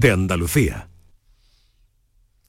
de 0.00 0.10
Andalucía. 0.10 0.88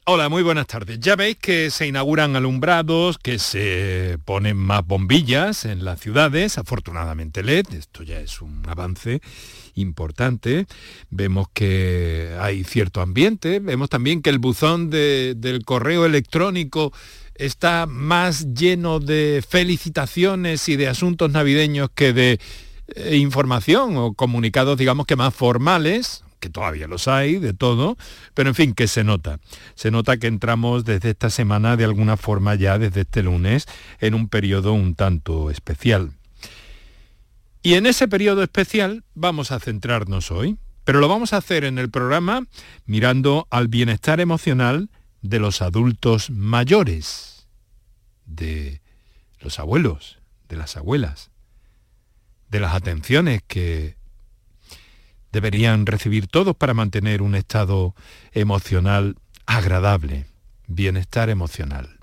Hola, 0.05 0.29
muy 0.29 0.41
buenas 0.41 0.67
tardes. 0.67 0.99
Ya 0.99 1.15
veis 1.15 1.37
que 1.37 1.69
se 1.69 1.85
inauguran 1.85 2.35
alumbrados, 2.35 3.17
que 3.17 3.37
se 3.37 4.17
ponen 4.25 4.57
más 4.57 4.85
bombillas 4.85 5.65
en 5.65 5.85
las 5.85 5.99
ciudades, 5.99 6.57
afortunadamente 6.57 7.43
LED, 7.43 7.67
esto 7.73 8.01
ya 8.03 8.19
es 8.19 8.41
un 8.41 8.63
avance 8.67 9.21
importante. 9.75 10.65
Vemos 11.09 11.47
que 11.53 12.35
hay 12.39 12.63
cierto 12.63 13.01
ambiente, 13.01 13.59
vemos 13.59 13.89
también 13.89 14.21
que 14.21 14.31
el 14.31 14.39
buzón 14.39 14.89
del 14.89 15.61
correo 15.65 16.05
electrónico 16.05 16.91
está 17.35 17.85
más 17.85 18.53
lleno 18.53 18.99
de 18.99 19.43
felicitaciones 19.47 20.67
y 20.67 20.77
de 20.77 20.87
asuntos 20.87 21.31
navideños 21.31 21.89
que 21.93 22.11
de 22.13 22.39
eh, 22.95 23.17
información 23.17 23.97
o 23.97 24.13
comunicados, 24.13 24.77
digamos 24.77 25.05
que 25.05 25.15
más 25.15 25.33
formales, 25.33 26.23
que 26.41 26.49
todavía 26.49 26.87
los 26.87 27.07
hay, 27.07 27.37
de 27.37 27.53
todo, 27.53 27.97
pero 28.33 28.49
en 28.49 28.55
fin, 28.55 28.73
que 28.73 28.89
se 28.89 29.05
nota. 29.05 29.39
Se 29.75 29.91
nota 29.91 30.17
que 30.17 30.27
entramos 30.27 30.83
desde 30.83 31.11
esta 31.11 31.29
semana, 31.29 31.77
de 31.77 31.85
alguna 31.85 32.17
forma 32.17 32.55
ya 32.55 32.77
desde 32.77 33.01
este 33.01 33.23
lunes, 33.23 33.67
en 33.99 34.13
un 34.13 34.27
periodo 34.27 34.73
un 34.73 34.95
tanto 34.95 35.49
especial. 35.49 36.11
Y 37.63 37.75
en 37.75 37.85
ese 37.85 38.07
periodo 38.09 38.43
especial 38.43 39.05
vamos 39.13 39.51
a 39.51 39.59
centrarnos 39.59 40.31
hoy, 40.31 40.57
pero 40.83 40.99
lo 40.99 41.07
vamos 41.07 41.31
a 41.31 41.37
hacer 41.37 41.63
en 41.63 41.77
el 41.77 41.89
programa 41.91 42.47
mirando 42.85 43.47
al 43.51 43.67
bienestar 43.67 44.19
emocional 44.19 44.89
de 45.21 45.39
los 45.39 45.61
adultos 45.61 46.31
mayores, 46.31 47.47
de 48.25 48.81
los 49.39 49.59
abuelos, 49.59 50.17
de 50.49 50.57
las 50.57 50.75
abuelas, 50.75 51.29
de 52.49 52.59
las 52.59 52.73
atenciones 52.73 53.41
que 53.47 53.95
deberían 55.31 55.85
recibir 55.85 56.27
todos 56.27 56.55
para 56.55 56.73
mantener 56.73 57.21
un 57.21 57.35
estado 57.35 57.95
emocional 58.31 59.15
agradable, 59.45 60.25
bienestar 60.67 61.29
emocional. 61.29 61.99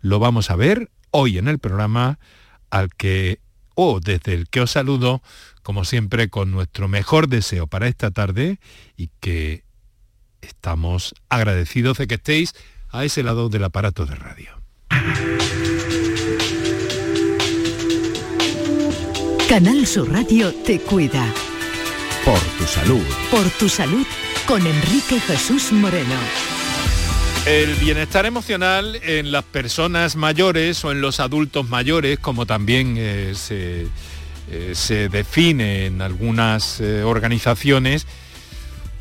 Lo 0.00 0.18
vamos 0.18 0.50
a 0.50 0.56
ver 0.56 0.90
hoy 1.10 1.38
en 1.38 1.48
el 1.48 1.58
programa 1.58 2.18
al 2.70 2.90
que, 2.90 3.40
o 3.74 4.00
desde 4.00 4.34
el 4.34 4.48
que 4.48 4.60
os 4.60 4.70
saludo, 4.70 5.22
como 5.62 5.84
siempre, 5.84 6.28
con 6.28 6.50
nuestro 6.50 6.88
mejor 6.88 7.28
deseo 7.28 7.66
para 7.66 7.88
esta 7.88 8.10
tarde 8.10 8.58
y 8.96 9.10
que 9.20 9.64
estamos 10.42 11.14
agradecidos 11.28 11.98
de 11.98 12.06
que 12.06 12.16
estéis 12.16 12.54
a 12.90 13.04
ese 13.04 13.22
lado 13.22 13.48
del 13.48 13.64
aparato 13.64 14.06
de 14.06 14.14
radio. 14.14 14.50
Canal 19.48 19.86
Sur 19.86 20.10
Radio 20.10 20.52
te 20.52 20.80
cuida. 20.80 21.32
Por 22.24 22.40
tu 22.40 22.64
salud. 22.64 23.04
Por 23.30 23.50
tu 23.50 23.68
salud 23.68 24.06
con 24.46 24.66
Enrique 24.66 25.20
Jesús 25.20 25.72
Moreno. 25.72 26.14
El 27.44 27.74
bienestar 27.74 28.24
emocional 28.24 28.98
en 29.02 29.30
las 29.30 29.44
personas 29.44 30.16
mayores 30.16 30.82
o 30.86 30.92
en 30.92 31.02
los 31.02 31.20
adultos 31.20 31.68
mayores, 31.68 32.18
como 32.18 32.46
también 32.46 32.94
eh, 32.96 33.34
se, 33.34 33.88
eh, 34.50 34.70
se, 34.72 35.10
define 35.10 35.84
en 35.84 36.00
algunas 36.00 36.80
eh, 36.80 37.02
organizaciones, 37.02 38.06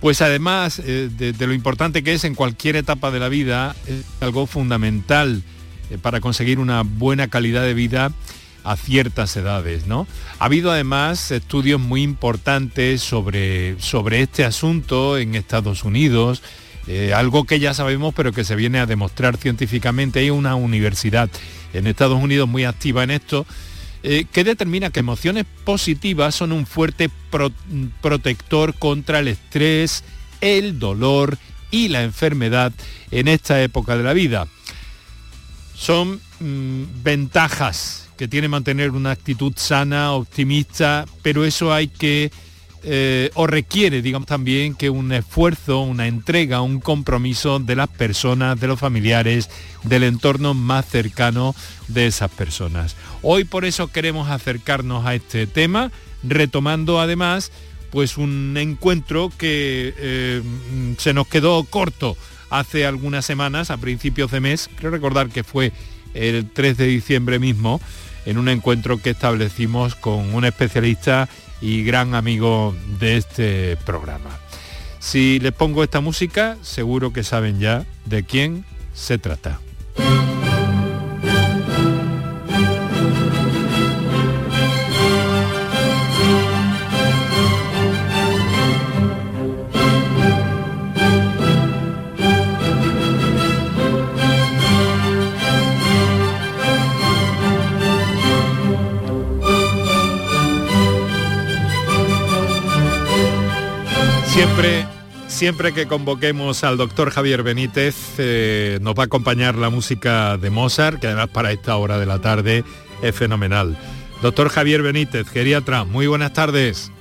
pues 0.01 0.21
además 0.21 0.83
de, 0.83 1.07
de, 1.09 1.47
lo 1.47 1.53
importante 1.53 2.03
que 2.03 2.15
es 2.15 2.25
en 2.25 2.35
cualquier 2.35 2.75
etapa 2.75 3.09
de 3.09 3.21
la 3.21 3.29
vida, 3.29 3.73
es 3.87 4.03
algo 4.19 4.47
fundamental 4.47 5.43
para 6.01 6.19
conseguir 6.19 6.59
una 6.59 6.81
buena 6.81 7.29
calidad 7.29 7.63
de 7.63 7.73
vida 7.73 8.11
a 8.63 8.75
ciertas 8.77 9.35
edades, 9.35 9.87
¿no? 9.87 10.07
Ha 10.39 10.45
habido 10.45 10.71
además 10.71 11.31
estudios 11.31 11.79
muy 11.79 12.01
importantes 12.01 13.01
sobre, 13.01 13.79
sobre 13.79 14.21
este 14.21 14.45
asunto 14.45 15.17
en 15.17 15.35
Estados 15.35 15.83
Unidos, 15.83 16.41
eh, 16.87 17.13
algo 17.13 17.45
que 17.45 17.59
ya 17.59 17.73
sabemos 17.73 18.13
pero 18.13 18.31
que 18.31 18.43
se 18.43 18.55
viene 18.55 18.79
a 18.79 18.85
demostrar 18.85 19.37
científicamente. 19.37 20.19
Hay 20.19 20.29
una 20.29 20.55
universidad 20.55 21.29
en 21.73 21.87
Estados 21.87 22.21
Unidos 22.21 22.47
muy 22.47 22.63
activa 22.63 23.03
en 23.03 23.11
esto, 23.11 23.45
eh, 24.03 24.25
que 24.31 24.43
determina 24.43 24.89
que 24.89 24.99
emociones 24.99 25.45
positivas 25.63 26.35
son 26.35 26.51
un 26.51 26.65
fuerte 26.65 27.09
protector 28.01 28.73
contra 28.75 29.19
el 29.19 29.29
estrés, 29.29 30.03
el 30.41 30.79
dolor 30.79 31.37
y 31.71 31.87
la 31.87 32.03
enfermedad 32.03 32.73
en 33.11 33.27
esta 33.27 33.61
época 33.61 33.97
de 33.97 34.03
la 34.03 34.13
vida. 34.13 34.47
Son 35.73 36.21
mm, 36.39 36.83
ventajas 37.01 38.02
que 38.17 38.27
tiene 38.27 38.47
mantener 38.47 38.91
una 38.91 39.11
actitud 39.11 39.53
sana, 39.55 40.13
optimista, 40.13 41.05
pero 41.21 41.45
eso 41.45 41.73
hay 41.73 41.87
que, 41.87 42.31
eh, 42.83 43.31
o 43.33 43.47
requiere, 43.47 44.01
digamos 44.01 44.27
también, 44.27 44.75
que 44.75 44.89
un 44.89 45.11
esfuerzo, 45.11 45.81
una 45.81 46.07
entrega, 46.07 46.61
un 46.61 46.79
compromiso 46.79 47.59
de 47.59 47.75
las 47.75 47.89
personas, 47.89 48.59
de 48.59 48.67
los 48.67 48.79
familiares, 48.79 49.49
del 49.83 50.03
entorno 50.03 50.53
más 50.53 50.85
cercano 50.85 51.55
de 51.87 52.07
esas 52.07 52.31
personas. 52.31 52.95
Hoy 53.21 53.43
por 53.43 53.65
eso 53.65 53.87
queremos 53.87 54.29
acercarnos 54.29 55.05
a 55.05 55.15
este 55.15 55.47
tema, 55.47 55.91
retomando 56.23 56.99
además 56.99 57.51
pues 57.93 58.17
un 58.17 58.57
encuentro 58.57 59.31
que 59.37 59.93
eh, 59.97 60.41
se 60.97 61.13
nos 61.13 61.27
quedó 61.27 61.63
corto 61.63 62.17
hace 62.49 62.85
algunas 62.85 63.25
semanas, 63.25 63.69
a 63.69 63.77
principios 63.77 64.31
de 64.31 64.39
mes, 64.39 64.69
creo 64.77 64.89
recordar 64.89 65.29
que 65.29 65.43
fue 65.43 65.71
el 66.13 66.49
3 66.49 66.77
de 66.77 66.87
diciembre 66.87 67.39
mismo, 67.39 67.81
en 68.25 68.37
un 68.37 68.49
encuentro 68.49 69.01
que 69.01 69.11
establecimos 69.11 69.95
con 69.95 70.33
un 70.33 70.45
especialista 70.45 71.29
y 71.61 71.83
gran 71.83 72.15
amigo 72.15 72.75
de 72.99 73.17
este 73.17 73.77
programa. 73.85 74.39
Si 74.99 75.39
les 75.39 75.51
pongo 75.51 75.83
esta 75.83 75.99
música, 75.99 76.57
seguro 76.61 77.11
que 77.11 77.23
saben 77.23 77.59
ya 77.59 77.85
de 78.05 78.23
quién 78.23 78.65
se 78.93 79.17
trata. 79.17 79.59
Siempre, 104.33 104.87
siempre 105.27 105.73
que 105.73 105.85
convoquemos 105.85 106.63
al 106.63 106.75
doctor 106.75 107.11
Javier 107.11 107.43
Benítez, 107.43 107.95
eh, 108.17 108.79
nos 108.81 108.95
va 108.95 109.03
a 109.03 109.05
acompañar 109.05 109.53
la 109.53 109.69
música 109.69 110.37
de 110.37 110.49
Mozart, 110.49 110.99
que 110.99 111.05
además 111.05 111.29
para 111.29 111.51
esta 111.51 111.77
hora 111.77 111.99
de 111.99 112.07
la 112.07 112.17
tarde 112.17 112.63
es 113.03 113.15
fenomenal. 113.15 113.77
Doctor 114.23 114.49
Javier 114.49 114.81
Benítez, 114.81 115.29
geriatra, 115.29 115.83
muy 115.83 116.07
buenas 116.07 116.33
tardes. 116.33 116.91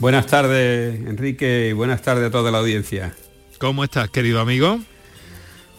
Buenas 0.00 0.26
tardes, 0.26 1.00
Enrique, 1.00 1.68
y 1.70 1.72
buenas 1.72 2.02
tardes 2.02 2.28
a 2.28 2.30
toda 2.30 2.50
la 2.50 2.58
audiencia. 2.58 3.16
¿Cómo 3.56 3.82
estás, 3.82 4.10
querido 4.10 4.38
amigo? 4.38 4.80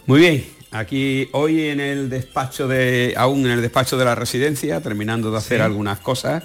Muy 0.08 0.20
bien, 0.20 0.46
aquí 0.72 1.30
hoy 1.34 1.68
en 1.68 1.80
el 1.80 2.10
despacho 2.10 2.68
de, 2.68 3.14
aún 3.18 3.46
en 3.46 3.52
el 3.52 3.62
despacho 3.62 3.98
de 3.98 4.06
la 4.06 4.16
residencia, 4.16 4.82
terminando 4.82 5.30
de 5.30 5.38
hacer 5.38 5.62
algunas 5.62 6.00
cosas, 6.00 6.44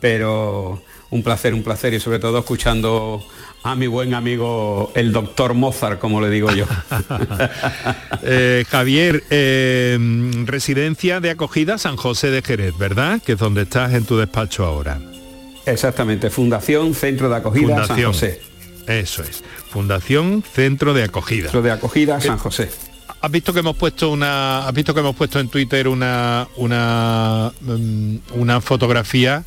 pero 0.00 0.82
un 1.10 1.22
placer, 1.22 1.52
un 1.52 1.62
placer 1.62 1.92
y 1.92 2.00
sobre 2.00 2.18
todo 2.18 2.38
escuchando 2.38 3.22
a 3.64 3.74
mi 3.74 3.86
buen 3.86 4.12
amigo 4.12 4.92
el 4.94 5.10
doctor 5.10 5.54
Mozart, 5.54 5.98
como 5.98 6.20
le 6.20 6.30
digo 6.30 6.52
yo. 6.52 6.66
Eh, 8.26 8.64
Javier, 8.70 9.22
eh, 9.28 9.98
residencia 10.46 11.20
de 11.20 11.28
acogida 11.28 11.76
San 11.76 11.96
José 11.96 12.30
de 12.30 12.40
Jerez, 12.40 12.76
¿verdad? 12.78 13.20
Que 13.20 13.32
es 13.32 13.38
donde 13.38 13.62
estás 13.62 13.92
en 13.92 14.06
tu 14.06 14.16
despacho 14.16 14.64
ahora. 14.64 14.98
Exactamente, 15.66 16.30
Fundación 16.30 16.94
Centro 16.94 17.28
de 17.28 17.36
Acogida 17.36 17.86
San 17.86 18.02
José. 18.02 18.40
Eso 18.86 19.22
es, 19.22 19.44
Fundación 19.68 20.42
Centro 20.42 20.94
de 20.94 21.02
Acogida. 21.02 21.44
Centro 21.44 21.60
de 21.60 21.72
Acogida 21.72 22.18
San 22.18 22.38
José. 22.38 22.70
¿Has 23.20 23.30
visto 23.30 23.52
que 23.52 23.60
hemos 23.60 23.76
puesto 23.76 24.10
una, 24.10 24.66
has 24.66 24.72
visto 24.72 24.94
que 24.94 25.00
hemos 25.00 25.16
puesto 25.16 25.38
en 25.38 25.48
Twitter 25.48 25.86
una, 25.86 26.48
una, 26.56 27.52
mm, 27.60 28.16
una 28.36 28.60
fotografía 28.62 29.44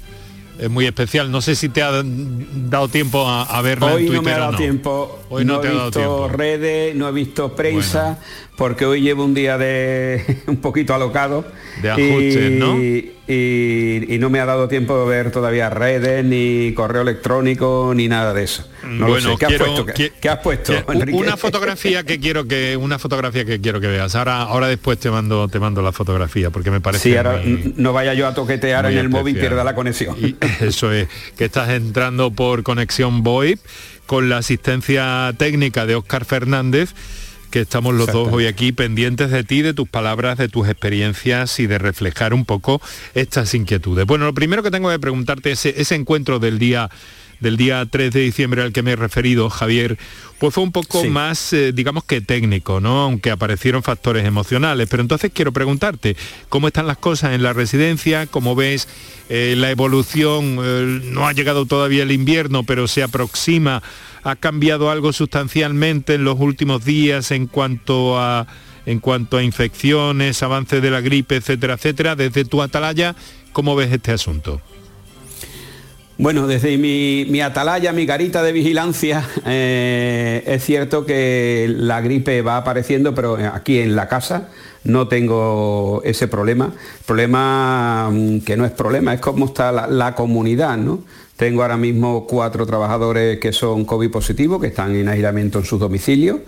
es 0.60 0.70
muy 0.70 0.86
especial. 0.86 1.32
No 1.32 1.42
sé 1.42 1.56
si 1.56 1.70
te 1.70 1.82
ha 1.82 1.92
dado 2.04 2.88
tiempo 2.88 3.28
a, 3.28 3.44
a 3.44 3.62
verla 3.62 3.88
hoy 3.94 4.04
en 4.04 4.08
Twitter 4.08 4.16
no 4.16 4.22
me 4.24 4.32
ha 4.34 4.38
dado 4.40 4.52
no. 4.54 4.58
tiempo. 4.58 5.20
Hoy 5.30 5.46
no, 5.46 5.54
no 5.56 5.60
te 5.62 5.68
he 5.68 5.72
ha 5.72 5.74
dado 5.74 5.86
visto 5.88 6.00
tiempo. 6.00 6.28
redes, 6.30 6.96
no 6.96 7.10
he 7.10 7.12
visto 7.12 7.56
prensa, 7.56 8.20
porque 8.58 8.86
hoy 8.86 9.02
llevo 9.02 9.24
un 9.26 9.34
día 9.34 9.58
de 9.58 10.40
un 10.48 10.58
poquito 10.58 10.94
alocado. 10.94 11.46
De 11.82 11.92
ajustes, 11.92 12.52
y, 12.52 12.60
¿no? 12.60 12.78
Y, 13.30 14.06
y 14.16 14.18
no 14.20 14.30
me 14.30 14.40
ha 14.40 14.46
dado 14.46 14.68
tiempo 14.70 14.98
de 15.02 15.06
ver 15.10 15.32
todavía 15.32 15.70
redes, 15.70 16.24
ni 16.24 16.74
correo 16.74 17.02
electrónico, 17.02 17.92
ni 17.94 18.08
nada 18.08 18.34
de 18.34 18.44
eso. 18.46 18.66
No 18.86 19.08
bueno, 19.08 19.32
lo 19.32 19.38
sé. 19.38 19.40
¿Qué 19.40 19.46
quiero- 19.48 19.66
has 19.66 19.72
puesto? 19.72 19.86
¿Qué, 19.94 19.94
qui- 19.94 20.14
qué 20.22 20.30
has 20.30 20.40
puesto, 20.40 20.86
que- 20.86 20.94
Enrique? 20.94 21.18
Una 21.18 21.36
fotografía 21.38 22.04
que 22.04 22.20
quiero 22.20 22.48
que 22.48 22.78
una 22.78 22.98
fotografía 22.98 23.44
que 23.44 23.60
quiero 23.60 23.82
que 23.82 23.88
veas. 23.88 24.16
Ahora 24.16 24.44
ahora 24.44 24.68
después 24.70 24.98
te 24.98 25.12
mando 25.12 25.48
te 25.50 25.60
mando 25.60 25.82
la 25.82 25.92
fotografía 25.92 26.50
porque 26.52 26.72
me 26.72 26.80
parece 26.80 27.10
Sí, 27.12 27.18
ahora 27.18 27.42
muy- 27.44 27.74
no 27.76 27.92
vaya 27.92 28.14
yo 28.14 28.28
a 28.28 28.34
toquetear 28.34 28.86
en 28.86 28.98
el 28.98 29.10
móvil 29.10 29.38
pierda 29.38 29.64
la 29.66 29.76
conexión. 29.76 30.16
Y- 30.20 30.36
Eso 30.62 30.92
es, 30.92 31.08
que 31.38 31.46
estás 31.46 31.70
entrando 31.70 32.32
por 32.32 32.64
conexión 32.64 33.24
VoIP 33.24 33.60
con 34.06 34.30
la 34.30 34.38
asistencia 34.38 35.34
técnica 35.38 35.86
de 35.86 35.96
Óscar 35.96 36.26
Fernández 36.26 36.94
que 37.52 37.62
estamos 37.62 37.96
los 37.96 38.12
dos 38.12 38.28
hoy 38.32 38.46
aquí 38.46 38.74
pendientes 38.74 39.32
de 39.32 39.44
ti, 39.44 39.62
de 39.62 39.74
tus 39.74 39.88
palabras, 39.88 40.38
de 40.38 40.50
tus 40.50 40.68
experiencias 40.68 41.60
y 41.60 41.68
de 41.68 41.78
reflejar 41.78 42.34
un 42.34 42.44
poco 42.44 42.82
estas 43.14 43.54
inquietudes. 43.54 44.06
Bueno, 44.06 44.26
lo 44.26 44.34
primero 44.34 44.64
que 44.64 44.72
tengo 44.72 44.90
que 44.90 45.00
preguntarte 45.00 45.52
es 45.52 45.66
ese 45.66 45.96
encuentro 45.96 46.40
del 46.40 46.60
día 46.60 46.90
del 47.40 47.58
día 47.58 47.86
3 47.90 48.12
de 48.12 48.22
diciembre 48.22 48.62
al 48.62 48.74
que 48.74 48.84
me 48.84 48.92
he 48.92 48.96
referido, 48.96 49.50
Javier, 49.50 49.98
pues 50.40 50.54
fue 50.54 50.64
un 50.64 50.72
poco 50.72 51.04
más, 51.06 51.54
eh, 51.54 51.72
digamos 51.72 52.04
que 52.04 52.22
técnico, 52.22 52.80
¿no? 52.80 53.02
Aunque 53.02 53.32
aparecieron 53.32 53.84
factores 53.84 54.26
emocionales. 54.26 54.88
Pero 54.90 55.02
entonces 55.02 55.32
quiero 55.34 55.52
preguntarte, 55.52 56.16
¿cómo 56.50 56.68
están 56.68 56.88
las 56.88 56.98
cosas 56.98 57.34
en 57.34 57.44
la 57.44 57.54
residencia? 57.54 58.28
¿Cómo 58.28 58.56
ves 58.56 58.88
eh, 59.30 59.56
la 59.58 59.72
evolución? 59.72 60.60
Eh, 60.62 61.02
no 61.06 61.28
ha 61.28 61.34
llegado 61.34 61.66
todavía 61.66 62.04
el 62.04 62.12
invierno, 62.12 62.64
pero 62.64 62.88
se 62.88 63.04
aproxima 63.04 63.82
¿Ha 64.28 64.36
cambiado 64.36 64.92
algo 64.92 65.14
sustancialmente 65.14 66.16
en 66.16 66.26
los 66.26 66.38
últimos 66.38 66.84
días 66.84 67.32
en 67.32 67.48
cuanto 67.48 68.20
a 68.20 68.46
en 68.86 69.00
cuanto 69.00 69.38
a 69.38 69.44
infecciones, 69.44 70.44
avances 70.44 70.82
de 70.82 70.92
la 70.92 71.00
gripe, 71.00 71.38
etcétera, 71.38 71.76
etcétera? 71.76 72.16
Desde 72.18 72.44
tu 72.44 72.62
atalaya, 72.62 73.16
¿cómo 73.54 73.76
ves 73.78 73.90
este 73.92 74.12
asunto? 74.12 74.62
Bueno, 76.20 76.48
desde 76.48 76.80
mi, 76.80 77.42
atalaya, 77.42 77.94
mi 77.94 78.08
garita 78.08 78.42
de 78.42 78.52
vigilancia, 78.52 79.24
eh, 79.46 80.44
es 80.48 80.66
cierto 80.66 81.06
que 81.06 81.72
la 81.78 82.02
gripe 82.02 82.42
va 82.42 82.58
apareciendo, 82.58 83.14
pero 83.14 83.38
aquí 83.54 83.80
en 83.80 83.96
la 83.96 84.08
casa 84.08 84.50
no 84.84 85.08
tengo 85.08 86.02
ese 86.04 86.28
problema. 86.28 86.74
Problema 87.06 88.10
mm, 88.12 88.40
que 88.40 88.58
no 88.58 88.66
es 88.66 88.72
problema, 88.72 89.14
es 89.14 89.22
cómo 89.22 89.46
está 89.46 89.72
la, 89.72 89.86
la 89.86 90.16
comunidad, 90.16 90.78
¿no? 90.78 91.04
Tengo 91.36 91.62
ahora 91.62 91.78
mismo 91.78 92.26
cuatro 92.26 92.66
trabajadores 92.66 93.40
que 93.40 93.54
son 93.54 93.86
COVID 93.86 94.10
positivos, 94.10 94.60
que 94.60 94.68
están 94.68 94.96
en 94.96 95.10
aislamiento 95.10 95.60
en 95.60 95.66
sus 95.66 95.80
domicilios 95.80 96.40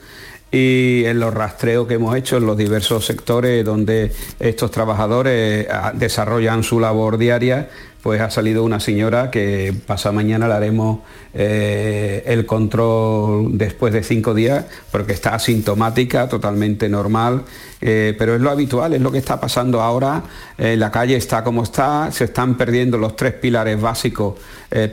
y 0.51 1.03
en 1.05 1.19
los 1.19 1.33
rastreos 1.33 1.87
que 1.87 1.95
hemos 1.95 2.15
hecho 2.15 2.37
en 2.37 2.45
los 2.45 2.57
diversos 2.57 3.05
sectores 3.05 3.63
donde 3.63 4.11
estos 4.39 4.71
trabajadores 4.71 5.67
ah, 5.69 5.91
desarrollan 5.93 6.63
su 6.63 6.79
labor 6.79 7.17
diaria, 7.17 7.69
pues 8.01 8.21
ha 8.21 8.29
salido 8.29 8.63
una 8.63 8.79
señora 8.79 9.29
que 9.29 9.73
pasa 9.85 10.11
mañana 10.11 10.47
le 10.47 10.53
haremos 10.53 10.99
eh, 11.33 12.23
el 12.25 12.45
control 12.45 13.57
después 13.57 13.93
de 13.93 14.03
cinco 14.03 14.33
días 14.33 14.65
porque 14.91 15.13
está 15.13 15.35
asintomática, 15.35 16.29
totalmente 16.29 16.87
normal, 16.87 17.43
eh, 17.81 18.15
pero 18.17 18.35
es 18.35 18.41
lo 18.41 18.51
habitual, 18.51 18.93
es 18.93 19.01
lo 19.01 19.11
que 19.11 19.17
está 19.17 19.39
pasando 19.39 19.81
ahora, 19.81 20.23
eh, 20.57 20.77
la 20.77 20.91
calle 20.91 21.17
está 21.17 21.43
como 21.43 21.63
está, 21.63 22.09
se 22.11 22.25
están 22.25 22.55
perdiendo 22.55 22.97
los 22.97 23.15
tres 23.15 23.33
pilares 23.33 23.79
básicos 23.79 24.35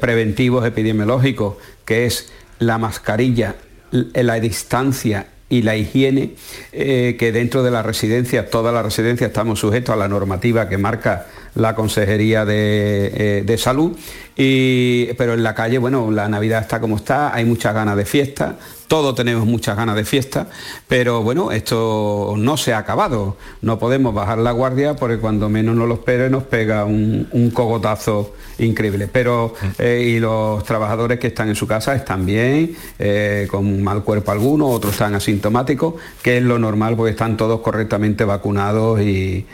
preventivos 0.01 0.65
epidemiológicos, 0.67 1.57
que 1.85 2.07
es 2.07 2.33
la 2.59 2.79
mascarilla, 2.79 3.57
la 3.91 4.41
distancia 4.41 5.27
y 5.49 5.63
la 5.63 5.77
higiene, 5.77 6.35
que 6.73 7.31
dentro 7.33 7.63
de 7.63 7.71
la 7.71 7.83
residencia, 7.83 8.51
toda 8.51 8.73
la 8.73 8.83
residencia 8.83 9.29
estamos 9.29 9.61
sujetos 9.61 9.93
a 9.93 9.97
la 9.97 10.09
normativa 10.09 10.69
que 10.69 10.77
marca 10.77 11.27
la 11.57 11.75
Consejería 11.75 12.45
de, 12.45 13.45
eh, 13.47 13.59
Salud. 13.59 13.97
Y, 14.37 15.07
pero 15.15 15.35
en 15.35 15.43
la 15.43 15.55
calle, 15.55 15.79
bueno, 15.79 16.11
la 16.11 16.29
Navidad 16.29 16.61
está 16.61 16.79
como 16.79 16.97
está, 16.97 17.35
hay 17.35 17.45
muchas 17.45 17.75
ganas 17.75 17.97
de 17.97 18.05
fiesta, 18.05 18.57
todos 18.89 19.15
tenemos 19.15 19.47
muchas 19.47 19.77
ganas 19.77 19.97
de 19.97 20.05
fiesta, 20.05 20.49
pero 20.89 21.23
bueno, 21.23 21.53
esto 21.53 22.35
no 22.37 22.57
se 22.57 22.73
ha 22.73 22.79
acabado. 22.79 23.37
No 23.63 23.79
podemos 23.79 24.15
bajar 24.15 24.39
la 24.39 24.53
guardia 24.53 24.97
porque 24.97 25.19
cuando 25.19 25.49
menos 25.49 25.77
nos 25.77 25.89
lo 25.89 25.95
espere 25.95 26.31
nos 26.31 26.45
pega 26.45 26.85
un, 26.85 27.51
cogotazo 27.53 28.35
increíble. 28.59 29.09
Pero 29.09 29.55
eh, 29.79 30.15
y 30.17 30.21
los 30.21 30.63
trabajadores 30.65 31.19
que 31.19 31.29
están 31.29 31.49
en 31.49 31.57
su 31.57 31.67
casa 31.67 31.95
están 31.95 32.27
bien, 32.27 32.77
eh, 32.99 33.47
con 33.51 33.83
mal 33.83 34.03
cuerpo 34.03 34.33
alguno, 34.33 34.69
otros 34.69 34.93
están 34.93 35.15
asintomáticos, 35.15 35.95
que 36.23 36.39
es 36.39 36.43
lo 36.43 36.59
normal 36.59 36.97
porque 36.97 37.13
están 37.13 37.37
todos 37.37 37.61
correctamente 37.61 38.25
vacunados 38.25 39.01
y 39.01 39.47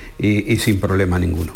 sin 0.59 0.81
problema 0.81 1.19
ninguno. 1.19 1.53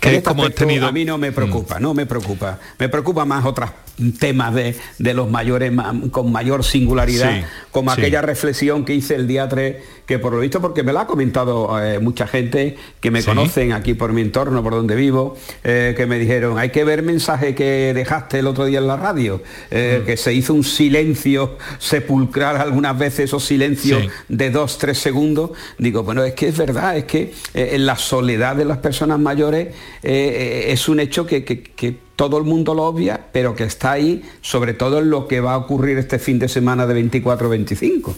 Que 0.00 0.22
como 0.22 0.48
tenido... 0.50 0.86
A 0.86 0.92
mí 0.92 1.04
no 1.04 1.18
me 1.18 1.32
preocupa, 1.32 1.78
mm. 1.78 1.82
no 1.82 1.94
me 1.94 2.06
preocupa. 2.06 2.58
Me 2.78 2.88
preocupa 2.88 3.24
más 3.24 3.44
otros 3.44 3.70
temas 4.18 4.54
de, 4.54 5.14
los 5.14 5.30
mayores 5.30 5.72
con 6.10 6.32
mayor 6.32 6.64
singularidad, 6.64 7.44
como 7.70 7.90
aquella 7.90 8.22
reflexión 8.22 8.84
que 8.84 8.94
hice 8.94 9.14
el 9.14 9.26
día 9.26 9.48
3 9.48 9.76
que 10.10 10.18
por 10.18 10.32
lo 10.32 10.40
visto, 10.40 10.60
porque 10.60 10.82
me 10.82 10.92
lo 10.92 10.98
ha 10.98 11.06
comentado 11.06 11.80
eh, 11.80 12.00
mucha 12.00 12.26
gente 12.26 12.76
que 12.98 13.12
me 13.12 13.22
conocen 13.22 13.72
aquí 13.72 13.94
por 13.94 14.12
mi 14.12 14.22
entorno, 14.22 14.60
por 14.60 14.72
donde 14.72 14.96
vivo, 14.96 15.36
eh, 15.62 15.94
que 15.96 16.04
me 16.06 16.18
dijeron, 16.18 16.58
hay 16.58 16.70
que 16.70 16.82
ver 16.82 17.04
mensaje 17.04 17.54
que 17.54 17.94
dejaste 17.94 18.40
el 18.40 18.48
otro 18.48 18.64
día 18.64 18.80
en 18.80 18.88
la 18.88 18.96
radio, 18.96 19.40
eh, 19.70 20.00
mm. 20.02 20.06
que 20.06 20.16
se 20.16 20.34
hizo 20.34 20.52
un 20.52 20.64
silencio 20.64 21.56
sepulcral 21.78 22.56
algunas 22.56 22.98
veces, 22.98 23.26
esos 23.26 23.44
silencios 23.44 24.02
de 24.28 24.50
dos, 24.50 24.78
tres 24.78 24.98
segundos. 24.98 25.52
Digo, 25.78 26.02
bueno, 26.02 26.24
es 26.24 26.34
que 26.34 26.48
es 26.48 26.58
verdad, 26.58 26.96
es 26.96 27.04
que 27.04 27.32
en 27.54 27.86
la 27.86 27.94
soledad 27.94 28.56
de 28.56 28.64
las 28.64 28.78
personas 28.78 29.20
mayores 29.20 29.68
es 30.02 30.88
un 30.88 30.98
hecho 30.98 31.24
que, 31.24 31.44
que 31.44 32.09
todo 32.20 32.36
el 32.36 32.44
mundo 32.44 32.74
lo 32.74 32.82
obvia, 32.82 33.28
pero 33.32 33.56
que 33.56 33.64
está 33.64 33.92
ahí, 33.92 34.22
sobre 34.42 34.74
todo 34.74 34.98
en 34.98 35.08
lo 35.08 35.26
que 35.26 35.40
va 35.40 35.54
a 35.54 35.56
ocurrir 35.56 35.96
este 35.96 36.18
fin 36.18 36.38
de 36.38 36.50
semana 36.50 36.86
de 36.86 37.02
24-25. 37.02 38.14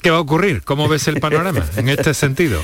¿Qué 0.00 0.10
va 0.10 0.16
a 0.16 0.20
ocurrir? 0.20 0.64
¿Cómo 0.64 0.88
ves 0.88 1.06
el 1.06 1.20
panorama 1.20 1.64
en 1.76 1.88
este 1.88 2.12
sentido? 2.24 2.60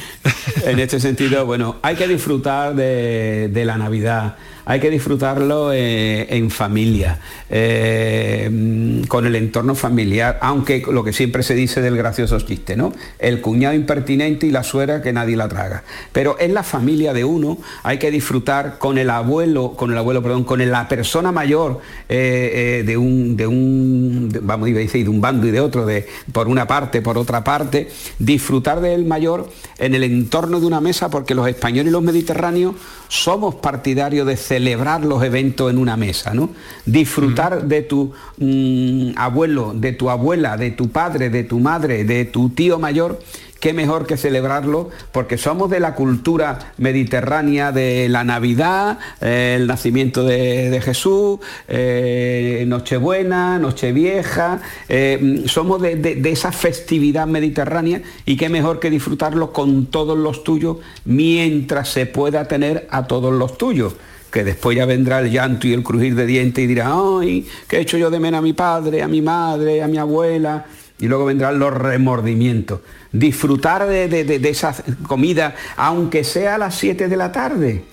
en 0.65 0.81
este 0.81 0.99
sentido, 0.99 1.47
bueno, 1.47 1.77
hay 1.83 1.95
que 1.95 2.09
disfrutar 2.09 2.75
de, 2.75 3.49
de 3.53 3.65
la 3.65 3.79
Navidad 3.79 4.35
hay 4.69 4.81
que 4.81 4.91
disfrutarlo 4.91 5.73
eh, 5.73 6.27
en 6.29 6.51
familia, 6.51 7.19
eh, 7.49 9.03
con 9.09 9.25
el 9.25 9.35
entorno 9.35 9.75
familiar, 9.75 10.39
aunque 10.43 10.85
lo 10.93 11.03
que 11.03 11.15
siempre 11.15 11.43
se 11.43 11.55
dice 11.55 11.81
del 11.81 11.97
gracioso 11.97 12.39
chiste, 12.41 12.77
¿no? 12.77 12.93
El 13.19 13.41
cuñado 13.41 13.75
impertinente 13.75 14.47
y 14.47 14.51
la 14.51 14.63
suegra 14.63 15.01
que 15.01 15.11
nadie 15.11 15.37
la 15.37 15.49
traga. 15.49 15.85
Pero 16.13 16.37
en 16.39 16.53
la 16.53 16.63
familia 16.63 17.15
de 17.15 17.25
uno 17.25 17.57
hay 17.83 17.99
que 17.99 18.11
disfrutar 18.11 18.77
con 18.77 18.99
el 18.99 19.09
abuelo, 19.09 19.73
con 19.75 19.91
el 19.91 19.97
abuelo, 19.97 20.23
perdón, 20.23 20.45
con 20.45 20.59
la 20.71 20.87
persona 20.87 21.33
mayor 21.33 21.81
eh, 22.11 22.85
de 22.87 22.97
un, 22.99 23.39
de 23.39 23.47
un, 23.47 24.31
vamos 24.43 24.69
a 24.69 24.73
decir, 24.73 25.03
de 25.03 25.09
un 25.09 25.23
bando 25.23 25.47
y 25.47 25.51
de 25.51 25.61
otro, 25.61 25.87
de, 25.87 26.07
por 26.31 26.47
una 26.47 26.67
parte, 26.67 27.01
por 27.01 27.17
otra 27.17 27.43
parte, 27.43 27.89
disfrutar 28.19 28.83
del 28.83 29.07
mayor 29.07 29.49
en 29.79 29.95
el 29.95 30.03
entorno 30.03 30.61
de 30.61 30.67
una 30.67 30.83
mesa, 30.83 31.09
porque 31.09 31.35
los 31.35 31.49
españoles 31.49 31.89
y 31.89 31.93
los 31.93 32.03
mediterráneos 32.03 32.75
somos 33.09 33.55
partidarios 33.55 34.27
de 34.27 34.37
celebrar 34.59 35.05
los 35.05 35.23
eventos 35.23 35.71
en 35.71 35.79
una 35.79 35.97
mesa, 35.97 36.35
¿no? 36.35 36.51
Disfrutar 36.85 37.63
de 37.63 37.83
tu 37.83 38.13
mm, 38.39 39.11
abuelo, 39.17 39.73
de 39.73 39.93
tu 39.93 40.11
abuela, 40.11 40.57
de 40.57 40.73
tu 40.73 40.89
padre, 40.89 41.31
de 41.31 41.45
tu 41.45 41.61
madre, 41.61 42.03
de 42.03 42.25
tu 42.25 42.49
tío 42.49 42.81
mayor 42.81 43.21
qué 43.61 43.73
mejor 43.73 44.07
que 44.07 44.17
celebrarlo, 44.17 44.91
porque 45.13 45.37
somos 45.37 45.71
de 45.71 45.81
la 45.81 45.95
cultura 45.95 46.73
mediterránea 46.79 47.73
de 47.73 48.09
la 48.09 48.25
Navidad, 48.25 48.99
eh, 49.21 49.57
el 49.59 49.67
nacimiento 49.67 50.25
de, 50.25 50.81
Jesús, 50.85 51.41
eh, 51.67 52.65
Nochebuena, 52.69 53.59
Nochevieja, 53.59 54.61
eh, 54.89 55.43
somos 55.47 55.83
de, 55.83 55.97
de, 55.97 56.31
esa 56.31 56.53
festividad 56.53 57.27
mediterránea 57.27 58.03
y 58.25 58.37
qué 58.37 58.49
mejor 58.49 58.79
que 58.79 58.91
disfrutarlo 58.91 59.53
con 59.53 59.87
todos 59.87 60.17
los 60.17 60.45
tuyos 60.45 60.77
mientras 61.05 61.89
se 61.89 62.07
pueda 62.07 62.47
tener 62.47 62.87
a 62.91 63.07
todos 63.07 63.33
los 63.33 63.59
tuyos 63.59 63.95
que 64.31 64.45
después 64.45 64.77
ya 64.77 64.87
vendrá 64.87 65.21
el 65.21 65.31
llanto 65.31 65.67
y 65.67 65.73
el 65.73 65.83
crujir 65.83 66.15
de 66.15 66.27
dientes 66.27 66.63
y 66.63 66.67
dirá, 66.67 66.91
ay, 66.93 67.47
¿qué 67.67 67.79
he 67.79 67.81
hecho 67.81 67.97
yo 67.97 68.11
de 68.11 68.21
menos 68.21 68.39
a 68.39 68.43
mi 68.43 68.53
padre, 68.53 69.03
a 69.03 69.09
mi 69.09 69.23
madre, 69.23 69.83
a 69.83 69.89
mi 69.89 69.99
abuela? 69.99 70.67
Y 70.99 71.07
luego 71.07 71.27
vendrán 71.27 71.59
los 71.59 71.73
remordimientos. 71.73 72.81
Disfrutar 73.13 73.87
de, 73.87 74.41
esa 74.49 74.75
comida, 75.07 75.55
aunque 75.77 76.25
sea 76.25 76.57
a 76.57 76.59
las 76.59 76.75
7 76.77 77.09
de 77.09 77.17
la 77.17 77.33
tarde. 77.33 77.85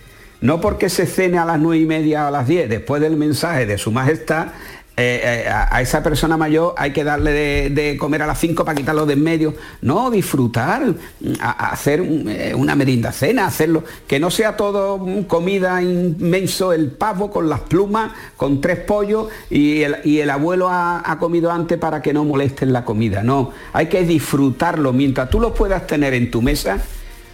No 0.41 0.59
porque 0.59 0.89
se 0.89 1.05
cene 1.05 1.37
a 1.37 1.45
las 1.45 1.59
9 1.59 1.81
y 1.81 1.85
media 1.85 2.25
o 2.25 2.27
a 2.27 2.31
las 2.31 2.47
10, 2.47 2.69
después 2.69 3.01
del 3.01 3.15
mensaje 3.15 3.65
de 3.65 3.77
su 3.77 3.91
majestad, 3.91 4.47
eh, 4.97 5.43
eh, 5.45 5.49
a, 5.49 5.81
esa 5.81 6.01
persona 6.01 6.37
mayor 6.37 6.73
hay 6.77 6.93
que 6.93 7.03
darle 7.03 7.69
de, 7.69 7.97
comer 7.97 8.21
a 8.21 8.27
las 8.27 8.39
5 8.39 8.63
para 8.63 8.77
quitarlo 8.77 9.05
de 9.05 9.13
en 9.13 9.23
medio. 9.23 9.53
No, 9.81 10.09
disfrutar, 10.09 10.93
hacer 11.39 11.99
eh, 11.99 12.53
una 12.55 12.75
merinda 12.75 13.11
cena, 13.11 13.45
hacerlo, 13.45 13.83
que 14.07 14.19
no 14.19 14.31
sea 14.31 14.55
todo 14.55 15.05
comida 15.27 15.81
inmenso, 15.81 16.71
el 16.71 16.91
pavo 16.91 17.29
con 17.29 17.49
las 17.49 17.61
plumas, 17.61 18.13
con 18.37 18.61
tres 18.61 18.79
pollos 18.79 19.27
y 19.49 19.81
el, 19.81 20.29
abuelo 20.29 20.69
ha, 20.69 21.03
ha, 21.09 21.19
comido 21.19 21.51
antes 21.51 21.77
para 21.77 22.01
que 22.01 22.13
no 22.13 22.23
molesten 22.23 22.71
la 22.71 22.85
comida. 22.85 23.21
No, 23.21 23.51
hay 23.73 23.87
que 23.87 24.03
disfrutarlo. 24.03 24.93
Mientras 24.93 25.29
tú 25.29 25.41
lo 25.41 25.53
puedas 25.53 25.87
tener 25.87 26.13
en 26.13 26.31
tu 26.31 26.41
mesa, 26.41 26.79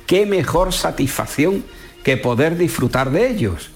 qué 0.07 0.25
mejor 0.25 0.73
satisfacción 0.73 1.63
que 2.03 2.17
poder 2.17 2.57
disfrutar 2.57 3.11
de 3.11 3.29
ellos. 3.29 3.71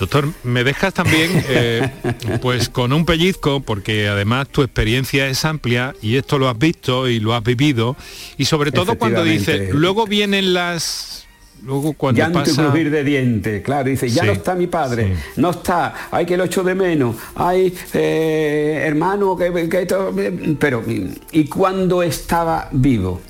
Doctor, 0.00 0.30
me 0.44 0.64
dejas 0.64 0.94
también 0.94 1.30
eh, 1.48 1.90
pues 2.42 2.70
con 2.70 2.94
un 2.94 3.04
pellizco, 3.04 3.60
porque 3.60 4.08
además 4.08 4.48
tu 4.48 4.62
experiencia 4.62 5.28
es 5.28 5.44
amplia 5.44 5.94
y 6.00 6.16
esto 6.16 6.38
lo 6.38 6.48
has 6.48 6.58
visto 6.58 7.06
y 7.06 7.20
lo 7.20 7.34
has 7.34 7.44
vivido, 7.44 7.96
y 8.38 8.46
sobre 8.46 8.72
todo 8.72 8.96
cuando 8.96 9.22
dices, 9.22 9.74
luego 9.74 10.06
vienen 10.06 10.54
las 10.54 11.26
luego 11.62 11.92
cuando 11.92 12.18
Llanto 12.18 12.38
pasa... 12.38 12.50
y 12.50 12.64
crujir 12.64 12.90
de 12.90 13.04
dientes, 13.04 13.62
claro, 13.62 13.90
dice, 13.90 14.08
ya 14.08 14.22
Sí, 14.22 14.28
no 14.28 14.32
está 14.32 14.54
mi 14.54 14.66
padre, 14.66 15.16
sí. 15.16 15.40
no 15.42 15.50
está, 15.50 16.08
hay 16.10 16.24
que 16.24 16.38
lo 16.38 16.44
echo 16.44 16.62
de 16.62 16.74
menos, 16.74 17.16
hay 17.34 17.76
eh, 17.92 18.82
hermano 18.86 19.36
que, 19.36 19.68
que 19.68 19.82
esto- 19.82 20.14
pero 20.58 20.82
y 21.30 21.44
cuando 21.44 22.02
estaba 22.02 22.70
vivo, 22.72 23.20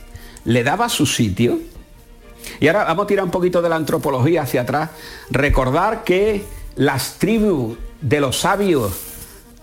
¿le 0.44 0.62
daba 0.62 0.88
su 0.88 1.04
sitio? 1.04 1.58
Y 2.60 2.68
ahora 2.68 2.84
vamos 2.84 3.04
a 3.04 3.06
tirar 3.08 3.24
un 3.24 3.30
poquito 3.32 3.60
de 3.60 3.68
la 3.68 3.74
antropología 3.74 4.42
hacia 4.42 4.60
atrás, 4.62 4.90
recordar 5.30 6.04
que 6.04 6.44
las 6.76 7.18
tribus 7.18 7.76
de 8.00 8.20
los 8.20 8.40
sabios 8.40 8.92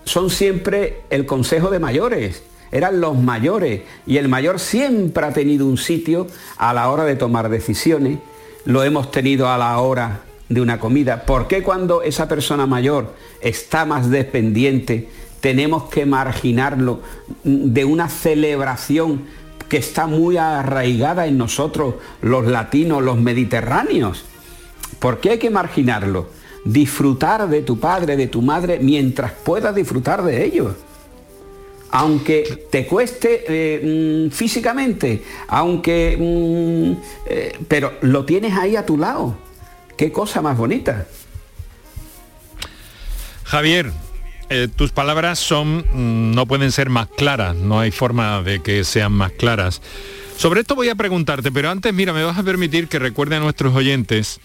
son 0.04 0.30
siempre 0.30 1.02
el 1.10 1.26
consejo 1.26 1.70
de 1.70 1.78
mayores, 1.78 2.42
eran 2.70 3.00
los 3.00 3.16
mayores 3.16 3.82
y 4.06 4.18
el 4.18 4.28
mayor 4.28 4.60
siempre 4.60 5.26
ha 5.26 5.32
tenido 5.32 5.66
un 5.66 5.78
sitio 5.78 6.26
a 6.56 6.72
la 6.74 6.90
hora 6.90 7.04
de 7.04 7.16
tomar 7.16 7.48
decisiones, 7.48 8.18
lo 8.64 8.84
hemos 8.84 9.10
tenido 9.10 9.48
a 9.48 9.58
la 9.58 9.78
hora 9.78 10.22
de 10.48 10.60
una 10.60 10.78
comida. 10.78 11.24
¿Por 11.24 11.46
qué 11.48 11.62
cuando 11.62 12.02
esa 12.02 12.28
persona 12.28 12.66
mayor 12.66 13.14
está 13.40 13.84
más 13.84 14.10
dependiente 14.10 15.08
tenemos 15.40 15.84
que 15.84 16.04
marginarlo 16.04 17.00
de 17.44 17.84
una 17.84 18.08
celebración 18.08 19.22
que 19.68 19.76
está 19.76 20.06
muy 20.06 20.36
arraigada 20.36 21.26
en 21.26 21.38
nosotros, 21.38 21.96
los 22.22 22.46
latinos, 22.46 23.02
los 23.02 23.18
mediterráneos? 23.18 24.24
¿Por 24.98 25.20
qué 25.20 25.30
hay 25.30 25.38
que 25.38 25.50
marginarlo? 25.50 26.28
Disfrutar 26.64 27.48
de 27.48 27.62
tu 27.62 27.78
padre, 27.78 28.16
de 28.16 28.26
tu 28.26 28.42
madre, 28.42 28.78
mientras 28.80 29.32
puedas 29.32 29.74
disfrutar 29.74 30.22
de 30.22 30.44
ellos. 30.44 30.74
Aunque 31.90 32.66
te 32.70 32.86
cueste 32.86 33.44
eh, 33.48 34.26
mm, 34.28 34.30
físicamente, 34.30 35.22
aunque... 35.48 36.16
mm, 36.18 37.02
eh, 37.26 37.58
pero 37.66 37.94
lo 38.02 38.24
tienes 38.24 38.54
ahí 38.54 38.76
a 38.76 38.84
tu 38.84 38.98
lado. 38.98 39.36
Qué 39.96 40.12
cosa 40.12 40.42
más 40.42 40.56
bonita. 40.56 41.06
Javier, 43.44 43.90
eh, 44.50 44.68
tus 44.74 44.92
palabras 44.92 45.38
son, 45.38 45.78
mm, 45.78 46.34
no 46.34 46.46
pueden 46.46 46.72
ser 46.72 46.88
más 46.88 47.08
claras, 47.08 47.56
no 47.56 47.80
hay 47.80 47.90
forma 47.90 48.42
de 48.42 48.60
que 48.60 48.84
sean 48.84 49.12
más 49.12 49.32
claras. 49.32 49.82
Sobre 50.36 50.60
esto 50.60 50.74
voy 50.74 50.88
a 50.88 50.94
preguntarte, 50.94 51.50
pero 51.50 51.68
antes, 51.68 51.92
mira, 51.92 52.12
me 52.12 52.22
vas 52.22 52.38
a 52.38 52.42
permitir 52.42 52.88
que 52.88 52.98
recuerde 52.98 53.36
a 53.36 53.40
nuestros 53.40 53.74
oyentes 53.74 54.40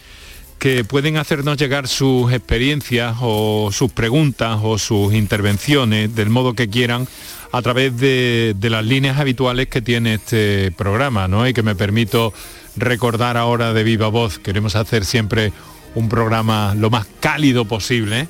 que 0.64 0.84
pueden 0.86 1.18
hacernos 1.18 1.58
llegar 1.58 1.90
sus 1.90 2.32
experiencias 2.32 3.18
o 3.20 3.70
sus 3.74 3.92
preguntas 3.92 4.60
o 4.64 4.78
sus 4.78 5.14
intervenciones 5.14 6.16
del 6.16 6.30
modo 6.30 6.54
que 6.54 6.70
quieran 6.70 7.06
a 7.52 7.62
través 7.62 7.98
de, 7.98 8.56
las 8.62 8.86
líneas 8.86 9.20
habituales 9.20 9.68
que 9.68 9.82
tiene 9.82 10.14
este 10.14 10.72
programa, 10.72 11.28
¿no? 11.28 11.46
Y 11.46 11.54
que 11.54 11.64
me 11.64 11.76
permito 11.76 12.34
recordar 12.78 13.36
ahora 13.36 13.74
de 13.74 13.84
viva 13.84 14.08
voz. 14.08 14.40
Queremos 14.40 14.78
hacer 14.78 15.04
siempre 15.04 15.52
un 15.96 16.08
programa 16.08 16.76
lo 16.76 16.90
más 16.90 17.08
cálido 17.20 17.66
posible. 17.66 18.30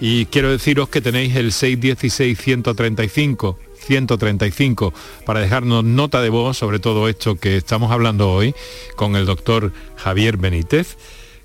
Y 0.00 0.26
quiero 0.26 0.52
deciros 0.52 0.88
que 0.88 1.00
tenéis 1.00 1.34
el 1.34 1.50
616-135. 1.50 3.56
135 3.88 4.94
para 5.26 5.40
dejarnos 5.40 5.82
nota 5.82 6.22
de 6.22 6.28
voz 6.28 6.56
sobre 6.56 6.78
todo 6.78 7.08
esto 7.08 7.34
que 7.34 7.56
estamos 7.56 7.90
hablando 7.90 8.30
hoy 8.30 8.54
con 8.94 9.16
el 9.16 9.26
doctor 9.26 9.72
Javier 9.96 10.36
Benítez, 10.36 10.96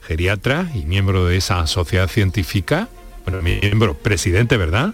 geriatra 0.07 0.71
y 0.73 0.85
miembro 0.85 1.25
de 1.25 1.37
esa 1.37 1.65
sociedad 1.67 2.07
científica, 2.07 2.87
bueno, 3.25 3.41
miembro, 3.41 3.93
presidente, 3.95 4.55
¿verdad? 4.57 4.93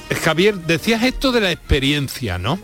Eh, 0.09 0.15
Javier, 0.15 0.55
decías 0.55 1.03
esto 1.03 1.31
de 1.31 1.41
la 1.41 1.51
experiencia, 1.51 2.37
¿no? 2.37 2.59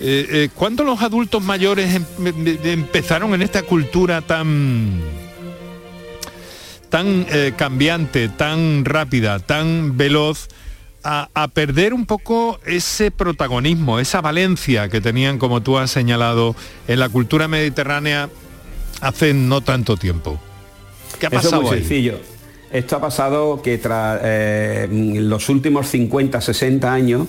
Eh, 0.00 0.26
eh, 0.30 0.48
¿Cuándo 0.54 0.84
los 0.84 1.02
adultos 1.02 1.42
mayores 1.42 1.94
em- 1.94 2.04
em- 2.26 2.58
empezaron 2.64 3.34
en 3.34 3.42
esta 3.42 3.62
cultura 3.62 4.20
tan 4.22 5.00
tan 6.88 7.26
eh, 7.30 7.52
cambiante, 7.56 8.28
tan 8.28 8.84
rápida, 8.84 9.40
tan 9.40 9.96
veloz, 9.98 10.48
a, 11.04 11.28
a 11.34 11.48
perder 11.48 11.92
un 11.94 12.06
poco 12.06 12.60
ese 12.66 13.10
protagonismo, 13.10 13.98
esa 13.98 14.20
valencia 14.20 14.88
que 14.88 15.00
tenían, 15.00 15.38
como 15.38 15.62
tú 15.62 15.78
has 15.78 15.90
señalado, 15.90 16.56
en 16.86 16.98
la 16.98 17.08
cultura 17.08 17.46
mediterránea 17.46 18.30
hace 19.00 19.34
no 19.34 19.60
tanto 19.60 19.96
tiempo. 19.96 20.40
¿Qué 21.20 21.26
ha 21.26 21.28
Eso 21.28 21.38
es 21.38 21.44
pasado 21.44 21.62
muy 21.62 21.72
ahí? 21.72 21.78
sencillo. 21.80 22.18
Esto 22.72 22.96
ha 22.96 23.00
pasado 23.00 23.62
que 23.62 23.78
tras 23.78 24.20
los 24.90 25.48
últimos 25.48 25.88
50, 25.88 26.40
60 26.40 26.92
años, 26.92 27.26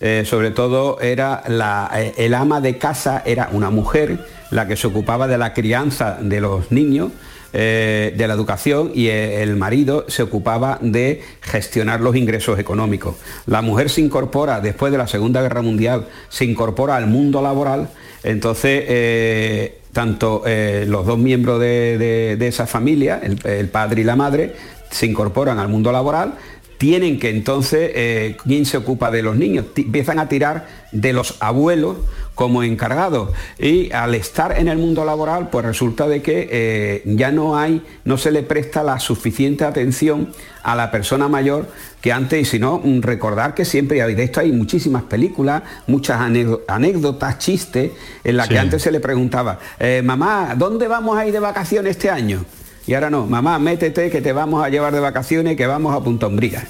eh, 0.00 0.24
sobre 0.26 0.50
todo 0.50 1.00
era 1.00 1.42
la, 1.48 1.90
eh, 1.94 2.14
el 2.18 2.34
ama 2.34 2.60
de 2.60 2.78
casa, 2.78 3.22
era 3.26 3.48
una 3.52 3.70
mujer 3.70 4.18
la 4.50 4.66
que 4.66 4.76
se 4.76 4.86
ocupaba 4.86 5.26
de 5.26 5.38
la 5.38 5.52
crianza 5.54 6.18
de 6.20 6.40
los 6.40 6.70
niños, 6.72 7.10
eh, 7.52 8.14
de 8.16 8.28
la 8.28 8.34
educación 8.34 8.92
y 8.94 9.08
el 9.08 9.56
marido 9.56 10.04
se 10.08 10.22
ocupaba 10.22 10.78
de 10.82 11.22
gestionar 11.40 12.00
los 12.00 12.14
ingresos 12.14 12.58
económicos. 12.58 13.16
La 13.46 13.62
mujer 13.62 13.88
se 13.90 14.02
incorpora 14.02 14.60
después 14.60 14.92
de 14.92 14.98
la 14.98 15.06
Segunda 15.08 15.40
Guerra 15.42 15.62
Mundial, 15.62 16.06
se 16.28 16.44
incorpora 16.44 16.96
al 16.96 17.06
mundo 17.06 17.40
laboral, 17.42 17.88
entonces 18.22 19.72
tanto 19.92 20.42
los 20.86 21.06
dos 21.06 21.18
miembros 21.18 21.58
de, 21.60 21.96
de- 21.98 22.36
de 22.36 22.48
esa 22.48 22.66
familia, 22.66 23.18
el, 23.22 23.38
el 23.44 23.68
padre 23.68 24.02
y 24.02 24.04
la 24.04 24.14
madre, 24.16 24.54
se 24.90 25.06
incorporan 25.06 25.58
al 25.58 25.68
mundo 25.68 25.90
laboral, 25.92 26.34
tienen 26.78 27.18
que 27.18 27.30
entonces, 27.30 27.90
eh, 27.94 28.36
¿quién 28.44 28.64
se 28.64 28.76
ocupa 28.76 29.10
de 29.10 29.22
los 29.22 29.36
niños? 29.36 29.66
Empiezan 29.76 30.18
a 30.18 30.28
tirar 30.28 30.66
de 30.92 31.12
los 31.12 31.36
abuelos 31.40 31.96
como 32.36 32.62
encargados. 32.62 33.30
Y 33.58 33.90
al 33.92 34.14
estar 34.14 34.56
en 34.58 34.68
el 34.68 34.78
mundo 34.78 35.04
laboral, 35.04 35.50
pues 35.50 35.64
resulta 35.66 36.06
de 36.06 36.22
que 36.22 36.48
eh, 36.52 37.02
ya 37.04 37.32
no 37.32 37.58
hay, 37.58 37.82
no 38.04 38.16
se 38.16 38.30
le 38.30 38.44
presta 38.44 38.84
la 38.84 39.00
suficiente 39.00 39.64
atención 39.64 40.32
a 40.62 40.76
la 40.76 40.92
persona 40.92 41.26
mayor 41.28 41.66
que 42.00 42.12
antes, 42.12 42.40
y 42.40 42.44
si 42.44 42.58
no, 42.60 42.80
mm, 42.82 43.00
recordar 43.02 43.54
que 43.54 43.64
siempre, 43.64 43.98
y 43.98 44.14
de 44.14 44.22
esto 44.22 44.38
hay 44.38 44.52
muchísimas 44.52 45.02
películas, 45.02 45.64
muchas 45.88 46.20
anécdo- 46.20 46.60
anécdotas, 46.68 47.38
chistes, 47.38 47.90
en 48.22 48.36
las 48.36 48.46
Sí. 48.46 48.52
que 48.52 48.58
antes 48.60 48.82
se 48.82 48.92
le 48.92 49.00
preguntaba, 49.00 49.58
eh, 49.80 50.00
mamá, 50.04 50.54
¿dónde 50.56 50.86
vamos 50.86 51.18
a 51.18 51.26
ir 51.26 51.32
de 51.32 51.40
vacaciones 51.40 51.90
este 51.96 52.08
año? 52.08 52.44
Y 52.88 52.94
ahora 52.94 53.10
no, 53.10 53.26
mamá, 53.26 53.58
métete 53.58 54.08
que 54.08 54.22
te 54.22 54.32
vamos 54.32 54.64
a 54.64 54.70
llevar 54.70 54.94
de 54.94 55.00
vacaciones, 55.00 55.58
que 55.58 55.66
vamos 55.66 55.94
a 55.94 56.02
Punta 56.02 56.26
Umbría. 56.26 56.66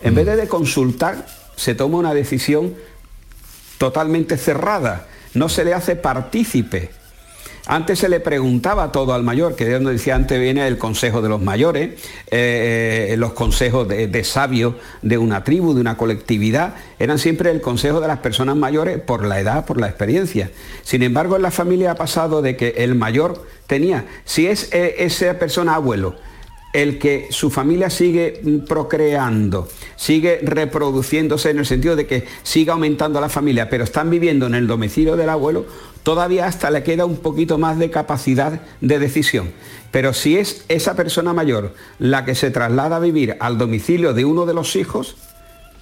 En 0.00 0.14
vez 0.14 0.24
de, 0.24 0.34
de 0.34 0.48
consultar, 0.48 1.26
se 1.56 1.74
toma 1.74 1.98
una 1.98 2.14
decisión 2.14 2.74
totalmente 3.76 4.38
cerrada, 4.38 5.08
no 5.34 5.50
se 5.50 5.66
le 5.66 5.74
hace 5.74 5.94
partícipe. 5.94 6.90
Antes 7.66 8.00
se 8.00 8.08
le 8.08 8.18
preguntaba 8.18 8.90
todo 8.90 9.14
al 9.14 9.22
mayor, 9.22 9.54
que 9.54 9.64
de 9.64 9.74
donde 9.74 9.92
decía 9.92 10.16
antes 10.16 10.40
viene 10.40 10.66
el 10.66 10.78
consejo 10.78 11.22
de 11.22 11.28
los 11.28 11.40
mayores, 11.40 11.90
eh, 12.30 13.14
los 13.18 13.34
consejos 13.34 13.86
de, 13.86 14.24
sabios 14.24 14.74
de 15.00 15.16
una 15.16 15.44
tribu, 15.44 15.72
de 15.72 15.80
una 15.80 15.96
colectividad, 15.96 16.74
eran 16.98 17.20
siempre 17.20 17.52
el 17.52 17.60
consejo 17.60 18.00
de 18.00 18.08
las 18.08 18.18
personas 18.18 18.56
mayores 18.56 19.00
por 19.00 19.24
la 19.24 19.38
edad, 19.38 19.64
por 19.64 19.80
la 19.80 19.86
experiencia. 19.86 20.50
Sin 20.82 21.04
embargo, 21.04 21.36
en 21.36 21.42
la 21.42 21.52
familia 21.52 21.92
ha 21.92 21.94
pasado 21.94 22.42
de 22.42 22.56
que 22.56 22.74
el 22.78 22.96
mayor 22.96 23.46
tenía, 23.68 24.06
si 24.24 24.48
es 24.48 24.72
eh, 24.72 24.96
esa 24.98 25.38
persona 25.38 25.76
abuelo, 25.76 26.16
el 26.72 26.98
que 26.98 27.28
su 27.30 27.50
familia 27.50 27.90
sigue 27.90 28.40
procreando, 28.66 29.68
sigue 29.96 30.40
reproduciéndose 30.42 31.50
en 31.50 31.58
el 31.58 31.66
sentido 31.66 31.96
de 31.96 32.06
que 32.06 32.24
siga 32.42 32.72
aumentando 32.72 33.20
la 33.20 33.28
familia, 33.28 33.68
pero 33.68 33.84
están 33.84 34.08
viviendo 34.08 34.46
en 34.46 34.54
el 34.54 34.66
domicilio 34.66 35.16
del 35.16 35.28
abuelo, 35.28 35.66
todavía 36.02 36.46
hasta 36.46 36.70
le 36.70 36.82
queda 36.82 37.04
un 37.04 37.16
poquito 37.16 37.58
más 37.58 37.78
de 37.78 37.90
capacidad 37.90 38.60
de 38.80 38.98
decisión. 38.98 39.52
Pero 39.90 40.12
si 40.14 40.38
es 40.38 40.64
esa 40.68 40.94
persona 40.94 41.32
mayor 41.32 41.74
la 41.98 42.24
que 42.24 42.34
se 42.34 42.50
traslada 42.50 42.96
a 42.96 43.00
vivir 43.00 43.36
al 43.40 43.58
domicilio 43.58 44.14
de 44.14 44.24
uno 44.24 44.46
de 44.46 44.54
los 44.54 44.74
hijos, 44.76 45.16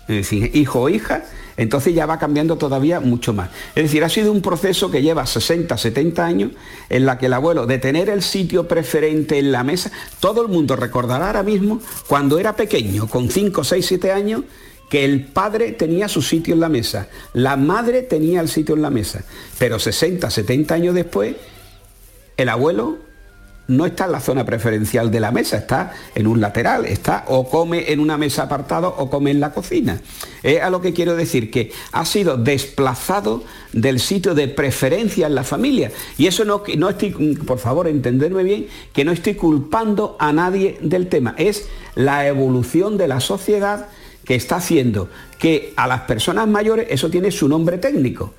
es 0.09 0.17
decir, 0.17 0.51
hijo 0.55 0.81
o 0.81 0.89
hija, 0.89 1.25
entonces 1.57 1.95
ya 1.95 2.07
va 2.07 2.19
cambiando 2.19 2.57
todavía 2.57 3.01
mucho 3.01 3.33
más. 3.33 3.51
Es 3.75 3.85
decir, 3.85 4.03
ha 4.03 4.09
sido 4.09 4.33
un 4.33 4.41
proceso 4.41 4.91
que 4.91 5.03
lleva 5.03 5.27
60, 5.27 5.77
70 5.77 6.25
años 6.25 6.53
en 6.89 7.07
la 7.07 7.19
que 7.19 7.27
el 7.27 7.35
abuelo, 7.35 7.67
de 7.67 7.79
tener 7.79 8.09
el 8.09 8.23
sitio 8.23 8.67
preferente 8.67 9.39
en 9.39 9.53
la 9.53 9.63
mesa, 9.63 9.93
todo 10.19 10.43
el 10.43 10.49
mundo 10.49 10.75
recordará 10.75 11.29
ahora 11.29 11.43
mismo 11.43 11.81
cuando 12.09 12.39
era 12.39 12.57
pequeño, 12.57 13.07
con 13.09 13.31
5, 13.31 13.63
6, 13.63 13.87
7 13.87 14.11
años, 14.11 14.43
que 14.91 15.05
el 15.05 15.25
padre 15.25 15.73
tenía 15.73 16.09
su 16.09 16.21
sitio 16.21 16.53
en 16.53 16.61
la 16.61 16.69
mesa, 16.69 17.09
la 17.33 17.57
madre 17.57 18.03
tenía 18.03 18.41
el 18.41 18.49
sitio 18.49 18.75
en 18.75 18.83
la 18.83 18.91
mesa, 18.91 19.25
pero 19.59 19.79
60, 19.79 20.29
70 20.29 20.75
años 20.75 20.95
después, 20.95 21.37
el 22.37 22.49
abuelo 22.49 22.99
no 23.71 23.87
está 23.87 24.07
en 24.07 24.13
la 24.13 24.21
zona 24.21 24.45
preferencial 24.45 25.13
de 25.13 25.21
la 25.21 25.31
mesa, 25.31 25.59
está 25.59 25.95
en 26.17 26.27
un 26.27 26.41
lateral, 26.41 26.87
está 26.87 27.25
o 27.29 27.49
come 27.49 27.93
en 27.93 28.01
una 28.01 28.19
mesa 28.19 28.43
apartada 28.43 28.89
o 28.89 29.09
come 29.09 29.31
en 29.31 29.39
la 29.39 29.53
cocina. 29.53 30.01
Es 30.43 30.61
a 30.61 30.71
lo 30.71 30.81
que 30.81 30.93
quiero 30.93 31.15
decir, 31.15 31.53
que 31.53 31.71
ha 31.93 32.05
sido 32.05 32.37
desplazado 32.37 33.45
del 33.73 34.01
sitio 34.01 34.35
de 34.35 34.49
preferencia 34.49 35.29
en 35.29 35.37
la 35.37 35.45
familia. 35.45 35.93
Y 36.19 36.27
eso 36.27 36.45
no, 36.45 36.65
no 36.77 36.89
estoy, 36.89 37.11
por 37.47 37.59
favor, 37.59 37.87
entenderme 37.87 38.43
bien, 38.43 38.67
que 38.93 39.05
no 39.05 39.13
estoy 39.13 39.35
culpando 39.35 40.17
a 40.19 40.33
nadie 40.33 40.79
del 40.81 41.07
tema. 41.07 41.37
Es 41.39 41.69
la 41.95 42.27
evolución 42.27 42.99
de 42.99 43.07
la 43.07 43.21
sociedad 43.21 43.87
que 44.25 44.35
está 44.35 44.57
haciendo 44.57 45.09
que 45.39 45.73
a 45.77 45.87
las 45.87 46.03
personas 46.03 46.47
mayores 46.49 46.87
eso 46.91 47.11
tiene 47.11 47.31
su 47.31 47.49
nombre 47.49 47.79
técnico 47.79 48.35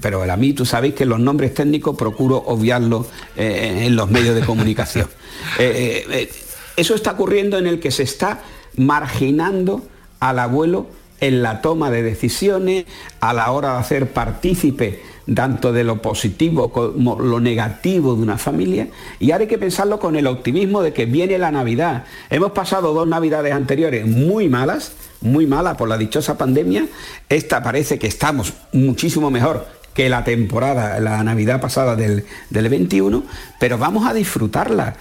pero 0.00 0.22
a 0.22 0.36
mí 0.36 0.52
tú 0.52 0.64
sabéis 0.64 0.94
que 0.94 1.04
los 1.04 1.18
nombres 1.18 1.54
técnicos 1.54 1.96
procuro 1.96 2.36
obviarlos 2.36 3.06
eh, 3.36 3.84
en 3.86 3.96
los 3.96 4.10
medios 4.10 4.34
de 4.34 4.42
comunicación. 4.42 5.08
Eh, 5.58 6.04
eh, 6.10 6.30
eso 6.76 6.94
está 6.94 7.12
ocurriendo 7.12 7.56
en 7.56 7.66
el 7.66 7.78
que 7.78 7.90
se 7.90 8.02
está 8.02 8.42
marginando 8.76 9.86
al 10.18 10.38
abuelo 10.38 10.88
en 11.20 11.42
la 11.42 11.60
toma 11.60 11.90
de 11.90 12.02
decisiones, 12.02 12.84
a 13.20 13.32
la 13.32 13.50
hora 13.50 13.72
de 13.72 13.78
hacer 13.78 14.12
partícipe 14.12 15.02
tanto 15.34 15.72
de 15.72 15.82
lo 15.82 16.00
positivo 16.00 16.70
como 16.70 17.18
lo 17.18 17.40
negativo 17.40 18.14
de 18.14 18.22
una 18.22 18.38
familia, 18.38 18.88
y 19.18 19.32
ahora 19.32 19.42
hay 19.42 19.48
que 19.48 19.58
pensarlo 19.58 19.98
con 19.98 20.14
el 20.16 20.26
optimismo 20.26 20.82
de 20.82 20.92
que 20.92 21.06
viene 21.06 21.36
la 21.38 21.50
Navidad. 21.50 22.04
Hemos 22.30 22.52
pasado 22.52 22.94
dos 22.94 23.08
Navidades 23.08 23.52
anteriores 23.52 24.06
muy 24.06 24.48
malas, 24.48 24.92
muy 25.20 25.46
malas 25.46 25.76
por 25.76 25.88
la 25.88 25.98
dichosa 25.98 26.38
pandemia, 26.38 26.86
esta 27.28 27.62
parece 27.62 27.98
que 27.98 28.06
estamos 28.06 28.52
muchísimo 28.72 29.30
mejor 29.30 29.66
que 29.96 30.10
la 30.10 30.24
temporada, 30.24 31.00
la 31.00 31.24
Navidad 31.24 31.60
pasada 31.60 31.96
del, 31.96 32.24
21, 32.50 33.24
pero 33.58 33.78
vamos 33.78 34.06
a 34.06 34.12
disfrutarla. 34.12 34.94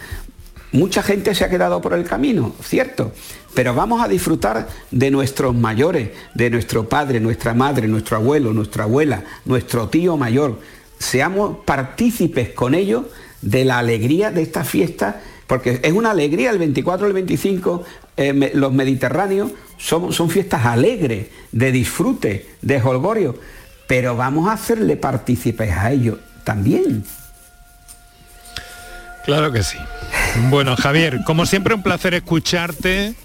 Mucha 0.72 1.04
gente 1.04 1.36
se 1.36 1.44
ha 1.44 1.50
quedado 1.50 1.82
por 1.82 1.94
el 1.94 2.06
camino, 2.06 2.56
cierto, 2.64 3.12
pero 3.56 3.74
vamos 3.74 4.04
a 4.04 4.08
disfrutar 4.08 4.68
de 4.92 5.10
nuestros 5.10 5.56
mayores, 5.56 6.12
de 6.34 6.50
nuestro 6.50 6.88
padre, 6.88 7.20
nuestra 7.20 7.54
madre, 7.54 7.88
nuestro 7.88 8.18
abuelo, 8.18 8.54
nuestra 8.54 8.84
abuela, 8.84 9.24
nuestro 9.46 9.90
tío 9.90 10.18
mayor. 10.18 10.60
Seamos 11.00 11.58
partícipes 11.66 12.50
con 12.50 12.76
ellos 12.76 13.06
de 13.42 13.66
la 13.66 13.80
alegría 13.80 14.30
de 14.30 14.42
esta 14.44 14.64
fiesta, 14.64 15.22
porque 15.48 15.80
es 15.82 15.94
una 15.94 16.12
alegría 16.12 16.52
el 16.52 16.60
24 16.60 17.08
el 17.08 17.14
25, 17.14 17.84
eh, 18.18 18.52
los 18.54 18.74
mediterráneos 18.74 19.52
son, 19.78 20.14
son 20.14 20.30
fiestas 20.30 20.66
alegres, 20.66 21.28
de 21.52 21.72
disfrute, 21.72 22.48
de 22.62 22.82
holgorio 22.82 23.36
pero 23.88 24.16
vamos 24.16 24.48
a 24.50 24.54
hacerle 24.54 24.98
partícipes 24.98 25.72
a 25.72 25.92
ellos 25.92 26.18
también. 26.44 27.04
Claro 29.26 29.52
que 29.52 29.64
sí. 29.64 29.78
Bueno, 30.50 30.76
Javier, 30.76 31.22
como 31.26 31.46
siempre 31.46 31.74
un 31.74 31.82
placer 31.82 32.14
escucharte. 32.14 33.16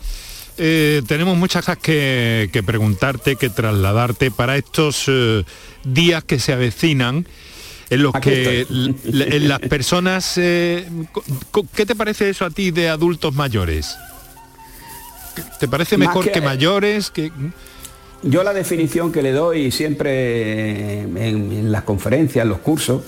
Eh, 0.63 1.01
tenemos 1.07 1.39
muchas 1.39 1.65
cosas 1.65 1.79
que, 1.79 2.63
preguntarte, 2.67 3.37
que 3.37 3.49
trasladarte 3.49 4.31
para 4.31 4.59
estos 4.59 5.07
eh, 5.09 5.43
días 5.85 6.23
que 6.23 6.39
se 6.39 6.53
avecinan 6.53 7.27
en 7.89 8.03
los 8.03 8.13
que 8.21 8.67
en 8.69 9.49
las 9.49 9.61
personas... 9.61 10.37
Eh, 10.37 10.87
¿Qué 11.75 11.87
te 11.87 11.95
parece 11.97 12.29
eso 12.29 12.45
a 12.45 12.51
ti 12.51 12.73
de 12.73 12.91
adultos 12.91 13.35
mayores? 13.35 13.97
¿Te 15.59 15.67
parece 15.67 15.97
mejor 15.97 16.31
que, 16.31 16.43
mayores? 16.43 17.11
Que... 17.11 17.33
Yo 18.23 18.43
la 18.43 18.53
definición 18.53 19.13
que 19.13 19.23
le 19.23 19.33
doy 19.33 19.71
siempre 19.71 21.01
en, 21.01 21.73
las 21.73 21.85
conferencias, 21.85 22.43
en 22.43 22.51
los 22.51 22.59
cursos, 22.59 23.05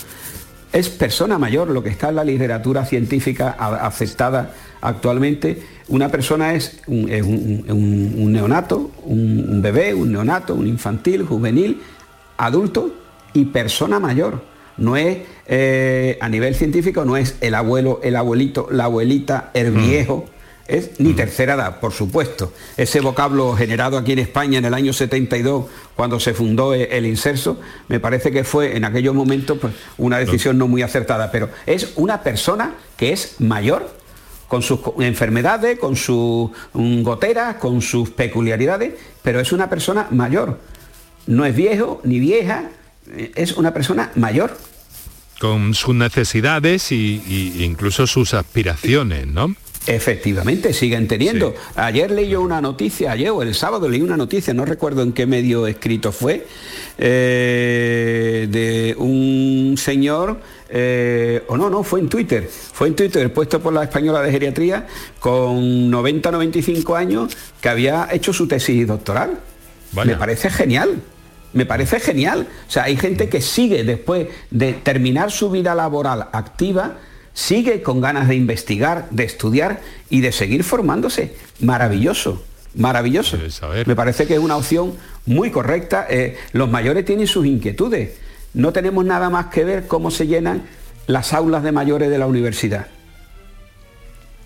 es 0.73 0.89
persona 0.89 1.39
mayor, 1.39 1.69
lo 1.69 1.83
que 1.83 1.91
está 1.91 2.09
en 2.09 2.17
la 2.17 2.25
literatura 2.25 2.85
científica 2.85 3.51
aceptada 3.51 4.55
actualmente. 4.81 5.63
Una 5.89 6.09
persona 6.09 6.55
es 6.55 6.81
un, 6.87 8.33
neonato, 8.33 8.91
un, 9.05 9.61
bebé, 9.61 9.93
un 9.95 10.13
neonato, 10.13 10.55
un 10.55 10.67
infantil, 10.67 11.25
juvenil, 11.25 11.83
adulto 12.39 12.95
y 13.35 13.47
persona 13.47 14.01
mayor. 14.01 14.43
No 14.79 14.97
es, 14.97 15.19
eh, 15.47 16.17
a 16.21 16.29
nivel 16.31 16.55
científico, 16.55 17.05
no 17.05 17.19
es 17.19 17.37
el 17.43 17.55
abuelo, 17.55 18.01
el 18.03 18.17
abuelito, 18.17 18.69
la 18.71 18.85
abuelita, 18.85 19.51
el 19.53 19.73
mm. 19.73 20.23
Es 20.73 20.99
ni 20.99 21.13
tercera 21.13 21.55
edad, 21.55 21.81
por 21.81 21.93
supuesto. 21.93 22.53
Ese 22.77 23.01
vocablo 23.01 23.55
generado 23.55 23.99
aquí 23.99 24.13
en 24.13 24.21
España 24.21 24.59
en 24.59 24.65
el 24.65 24.73
año 24.73 24.93
72, 24.93 25.67
cuando 25.95 26.19
se 26.19 26.33
fundó 26.33 26.75
e-, 26.75 26.85
el 26.97 27.05
inserso, 27.05 27.61
me 27.89 28.01
parece 28.01 28.33
que 28.33 28.43
fue 28.43 28.77
en 28.77 28.85
aquellos 28.87 29.15
momentos 29.15 29.59
pues, 29.61 29.75
una 29.99 30.19
decisión 30.19 30.57
no 30.57 30.69
muy 30.69 30.81
acertada, 30.81 31.31
pero 31.31 31.51
es 31.67 31.93
una 31.97 32.23
persona 32.23 32.75
que 32.97 33.13
es 33.13 33.37
mayor, 33.39 33.95
con 34.49 34.63
sus 34.63 34.81
enfermedades, 34.99 35.79
con 35.79 35.95
sus 35.95 36.51
mm, 36.73 37.03
goteras, 37.03 37.57
con 37.57 37.83
sus 37.83 38.11
peculiaridades, 38.11 38.95
pero 39.23 39.41
es 39.41 39.53
una 39.53 39.69
persona 39.69 40.09
mayor. 40.11 40.59
No 41.27 41.45
es 41.45 41.55
viejo 41.55 42.01
ni 42.05 42.19
vieja, 42.19 42.71
es 43.35 43.53
una 43.53 43.75
persona 43.75 44.11
mayor. 44.15 44.57
Con 45.39 45.75
sus 45.75 45.95
necesidades 45.95 46.93
e 46.93 46.95
incluso 46.95 48.07
sus 48.07 48.33
aspiraciones, 48.33 49.27
¿no? 49.27 49.55
Efectivamente, 49.87 50.73
siguen 50.73 51.09
teniendo. 51.09 51.55
Ayer 51.75 52.11
leí 52.11 52.29
yo 52.29 52.41
una 52.41 52.61
noticia, 52.61 53.11
ayer 53.11 53.31
o 53.31 53.43
el 53.43 53.55
sábado 53.55 53.89
leí 53.89 54.01
una 54.01 54.17
noticia, 54.17 54.55
no 54.55 54.65
recuerdo 54.65 55.03
en 55.03 55.13
qué 55.13 55.27
medio 55.27 55.67
escrito 55.67 56.13
fue, 56.13 56.47
eh, 56.99 58.47
de 58.49 58.95
un 58.97 59.75
señor, 59.77 60.39
eh, 60.69 61.43
o 61.49 61.57
no, 61.57 61.69
no, 61.69 61.83
fue 61.83 61.99
en 61.99 62.09
Twitter, 62.09 62.49
fue 62.49 62.89
en 62.89 62.95
Twitter, 62.95 63.33
puesto 63.33 63.61
por 63.61 63.73
la 63.73 63.83
española 63.83 64.23
de 64.23 64.31
geriatría, 64.31 64.87
con 65.19 65.91
90-95 65.91 66.97
años, 66.97 67.37
que 67.61 67.69
había 67.69 68.09
hecho 68.13 68.33
su 68.33 68.47
tesis 68.47 68.87
doctoral. 68.87 69.41
Me 70.05 70.17
parece 70.17 70.49
genial. 70.49 71.03
Me 71.53 71.67
parece 71.67 72.01
genial. 72.01 72.47
O 72.67 72.71
sea, 72.71 72.85
hay 72.85 72.97
gente 72.97 73.29
que 73.29 73.41
sigue 73.41 73.85
después 73.85 74.29
de 74.51 74.73
terminar 74.73 75.31
su 75.31 75.51
vida 75.51 75.75
laboral 75.75 76.29
activa, 76.33 76.97
sigue 77.35 77.83
con 77.83 78.01
ganas 78.01 78.29
de 78.29 78.35
investigar, 78.35 79.09
de 79.11 79.25
estudiar 79.25 79.81
y 80.11 80.21
de 80.21 80.33
seguir 80.33 80.65
formándose. 80.65 81.35
Maravilloso, 81.61 82.43
maravilloso. 82.75 83.39
Me 83.87 83.97
parece 83.97 84.27
que 84.27 84.35
es 84.35 84.41
una 84.41 84.57
opción 84.57 84.95
muy 85.27 85.51
correcta. 85.51 86.07
Eh, 86.09 86.37
los 86.53 86.71
mayores 86.71 87.05
tienen 87.05 87.27
sus 87.27 87.47
inquietudes. 87.47 88.19
No 88.55 88.73
tenemos 88.73 89.05
nada 89.05 89.31
más 89.31 89.47
que 89.47 89.65
ver 89.65 89.87
cómo 89.87 90.11
se 90.11 90.27
llenan 90.27 90.65
las 91.07 91.33
aulas 91.33 91.63
de 91.63 91.73
mayores 91.73 92.11
de 92.11 92.19
la 92.19 92.27
universidad. 92.27 92.87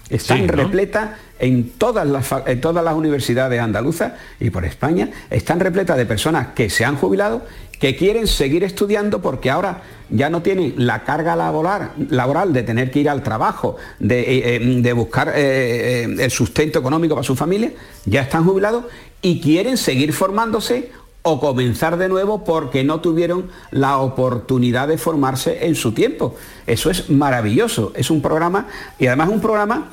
Están 0.08 0.46
repletas 0.46 1.10
en 1.38 1.70
todas, 1.70 2.06
las, 2.06 2.32
en 2.46 2.60
todas 2.60 2.84
las 2.84 2.94
universidades 2.94 3.60
andaluzas 3.60 4.12
y 4.38 4.50
por 4.50 4.64
España, 4.64 5.10
están 5.30 5.60
repletas 5.60 5.96
de 5.96 6.06
personas 6.06 6.48
que 6.54 6.70
se 6.70 6.84
han 6.84 6.96
jubilado 6.96 7.42
que 7.78 7.96
quieren 7.96 8.26
seguir 8.26 8.64
estudiando 8.64 9.20
porque 9.20 9.50
ahora 9.50 9.82
ya 10.08 10.30
no 10.30 10.42
tienen 10.42 10.74
la 10.76 11.04
carga 11.04 11.36
laboral, 11.36 11.92
laboral 12.10 12.52
de 12.52 12.62
tener 12.62 12.90
que 12.90 13.00
ir 13.00 13.10
al 13.10 13.22
trabajo, 13.22 13.76
de, 13.98 14.20
eh, 14.20 14.80
eh, 14.84 14.92
buscar 14.92 15.32
eh, 15.34 16.04
el 16.04 16.30
sustento 16.30 16.78
económico 16.78 17.14
para 17.14 17.24
su 17.24 17.36
familia, 17.36 17.72
ya 18.04 18.22
están 18.22 18.44
jubilados 18.44 18.84
y 19.20 19.40
quieren 19.40 19.76
seguir 19.76 20.12
formándose 20.12 20.90
o 21.28 21.40
comenzar 21.40 21.96
de 21.98 22.08
nuevo 22.08 22.44
porque 22.44 22.84
no 22.84 23.00
tuvieron 23.00 23.50
la 23.70 23.98
oportunidad 23.98 24.88
de 24.88 24.96
formarse 24.96 25.66
en 25.66 25.74
su 25.74 25.92
tiempo. 25.92 26.36
Eso 26.66 26.90
es 26.90 27.10
maravilloso, 27.10 27.92
es 27.96 28.10
un 28.10 28.22
programa 28.22 28.68
y 28.98 29.08
además 29.08 29.28
un 29.30 29.40
programa 29.40 29.90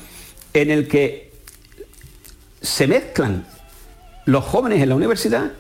en 0.54 0.70
el 0.70 0.88
que 0.88 1.32
se 2.62 2.88
mezclan 2.88 3.46
los 4.26 4.44
jóvenes 4.44 4.82
en 4.82 4.90
la 4.90 4.96
universidad 4.96 5.52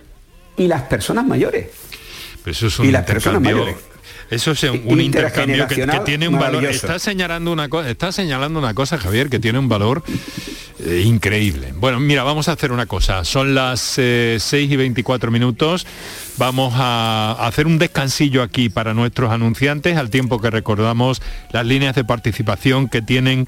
y 0.58 0.68
las 0.68 0.84
personas 0.84 1.26
mayores 1.26 1.68
eso 2.46 2.68
es 2.68 2.80
un 2.80 2.86
intercambio. 2.86 3.76
Eso 4.30 4.52
es 4.52 4.64
un 4.64 5.02
intercambio 5.02 5.68
que, 5.68 5.86
tiene 6.06 6.28
un 6.28 6.40
valor. 6.40 6.66
Está 6.66 7.00
señalando 7.00 7.52
una 7.52 7.70
cosa, 7.70 7.90
está 7.90 8.12
señalando 8.12 8.60
una 8.60 8.74
cosa, 8.74 8.98
Javier, 8.98 9.30
que 9.30 9.40
tiene 9.40 9.60
un 9.60 9.70
valor 9.70 10.04
eh, 10.86 11.04
increíble. 11.06 11.74
Bueno, 11.76 12.00
mira, 12.00 12.24
vamos 12.24 12.48
a 12.48 12.54
hacer 12.54 12.72
una 12.72 12.86
cosa. 12.86 13.24
Son 13.24 13.56
las 13.56 13.80
6 13.80 14.52
y 14.52 14.76
24 14.76 15.32
minutos. 15.32 15.86
Vamos 16.38 16.74
a 16.76 17.36
hacer 17.40 17.68
un 17.68 17.78
descansillo 17.78 18.42
aquí 18.42 18.70
para 18.70 18.94
nuestros 18.94 19.32
anunciantes 19.32 19.98
al 19.98 20.10
tiempo 20.10 20.42
que 20.42 20.50
recordamos 20.50 21.22
las 21.52 21.66
líneas 21.66 21.96
de 21.96 22.04
participación 22.04 22.90
que 22.90 23.02
tienen 23.02 23.48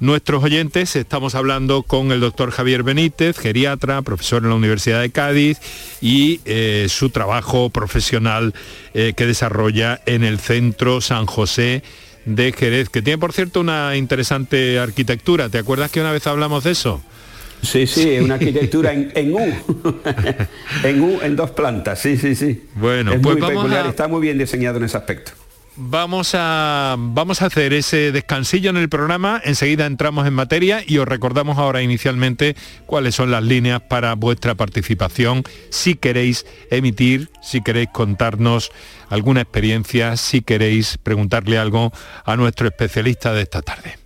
nuestros 0.00 0.42
oyentes. 0.42 0.96
Estamos 0.96 1.36
hablando 1.36 1.84
con 1.84 2.10
el 2.10 2.20
doctor 2.20 2.50
Javier 2.50 2.82
Benítez, 2.82 3.38
geriatra, 3.38 4.02
profesor 4.02 4.42
en 4.42 4.48
la 4.48 4.56
Universidad 4.56 5.00
de 5.00 5.10
Cádiz 5.10 5.58
y 6.00 6.40
eh, 6.44 6.86
su 6.88 7.10
trabajo 7.10 7.70
profesional 7.70 8.52
eh, 8.94 9.12
que 9.16 9.26
desarrolla 9.26 10.00
en 10.06 10.24
el 10.24 10.40
Centro 10.40 11.00
San 11.00 11.26
José 11.26 11.84
de 12.24 12.52
Jerez, 12.52 12.88
que 12.88 13.02
tiene 13.02 13.18
por 13.18 13.32
cierto 13.32 13.60
una 13.60 13.96
interesante 13.96 14.78
arquitectura. 14.78 15.48
¿Te 15.48 15.58
acuerdas 15.58 15.90
que 15.90 16.00
una 16.00 16.12
vez 16.12 16.26
hablamos 16.26 16.64
de 16.64 16.72
eso? 16.72 17.02
Sí, 17.62 17.86
sí, 17.86 18.18
una 18.18 18.34
arquitectura 18.34 18.92
en, 18.92 19.12
en, 19.14 19.34
U. 19.34 19.38
en 20.82 21.00
U, 21.00 21.20
en 21.22 21.36
dos 21.36 21.52
plantas, 21.52 22.00
sí, 22.00 22.16
sí, 22.16 22.34
sí. 22.34 22.64
Bueno, 22.74 23.12
es 23.12 23.20
pues 23.20 23.34
muy 23.36 23.40
vamos 23.40 23.56
peculiar, 23.62 23.86
a- 23.86 23.90
está 23.90 24.08
muy 24.08 24.20
bien 24.20 24.36
diseñado 24.38 24.78
en 24.78 24.84
ese 24.84 24.96
aspecto. 24.96 25.32
Vamos 25.76 26.34
a, 26.34 26.96
vamos 26.98 27.40
a 27.40 27.46
hacer 27.46 27.72
ese 27.72 28.12
descansillo 28.12 28.68
en 28.68 28.76
el 28.76 28.90
programa, 28.90 29.40
enseguida 29.42 29.86
entramos 29.86 30.26
en 30.26 30.34
materia 30.34 30.82
y 30.86 30.98
os 30.98 31.08
recordamos 31.08 31.56
ahora 31.56 31.80
inicialmente 31.80 32.56
cuáles 32.84 33.14
son 33.14 33.30
las 33.30 33.42
líneas 33.42 33.80
para 33.80 34.14
vuestra 34.14 34.54
participación, 34.54 35.44
si 35.70 35.94
queréis 35.94 36.44
emitir, 36.70 37.30
si 37.42 37.62
queréis 37.62 37.88
contarnos 37.90 38.70
alguna 39.08 39.40
experiencia, 39.40 40.18
si 40.18 40.42
queréis 40.42 40.98
preguntarle 40.98 41.56
algo 41.56 41.90
a 42.26 42.36
nuestro 42.36 42.68
especialista 42.68 43.32
de 43.32 43.42
esta 43.42 43.62
tarde. 43.62 43.96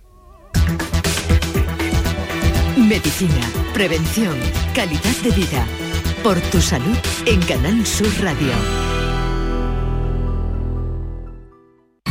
Medicina, 2.77 3.41
prevención, 3.73 4.37
calidad 4.73 5.15
de 5.21 5.31
vida. 5.31 5.67
Por 6.23 6.39
tu 6.39 6.61
salud 6.61 6.97
en 7.25 7.41
Canal 7.41 7.85
Sur 7.85 8.07
Radio. 8.21 8.86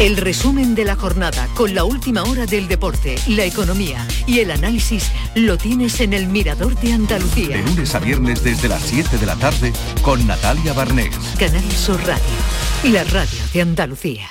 El 0.00 0.16
resumen 0.16 0.74
de 0.74 0.86
la 0.86 0.96
jornada 0.96 1.46
con 1.54 1.74
la 1.74 1.84
última 1.84 2.22
hora 2.22 2.46
del 2.46 2.68
deporte, 2.68 3.16
la 3.28 3.44
economía 3.44 4.08
y 4.26 4.38
el 4.38 4.50
análisis 4.50 5.12
lo 5.34 5.58
tienes 5.58 6.00
en 6.00 6.14
el 6.14 6.26
Mirador 6.26 6.74
de 6.80 6.94
Andalucía. 6.94 7.58
De 7.58 7.62
lunes 7.62 7.94
a 7.94 7.98
viernes 7.98 8.42
desde 8.42 8.68
las 8.68 8.80
7 8.80 9.18
de 9.18 9.26
la 9.26 9.36
tarde 9.36 9.74
con 10.00 10.26
Natalia 10.26 10.72
Barnés. 10.72 11.14
Canal 11.38 11.70
Sur 11.72 12.00
Radio, 12.06 12.94
la 12.94 13.04
radio 13.04 13.38
de 13.52 13.60
Andalucía. 13.60 14.30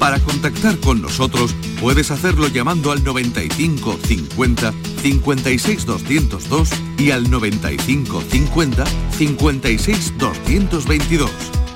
Para 0.00 0.18
contactar 0.18 0.76
con 0.78 1.00
nosotros 1.00 1.54
puedes 1.80 2.10
hacerlo 2.10 2.48
llamando 2.48 2.90
al 2.90 3.04
95 3.04 3.96
50 4.04 4.74
56 5.02 5.86
202 5.86 6.68
y 6.98 7.12
al 7.12 7.30
95 7.30 8.24
50 8.28 8.84
56 9.16 10.18
222 10.18 11.61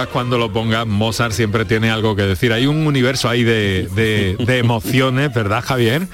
Pongas, 0.00 0.12
cuando 0.12 0.38
lo 0.38 0.52
pongas, 0.52 0.86
Mozart 0.86 1.32
siempre 1.32 1.64
tiene 1.64 1.90
algo 1.90 2.14
que 2.16 2.22
decir. 2.22 2.52
Hay 2.52 2.66
un 2.66 2.86
universo 2.86 3.28
ahí 3.28 3.42
de, 3.44 3.88
de- 3.94 4.36
de 4.44 4.58
emociones, 4.58 5.32
¿verdad, 5.34 5.62
Javier? 5.64 6.06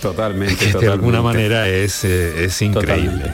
Totalmente. 0.00 0.56
Que 0.56 0.66
de 0.66 0.72
totalmente. 0.72 0.92
alguna 1.06 1.22
manera 1.22 1.68
es, 1.68 2.04
eh, 2.04 2.44
es 2.44 2.60
increíble. 2.62 3.32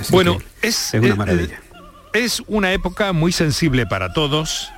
Es 0.00 0.10
Bueno, 0.10 0.34
increíble. 0.34 0.56
es, 0.62 0.94
Es 0.94 1.00
una 1.00 1.08
eh, 1.08 1.14
maravilla. 1.16 1.60
Es 2.12 2.42
una 2.46 2.72
época 2.72 3.12
muy 3.12 3.32
sensible 3.32 3.86
para 3.86 4.12
todos 4.12 4.70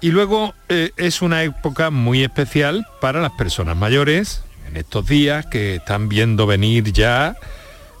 y 0.00 0.10
luego 0.10 0.54
eh, 0.68 0.90
es 0.96 1.22
una 1.22 1.42
época 1.42 1.90
muy 1.90 2.22
especial 2.22 2.86
para 3.00 3.20
las 3.20 3.32
personas 3.32 3.76
mayores 3.76 4.42
en 4.68 4.76
estos 4.76 5.06
días 5.06 5.46
que 5.46 5.76
están 5.76 6.08
viendo 6.08 6.46
venir 6.46 6.92
ya 6.92 7.36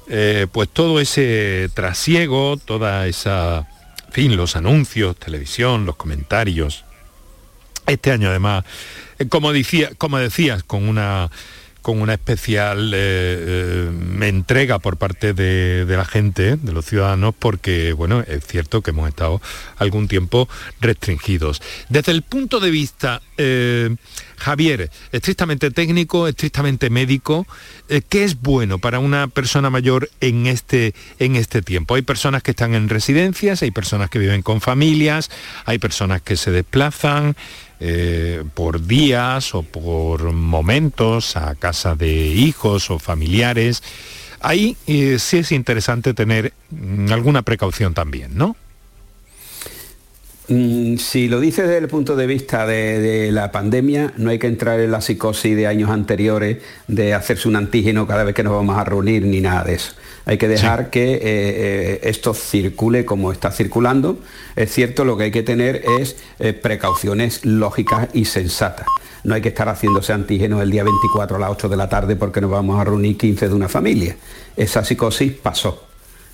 eh, 0.08 0.46
pues 0.50 0.68
todo 0.68 1.00
ese 1.00 1.68
trasiego, 1.74 2.56
toda 2.56 3.06
esa, 3.06 3.66
en 4.08 4.12
fin, 4.12 4.36
los 4.36 4.56
anuncios, 4.56 5.16
televisión, 5.16 5.84
los 5.86 5.96
comentarios. 5.96 6.84
Este 7.86 8.10
año 8.10 8.30
además, 8.30 8.64
eh, 9.18 9.28
como 9.28 9.52
decía, 9.52 9.90
como 9.96 10.18
decías, 10.18 10.62
con 10.62 10.88
una 10.88 11.30
con 11.88 12.02
una 12.02 12.12
especial 12.12 12.92
eh, 12.92 12.98
eh, 12.98 14.28
entrega 14.28 14.78
por 14.78 14.98
parte 14.98 15.32
de, 15.32 15.86
la 15.88 16.04
gente, 16.04 16.56
de 16.58 16.72
los 16.72 16.84
ciudadanos, 16.84 17.34
porque 17.38 17.94
bueno, 17.94 18.22
es 18.28 18.46
cierto 18.46 18.82
que 18.82 18.90
hemos 18.90 19.08
estado 19.08 19.40
algún 19.78 20.06
tiempo 20.06 20.50
restringidos. 20.82 21.62
Desde 21.88 22.12
el 22.12 22.20
punto 22.20 22.60
de 22.60 22.70
vista, 22.70 23.22
eh, 23.38 23.96
Javier, 24.36 24.90
estrictamente 25.12 25.70
técnico, 25.70 26.28
estrictamente 26.28 26.90
médico, 26.90 27.46
¿qué 28.10 28.22
es 28.24 28.38
bueno 28.38 28.78
para 28.78 28.98
una 28.98 29.28
persona 29.28 29.70
mayor 29.70 30.10
en 30.20 30.46
este, 30.46 30.92
en 31.18 31.36
este 31.36 31.62
tiempo? 31.62 31.94
Hay 31.94 32.02
personas 32.02 32.42
que 32.42 32.50
están 32.50 32.74
en 32.74 32.90
residencias, 32.90 33.62
hay 33.62 33.70
personas 33.70 34.10
que 34.10 34.18
viven 34.18 34.42
con 34.42 34.60
familias, 34.60 35.30
hay 35.64 35.78
personas 35.78 36.20
que 36.20 36.36
se 36.36 36.50
desplazan. 36.50 37.34
Eh, 37.80 38.42
por 38.54 38.84
días 38.88 39.54
o 39.54 39.62
por 39.62 40.32
momentos 40.32 41.36
a 41.36 41.54
casa 41.54 41.94
de 41.94 42.10
hijos 42.10 42.90
o 42.90 42.98
familiares. 42.98 43.84
Ahí 44.40 44.76
eh, 44.88 45.18
sí 45.20 45.38
es 45.38 45.52
interesante 45.52 46.12
tener 46.12 46.52
mm, 46.70 47.12
alguna 47.12 47.42
precaución 47.42 47.94
también, 47.94 48.36
¿no? 48.36 48.56
Mm, 50.48 50.96
si 50.96 51.28
lo 51.28 51.40
dices 51.40 51.66
desde 51.66 51.78
el 51.78 51.88
punto 51.88 52.16
de 52.16 52.26
vista 52.26 52.66
de, 52.66 53.30
la 53.32 53.52
pandemia, 53.52 54.14
no 54.16 54.30
hay 54.30 54.38
que 54.38 54.46
entrar 54.46 54.80
en 54.80 54.90
la 54.90 55.02
psicosis 55.02 55.54
de 55.54 55.66
años 55.66 55.90
anteriores 55.90 56.58
de 56.86 57.12
hacerse 57.12 57.48
un 57.48 57.56
antígeno 57.56 58.06
cada 58.06 58.24
vez 58.24 58.34
que 58.34 58.42
nos 58.42 58.54
vamos 58.54 58.78
a 58.78 58.84
reunir 58.84 59.26
ni 59.26 59.42
nada 59.42 59.64
de 59.64 59.74
eso. 59.74 59.92
Hay 60.24 60.38
que 60.38 60.48
dejar 60.48 60.88
que 60.90 61.14
eh, 61.14 61.20
eh, 61.22 62.00
esto 62.04 62.32
circule 62.32 63.04
como 63.04 63.30
está 63.30 63.50
circulando. 63.50 64.20
Es 64.56 64.72
cierto, 64.72 65.04
lo 65.04 65.16
que 65.18 65.24
hay 65.24 65.30
que 65.30 65.42
tener 65.42 65.82
es 66.00 66.16
eh, 66.38 66.54
precauciones 66.54 67.44
lógicas 67.44 68.08
y 68.14 68.24
sensatas. 68.24 68.86
No 69.24 69.34
hay 69.34 69.42
que 69.42 69.48
estar 69.48 69.68
haciéndose 69.68 70.12
antígenos 70.12 70.62
el 70.62 70.70
día 70.70 70.84
24 70.84 71.36
a 71.36 71.40
las 71.40 71.50
8 71.50 71.68
de 71.68 71.76
la 71.76 71.88
tarde 71.88 72.16
porque 72.16 72.40
nos 72.40 72.50
vamos 72.50 72.80
a 72.80 72.84
reunir 72.84 73.18
15 73.18 73.48
de 73.48 73.54
una 73.54 73.68
familia. 73.68 74.16
Esa 74.56 74.84
psicosis 74.84 75.32
pasó. 75.32 75.84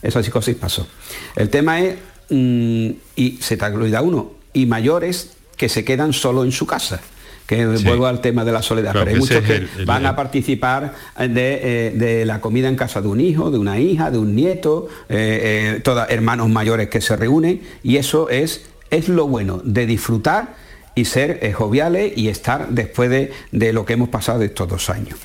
Esa 0.02 0.22
psicosis 0.22 0.54
pasó. 0.54 0.86
El 1.34 1.48
tema 1.48 1.80
es 1.80 1.94
Mm, 2.30 2.90
y 3.16 3.38
se 3.40 3.56
te 3.56 3.64
olvida 3.66 4.02
uno, 4.02 4.32
y 4.52 4.66
mayores 4.66 5.34
que 5.56 5.68
se 5.68 5.84
quedan 5.84 6.12
solo 6.12 6.44
en 6.44 6.52
su 6.52 6.66
casa. 6.66 7.00
Que 7.46 7.66
vuelvo 7.66 8.06
al 8.06 8.22
tema 8.22 8.42
de 8.42 8.52
la 8.52 8.62
soledad, 8.62 8.92
pero 8.94 9.10
hay 9.10 9.16
muchos 9.16 9.44
que 9.44 9.66
van 9.84 10.06
a 10.06 10.16
participar 10.16 10.94
eh, 11.18 11.92
de, 11.94 12.24
la 12.24 12.40
comida 12.40 12.68
en 12.68 12.76
casa 12.76 13.02
de 13.02 13.08
un 13.08 13.20
hijo, 13.20 13.50
de 13.50 13.58
una 13.58 13.78
hija, 13.78 14.10
de 14.10 14.16
un 14.16 14.34
nieto, 14.34 14.88
eh, 15.10 15.82
eh, 15.84 16.06
hermanos 16.08 16.48
mayores 16.48 16.88
que 16.88 17.02
se 17.02 17.16
reúnen 17.16 17.60
y 17.82 17.98
eso 17.98 18.30
es, 18.30 18.64
es 18.88 19.10
lo 19.10 19.28
bueno 19.28 19.60
de 19.62 19.84
disfrutar 19.84 20.54
y 20.94 21.04
ser 21.04 21.52
joviales 21.52 22.14
y 22.16 22.28
estar 22.28 22.68
después 22.70 23.10
de, 23.10 23.30
de, 23.52 23.74
lo 23.74 23.84
que 23.84 23.92
hemos 23.92 24.08
pasado 24.08 24.42
estos 24.42 24.66
dos 24.66 24.88
años. 24.88 25.18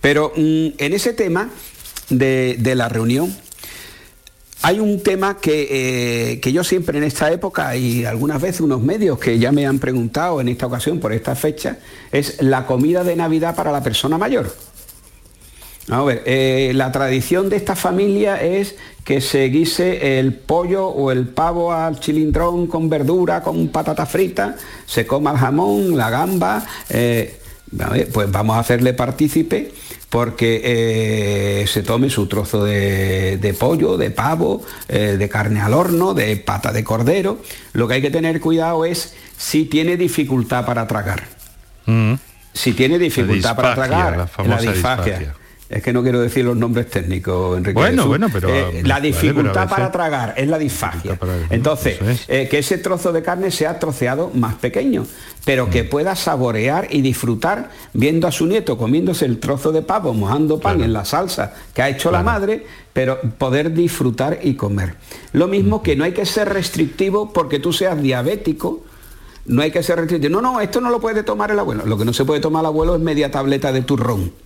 Pero 0.00 0.32
mm, 0.36 0.68
en 0.78 0.92
ese 0.92 1.14
tema 1.14 1.50
de, 2.10 2.54
de 2.60 2.74
la 2.76 2.88
reunión, 2.88 3.34
hay 4.62 4.80
un 4.80 5.02
tema 5.02 5.36
eh, 5.44 6.38
que, 6.42 6.52
yo 6.52 6.64
siempre 6.64 6.98
en 6.98 7.04
esta 7.04 7.30
época 7.30 7.76
y 7.76 8.04
algunas 8.04 8.40
veces 8.40 8.62
unos 8.62 8.80
medios 8.80 9.18
que 9.18 9.38
ya 9.38 9.52
me 9.52 9.66
han 9.66 9.78
preguntado 9.78 10.40
en 10.40 10.48
esta 10.48 10.66
ocasión 10.66 10.98
por 10.98 11.12
esta 11.12 11.34
fecha, 11.34 11.78
es 12.10 12.42
la 12.42 12.66
comida 12.66 13.04
de 13.04 13.16
Navidad 13.16 13.54
para 13.54 13.70
la 13.70 13.82
persona 13.82 14.18
mayor. 14.18 14.52
A 15.88 16.02
ver, 16.02 16.22
eh, 16.26 16.72
la 16.74 16.90
tradición 16.90 17.48
de 17.48 17.56
esta 17.56 17.76
familia 17.76 18.42
es 18.42 18.74
que 19.04 19.20
se 19.20 19.44
guise 19.44 20.18
el 20.18 20.34
pollo 20.34 20.88
o 20.88 21.12
el 21.12 21.28
pavo 21.28 21.72
al 21.72 22.00
chilindrón 22.00 22.66
con 22.66 22.88
verdura, 22.88 23.40
con 23.40 23.68
patata 23.68 24.04
frita, 24.04 24.56
se 24.84 25.06
coma 25.06 25.30
el 25.30 25.38
jamón, 25.38 25.96
la 25.96 26.10
gamba. 26.10 26.66
Eh, 26.88 27.38
pues 28.12 28.30
vamos 28.30 28.56
a 28.56 28.60
hacerle 28.60 28.94
partícipe 28.94 29.72
porque 30.10 30.60
eh, 30.64 31.66
se 31.66 31.82
tome 31.82 32.10
su 32.10 32.26
trozo 32.26 32.64
de, 32.64 33.56
pollo, 33.58 33.96
de 33.96 34.10
pavo, 34.10 34.62
eh, 34.88 35.16
de 35.18 35.28
carne 35.28 35.60
al 35.60 35.74
horno, 35.74 36.14
de 36.14 36.36
pata 36.36 36.72
de 36.72 36.84
cordero. 36.84 37.40
Lo 37.72 37.88
que 37.88 37.94
hay 37.94 38.02
que 38.02 38.10
tener 38.10 38.40
cuidado 38.40 38.84
es 38.84 39.14
si 39.36 39.64
tiene 39.64 39.96
dificultad 39.96 40.64
para 40.64 40.86
tragar. 40.86 41.24
Mm. 41.86 42.14
Si 42.52 42.72
tiene 42.72 42.98
dificultad 42.98 43.56
para 43.56 43.74
tragar, 43.74 44.28
la, 44.46 44.56
disfagia. 44.58 45.34
Es 45.68 45.82
que 45.82 45.92
no 45.92 46.02
quiero 46.02 46.20
decir 46.20 46.44
los 46.44 46.56
nombres 46.56 46.88
técnicos, 46.88 47.58
Enrique. 47.58 47.74
Bueno, 47.74 48.06
bueno, 48.06 48.28
pero... 48.32 48.48
Eh, 48.48 48.82
la 48.84 49.00
dificultad 49.00 49.68
para 49.68 49.90
tragar 49.90 50.34
es 50.36 50.46
la 50.46 50.58
disfagia. 50.58 51.18
Entonces, 51.50 51.98
eh, 52.28 52.46
que 52.48 52.58
ese 52.58 52.78
trozo 52.78 53.12
de 53.12 53.22
carne 53.22 53.50
sea 53.50 53.80
troceado 53.80 54.30
más 54.32 54.54
pequeño, 54.54 55.06
pero 55.44 55.68
que 55.68 55.82
mm. 55.82 55.88
pueda 55.88 56.14
saborear 56.14 56.86
y 56.90 57.00
disfrutar 57.00 57.70
viendo 57.92 58.28
a 58.28 58.32
su 58.32 58.46
nieto 58.46 58.78
comiéndose 58.78 59.24
el 59.24 59.40
trozo 59.40 59.72
de 59.72 59.82
pavo, 59.82 60.14
mojando 60.14 60.60
pan 60.60 60.82
en 60.82 60.92
la 60.92 61.04
salsa 61.04 61.54
que 61.74 61.82
ha 61.82 61.88
hecho 61.88 62.12
la 62.12 62.22
madre, 62.22 62.64
pero 62.92 63.20
poder 63.20 63.72
disfrutar 63.72 64.38
y 64.42 64.54
comer. 64.54 64.94
Lo 65.32 65.48
mismo 65.48 65.82
que 65.82 65.96
no 65.96 66.04
hay 66.04 66.12
que 66.12 66.26
ser 66.26 66.48
restrictivo 66.48 67.32
porque 67.32 67.58
tú 67.58 67.72
seas 67.72 68.00
diabético, 68.00 68.84
no 69.46 69.62
hay 69.62 69.72
que 69.72 69.82
ser 69.82 69.98
restrictivo. 69.98 70.40
No, 70.40 70.40
no, 70.40 70.60
esto 70.60 70.80
no 70.80 70.90
lo 70.90 71.00
puede 71.00 71.24
tomar 71.24 71.50
el 71.50 71.58
abuelo. 71.58 71.84
Lo 71.86 71.98
que 71.98 72.04
no 72.04 72.12
se 72.12 72.24
puede 72.24 72.40
tomar 72.40 72.60
el 72.60 72.66
abuelo 72.66 72.94
es 72.94 73.00
media 73.00 73.32
tableta 73.32 73.72
de 73.72 73.82
turrón 73.82 74.45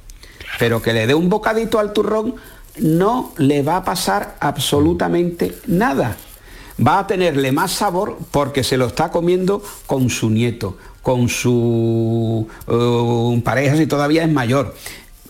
pero 0.61 0.83
que 0.83 0.93
le 0.93 1.07
dé 1.07 1.15
un 1.15 1.31
bocadito 1.31 1.79
al 1.79 1.95
turrón, 1.95 2.35
no 2.79 3.33
le 3.39 3.63
va 3.63 3.77
a 3.77 3.85
pasar 3.85 4.37
absolutamente 4.41 5.57
nada. 5.67 6.19
Va 6.87 6.99
a 6.99 7.07
tenerle 7.07 7.51
más 7.51 7.73
sabor 7.73 8.19
porque 8.31 8.63
se 8.63 8.77
lo 8.77 8.87
está 8.87 9.11
comiendo 9.11 9.63
con 9.87 10.11
su 10.11 10.29
nieto, 10.29 10.77
con 11.03 11.31
su 11.31 12.47
uh, 12.67 13.41
pareja 13.41 13.77
si 13.77 13.87
todavía 13.87 14.23
es 14.23 14.31
mayor. 14.31 14.75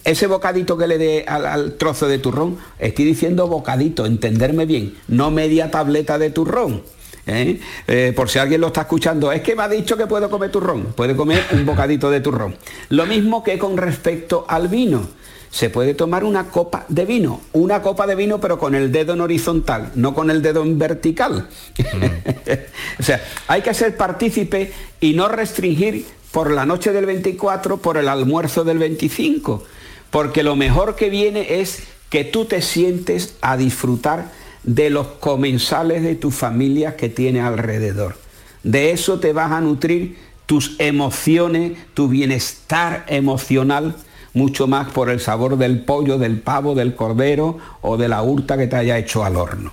Ese 0.02 0.26
bocadito 0.26 0.76
que 0.76 0.88
le 0.88 0.98
dé 0.98 1.24
al, 1.28 1.76
trozo 1.76 2.08
de 2.08 2.18
turrón, 2.18 2.58
estoy 2.80 3.04
diciendo 3.04 3.46
bocadito, 3.46 4.06
entenderme 4.06 4.66
bien, 4.66 4.96
no 5.06 5.30
media 5.30 5.70
tableta 5.70 6.18
de 6.18 6.30
turrón. 6.30 6.82
¿eh? 7.26 7.60
Eh, 7.86 8.12
por 8.16 8.28
si 8.28 8.40
alguien 8.40 8.60
lo 8.60 8.68
está 8.68 8.82
escuchando, 8.82 9.30
es 9.30 9.42
que 9.42 9.54
me 9.54 9.62
ha 9.62 9.68
dicho 9.68 9.96
que 9.96 10.08
puedo 10.08 10.28
comer 10.28 10.50
turrón, 10.50 10.92
puede 10.96 11.14
comer 11.14 11.44
un 11.52 11.64
bocadito 11.64 12.10
de 12.10 12.20
turrón. 12.20 12.56
Lo 12.88 13.06
mismo 13.06 13.44
que 13.44 13.58
con 13.58 13.76
respecto 13.76 14.44
al 14.48 14.66
vino. 14.66 15.19
Se 15.50 15.68
puede 15.68 15.94
tomar 15.94 16.24
una 16.24 16.48
copa 16.48 16.84
de 16.88 17.04
vino, 17.04 17.40
una 17.52 17.82
copa 17.82 18.06
de 18.06 18.14
vino 18.14 18.40
pero 18.40 18.58
con 18.58 18.74
el 18.74 18.92
dedo 18.92 19.14
en 19.14 19.20
horizontal, 19.20 19.90
no 19.96 20.14
con 20.14 20.30
el 20.30 20.42
dedo 20.42 20.62
en 20.62 20.78
vertical. 20.78 21.48
o 22.98 23.02
sea, 23.02 23.22
hay 23.48 23.62
que 23.62 23.74
ser 23.74 23.96
partícipe 23.96 24.72
y 25.00 25.14
no 25.14 25.28
restringir 25.28 26.06
por 26.30 26.52
la 26.52 26.66
noche 26.66 26.92
del 26.92 27.06
24, 27.06 27.78
por 27.78 27.96
el 27.96 28.08
almuerzo 28.08 28.64
del 28.64 28.78
25, 28.78 29.64
porque 30.10 30.42
lo 30.42 30.54
mejor 30.54 30.94
que 30.94 31.10
viene 31.10 31.60
es 31.60 31.82
que 32.08 32.24
tú 32.24 32.44
te 32.44 32.62
sientes 32.62 33.34
a 33.40 33.56
disfrutar 33.56 34.30
de 34.62 34.90
los 34.90 35.06
comensales 35.06 36.02
de 36.02 36.14
tu 36.14 36.30
familia 36.30 36.96
que 36.96 37.08
tiene 37.08 37.40
alrededor. 37.40 38.16
De 38.62 38.90
eso 38.90 39.18
te 39.18 39.32
vas 39.32 39.52
a 39.52 39.60
nutrir 39.60 40.16
tus 40.46 40.76
emociones, 40.78 41.78
tu 41.94 42.08
bienestar 42.08 43.04
emocional, 43.08 43.94
mucho 44.34 44.66
más 44.66 44.90
por 44.92 45.10
el 45.10 45.20
sabor 45.20 45.56
del 45.56 45.80
pollo, 45.80 46.18
del 46.18 46.38
pavo, 46.40 46.74
del 46.74 46.94
cordero 46.94 47.58
o 47.82 47.96
de 47.96 48.08
la 48.08 48.22
hurta 48.22 48.56
que 48.56 48.66
te 48.66 48.76
haya 48.76 48.98
hecho 48.98 49.24
al 49.24 49.36
horno. 49.36 49.72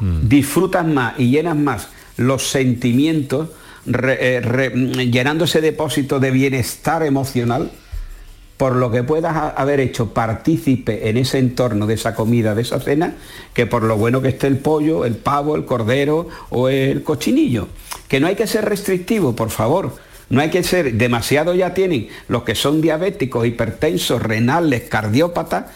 Mm. 0.00 0.28
Disfrutas 0.28 0.86
más 0.86 1.18
y 1.18 1.30
llenas 1.30 1.56
más 1.56 1.88
los 2.16 2.48
sentimientos, 2.48 3.48
eh, 3.86 5.10
llenando 5.10 5.44
ese 5.44 5.60
depósito 5.60 6.20
de 6.20 6.30
bienestar 6.30 7.02
emocional 7.02 7.70
por 8.56 8.76
lo 8.76 8.90
que 8.90 9.02
puedas 9.02 9.52
haber 9.56 9.80
hecho 9.80 10.14
partícipe 10.14 11.08
en 11.08 11.16
ese 11.16 11.38
entorno 11.38 11.86
de 11.86 11.94
esa 11.94 12.14
comida, 12.14 12.54
de 12.54 12.62
esa 12.62 12.78
cena, 12.78 13.14
que 13.52 13.66
por 13.66 13.82
lo 13.82 13.96
bueno 13.96 14.22
que 14.22 14.28
esté 14.28 14.46
el 14.46 14.58
pollo, 14.58 15.04
el 15.04 15.16
pavo, 15.16 15.56
el 15.56 15.64
cordero 15.64 16.28
o 16.50 16.68
el 16.68 17.02
cochinillo. 17.02 17.68
Que 18.08 18.20
no 18.20 18.28
hay 18.28 18.36
que 18.36 18.46
ser 18.46 18.64
restrictivo, 18.64 19.34
por 19.34 19.50
favor. 19.50 19.96
No 20.34 20.40
hay 20.40 20.50
que 20.50 20.64
ser, 20.64 20.94
demasiado 20.94 21.54
ya 21.54 21.74
tienen 21.74 22.08
los 22.26 22.42
que 22.42 22.56
son 22.56 22.80
diabéticos, 22.80 23.46
hipertensos, 23.46 24.20
renales, 24.20 24.82
cardiópatas, 24.82 25.66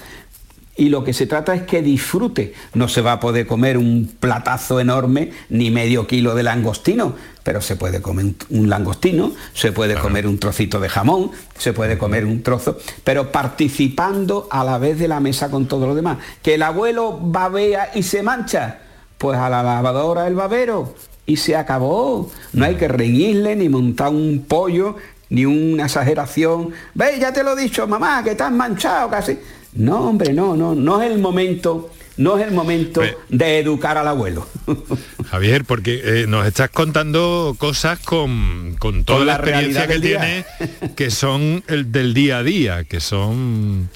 y 0.76 0.88
lo 0.88 1.04
que 1.04 1.12
se 1.12 1.26
trata 1.26 1.54
es 1.54 1.62
que 1.62 1.80
disfrute. 1.80 2.54
No 2.74 2.88
se 2.88 3.00
va 3.00 3.12
a 3.12 3.20
poder 3.20 3.46
comer 3.46 3.78
un 3.78 4.16
platazo 4.18 4.80
enorme 4.80 5.30
ni 5.48 5.70
medio 5.70 6.08
kilo 6.08 6.34
de 6.34 6.42
langostino, 6.42 7.14
pero 7.44 7.60
se 7.60 7.76
puede 7.76 8.02
comer 8.02 8.34
un 8.50 8.68
langostino, 8.68 9.30
se 9.54 9.70
puede 9.70 9.94
comer 9.94 10.26
un 10.26 10.40
trocito 10.40 10.80
de 10.80 10.88
jamón, 10.88 11.30
se 11.56 11.72
puede 11.72 11.96
comer 11.96 12.24
un 12.24 12.42
trozo, 12.42 12.78
pero 13.04 13.30
participando 13.30 14.48
a 14.50 14.64
la 14.64 14.78
vez 14.78 14.98
de 14.98 15.06
la 15.06 15.20
mesa 15.20 15.52
con 15.52 15.68
todo 15.68 15.86
lo 15.86 15.94
demás. 15.94 16.18
Que 16.42 16.54
el 16.54 16.62
abuelo 16.64 17.16
babea 17.16 17.92
y 17.94 18.02
se 18.02 18.24
mancha, 18.24 18.80
pues 19.18 19.38
a 19.38 19.48
la 19.48 19.62
lavadora 19.62 20.26
el 20.26 20.34
babero 20.34 20.94
y 21.28 21.36
se 21.36 21.54
acabó. 21.54 22.32
No 22.54 22.64
hay 22.64 22.74
que 22.74 22.88
reñirle 22.88 23.54
ni 23.54 23.68
montar 23.68 24.08
un 24.08 24.44
pollo 24.48 24.96
ni 25.28 25.44
una 25.44 25.84
exageración. 25.84 26.70
Ve, 26.94 27.18
ya 27.20 27.32
te 27.32 27.44
lo 27.44 27.56
he 27.56 27.62
dicho, 27.62 27.86
mamá, 27.86 28.24
que 28.24 28.30
estás 28.30 28.50
manchado 28.50 29.10
casi. 29.10 29.38
No, 29.74 30.08
hombre, 30.08 30.32
no, 30.32 30.56
no, 30.56 30.74
no 30.74 31.02
es 31.02 31.10
el 31.12 31.18
momento 31.18 31.90
no 32.16 32.36
es 32.36 32.48
el 32.48 32.52
momento 32.52 33.00
de 33.28 33.58
educar 33.60 33.96
al 33.96 34.08
abuelo. 34.08 34.48
Javier, 35.30 35.64
porque 35.64 36.00
eh, 36.02 36.26
nos 36.26 36.48
estás 36.48 36.68
contando 36.68 37.54
cosas 37.58 38.00
con, 38.00 38.76
toda 39.04 39.24
la, 39.24 39.34
experiencia 39.34 39.86
que 39.86 40.00
tiene, 40.00 40.44
que 40.96 41.12
son 41.12 41.62
el 41.68 41.92
del 41.92 42.14
día 42.14 42.38
a 42.38 42.42
día, 42.42 42.82
que 42.82 42.98
son, 42.98 43.88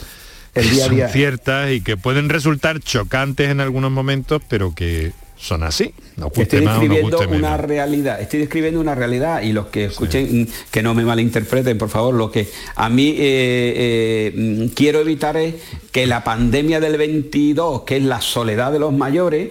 el 0.54 0.70
día 0.70 1.08
ciertas 1.08 1.72
y 1.72 1.80
que 1.80 1.96
pueden 1.96 2.28
resultar 2.28 2.78
chocantes 2.78 3.50
en 3.50 3.58
algunos 3.58 3.90
momentos, 3.90 4.40
pero 4.48 4.72
que 4.72 5.10
son 5.42 5.64
así. 5.64 5.92
estoy 6.36 6.60
describiendo 6.60 7.18
una 7.28 7.56
realidad, 7.56 8.20
estoy 8.20 8.38
describiendo 8.40 8.80
una 8.80 8.94
realidad 8.94 9.42
y 9.42 9.52
los 9.52 9.66
que 9.66 9.86
escuchen, 9.86 10.48
que 10.70 10.82
no 10.84 10.94
me 10.94 11.04
malinterpreten, 11.04 11.76
por 11.78 11.88
favor, 11.88 12.14
lo 12.14 12.30
que 12.30 12.48
a 12.76 12.88
mí 12.88 13.08
eh, 13.18 14.32
eh, 14.34 14.70
quiero 14.76 15.00
evitar 15.00 15.36
es 15.36 15.56
que 15.90 16.06
la 16.06 16.22
pandemia 16.22 16.78
del 16.78 16.96
22, 16.96 17.82
que 17.82 17.96
es 17.96 18.04
la 18.04 18.20
soledad 18.20 18.70
de 18.70 18.78
los 18.78 18.92
mayores, 18.92 19.50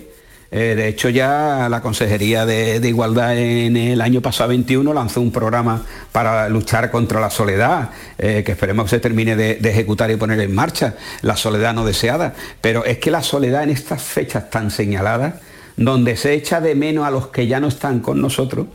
eh, 0.49 0.75
de 0.75 0.87
hecho 0.87 1.09
ya 1.09 1.67
la 1.69 1.81
Consejería 1.81 2.45
de, 2.45 2.79
Igualdad 2.87 3.37
en 3.37 3.75
el 3.75 3.99
año 3.99 4.21
pasado 4.21 4.49
21 4.49 4.93
lanzó 4.93 5.19
un 5.19 5.33
programa 5.33 5.85
para 6.13 6.47
luchar 6.47 6.89
contra 6.89 7.19
la 7.19 7.29
soledad, 7.29 7.89
que 8.17 8.45
esperemos 8.47 8.85
que 8.85 8.91
se 8.91 8.99
termine 9.01 9.35
de, 9.35 9.55
de, 9.55 9.69
ejecutar 9.69 10.09
y 10.09 10.15
poner 10.15 10.39
en 10.39 10.55
marcha, 10.55 10.95
la 11.21 11.35
soledad 11.35 11.73
no 11.73 11.83
deseada. 11.83 12.33
Pero 12.61 12.85
es 12.85 12.97
que 12.97 13.11
la 13.11 13.23
soledad 13.23 13.63
en 13.63 13.71
estas 13.71 14.01
fechas 14.01 14.49
tan 14.49 14.71
señaladas, 14.71 15.33
donde 15.85 16.17
se 16.17 16.33
echa 16.33 16.61
de 16.61 16.75
menos 16.75 17.05
a 17.05 17.11
los 17.11 17.27
que 17.27 17.47
ya 17.47 17.59
no 17.59 17.67
están 17.67 17.99
con 17.99 18.21
nosotros, 18.21 18.67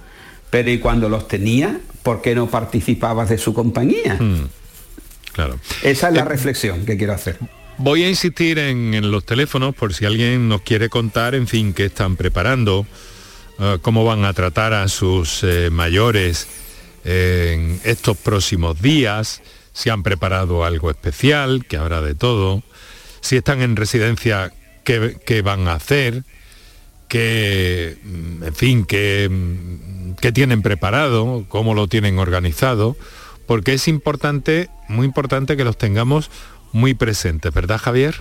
pero 0.50 0.70
y 0.70 0.78
cuando 0.78 1.08
los 1.08 1.28
tenía, 1.28 1.80
¿por 2.02 2.22
qué 2.22 2.34
no 2.34 2.48
participabas 2.48 3.28
de 3.28 3.38
su 3.38 3.52
compañía? 3.52 4.16
Hmm, 4.18 4.48
claro. 5.32 5.58
Esa 5.82 6.08
es 6.08 6.14
la 6.14 6.22
eh, 6.22 6.24
reflexión 6.24 6.84
que 6.86 6.96
quiero 6.96 7.12
hacer. 7.12 7.38
Voy 7.78 8.04
a 8.04 8.08
insistir 8.08 8.58
en, 8.58 9.10
los 9.10 9.24
teléfonos 9.24 9.74
por 9.74 9.92
si 9.92 10.06
alguien 10.06 10.48
nos 10.48 10.62
quiere 10.62 10.88
contar, 10.88 11.34
en 11.34 11.46
fin, 11.46 11.74
qué 11.74 11.86
están 11.86 12.16
preparando, 12.16 12.86
eh, 13.58 13.78
cómo 13.82 14.04
van 14.04 14.24
a 14.24 14.32
tratar 14.32 14.72
a 14.72 14.88
sus 14.88 15.42
eh, 15.42 15.68
mayores 15.70 16.48
en 17.04 17.78
estos 17.84 18.16
próximos 18.16 18.80
días, 18.80 19.42
si 19.72 19.90
han 19.90 20.02
preparado 20.02 20.64
algo 20.64 20.90
especial, 20.90 21.66
que 21.66 21.76
habrá 21.76 22.00
de 22.00 22.14
todo, 22.14 22.62
si 23.20 23.36
están 23.36 23.60
en 23.60 23.76
residencia, 23.76 24.52
qué, 24.84 25.18
qué 25.26 25.42
van 25.42 25.68
a 25.68 25.74
hacer, 25.74 26.24
mm, 27.14 28.44
en 28.44 28.54
fin, 28.54 28.84
que, 28.84 29.28
mm, 29.30 30.14
que 30.20 30.32
tienen 30.32 30.62
preparado, 30.62 31.44
cómo 31.48 31.74
lo 31.74 31.88
tienen 31.88 32.18
organizado, 32.18 32.96
porque 33.46 33.74
es 33.74 33.88
importante, 33.88 34.68
muy 34.88 35.06
importante 35.06 35.56
que 35.56 35.64
los 35.64 35.78
tengamos 35.78 36.30
muy 36.72 36.94
presentes, 36.94 37.52
¿verdad 37.52 37.78
Javier? 37.78 38.16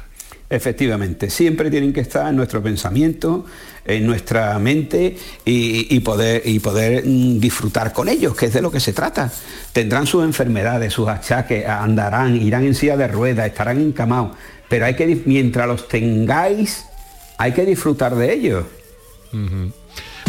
Efectivamente, 0.48 1.32
siempre 1.32 1.72
tienen 1.72 1.92
que 1.92 2.02
estar 2.02 2.30
en 2.30 2.36
nuestro 2.36 2.62
pensamiento, 2.62 3.46
en 3.84 4.06
nuestra 4.06 4.60
mente 4.60 5.18
y, 5.44 6.00
poder, 6.02 6.44
y 6.46 6.60
poder 6.60 7.04
mm, 7.04 7.40
disfrutar 7.40 7.92
con 7.92 8.08
ellos, 8.10 8.36
que 8.36 8.46
es 8.46 8.54
de 8.54 8.62
lo 8.62 8.70
que 8.70 8.80
se 8.80 8.94
trata. 8.94 9.32
Tendrán 9.74 10.06
sus 10.06 10.24
enfermedades, 10.24 10.94
sus 10.94 11.08
achaques, 11.08 11.68
andarán, 11.68 12.36
irán 12.36 12.64
en 12.64 12.76
silla 12.76 12.96
de 12.96 13.08
ruedas, 13.08 13.48
estarán 13.48 13.82
encamados, 13.82 14.38
pero 14.70 14.86
hay 14.86 14.96
que, 14.96 15.24
mientras 15.26 15.68
los 15.68 15.88
tengáis, 15.88 16.86
hay 17.38 17.54
que 17.54 17.66
disfrutar 17.66 18.16
de 18.16 18.34
ellos. 18.34 18.66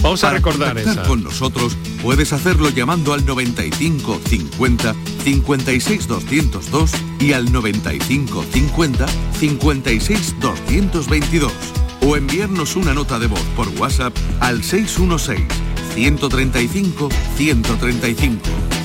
Vamos 0.03 0.25
a 0.25 0.31
recordar 0.31 0.77
esa. 0.79 1.03
con 1.05 1.23
nosotros 1.23 1.77
puedes 2.03 2.33
hacerlo 2.33 2.71
llamando 2.71 3.12
al 3.12 3.25
95 3.25 4.21
50 4.25 4.95
56 5.25 6.09
202 6.09 6.90
y 7.21 7.33
al 7.33 7.51
95 7.53 8.45
50 8.53 9.07
56 9.38 10.35
222 10.40 11.53
o 12.03 12.16
enviarnos 12.16 12.77
una 12.77 12.95
nota 12.95 13.19
de 13.19 13.27
voz 13.27 13.42
por 13.57 13.69
WhatsApp 13.81 14.14
al 14.40 14.62
616 14.62 15.40
135 15.95 17.09
135 17.37 18.40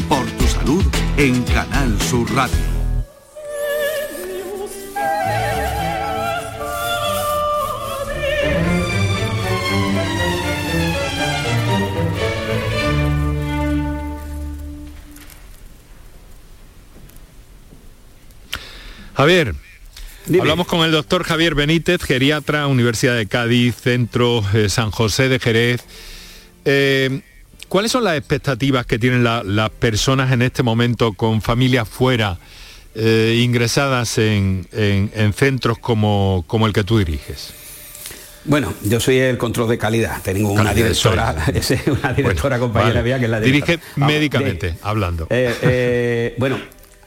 por 0.08 0.26
tu 0.26 0.48
salud 0.48 0.84
en 1.18 1.42
Canal 1.44 2.02
Sur 2.02 2.32
Radio. 2.34 2.71
Javier, 19.22 19.54
hablamos 20.40 20.66
con 20.66 20.84
el 20.84 20.92
doctor 20.92 21.24
Javier 21.24 21.54
Benítez, 21.54 22.02
geriatra, 22.02 22.66
Universidad 22.66 23.16
de 23.16 23.28
Cádiz, 23.28 23.76
Centro 23.76 24.44
eh, 24.52 24.68
San 24.68 24.90
José 24.90 25.30
de 25.30 25.38
Jerez. 25.38 25.84
Eh, 26.66 27.22
¿Cuáles 27.70 27.92
son 27.92 28.04
las 28.04 28.18
expectativas 28.18 28.88
que 28.88 28.98
tienen 28.98 29.24
las 29.24 29.70
personas 29.70 30.32
en 30.32 30.42
este 30.42 30.64
momento 30.64 31.14
con 31.14 31.44
familias 31.44 31.88
fuera, 31.88 32.40
eh, 32.96 33.40
ingresadas 33.44 34.18
en, 34.18 34.68
centros 35.36 35.78
como, 35.78 36.44
como 36.48 36.66
el 36.66 36.74
que 36.74 36.84
tú 36.84 36.98
diriges? 36.98 37.54
Bueno, 38.46 38.74
yo 38.82 39.00
soy 39.00 39.20
el 39.20 39.38
control 39.38 39.70
de 39.70 39.78
calidad. 39.78 40.20
Tengo 40.24 40.52
una 40.52 40.74
directora, 40.74 41.36
una 42.02 42.14
directora 42.14 42.58
compañera 42.58 43.04
mía 43.04 43.20
que 43.20 43.26
es 43.26 43.32
la 43.32 43.40
Dirige 43.40 43.80
médicamente, 43.98 44.78
hablando. 44.82 45.28
bueno, 46.40 46.58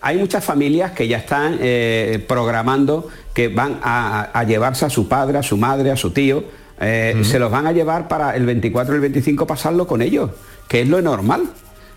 hay 0.04 0.18
muchas 0.18 0.44
familias 0.44 0.92
que 0.92 1.08
ya 1.08 1.16
están 1.16 1.56
eh, 1.60 2.22
programando 2.28 3.08
que 3.32 3.48
van 3.48 3.80
a, 3.82 4.44
llevarse 4.46 4.84
a 4.84 4.90
su 4.90 5.08
padre, 5.08 5.38
a 5.38 5.42
su 5.42 5.56
madre, 5.56 5.90
a 5.90 5.96
su 5.96 6.10
tío, 6.10 6.44
eh, 6.78 7.22
se 7.24 7.38
los 7.38 7.50
van 7.50 7.66
a 7.66 7.72
llevar 7.72 8.06
para 8.06 8.36
el 8.36 8.44
24 8.44 8.94
y 8.94 8.96
el 8.96 9.00
25 9.00 9.46
pasarlo 9.46 9.86
con 9.86 10.02
ellos, 10.02 10.30
que 10.68 10.82
es 10.82 10.88
lo 10.88 11.00
normal. 11.00 11.44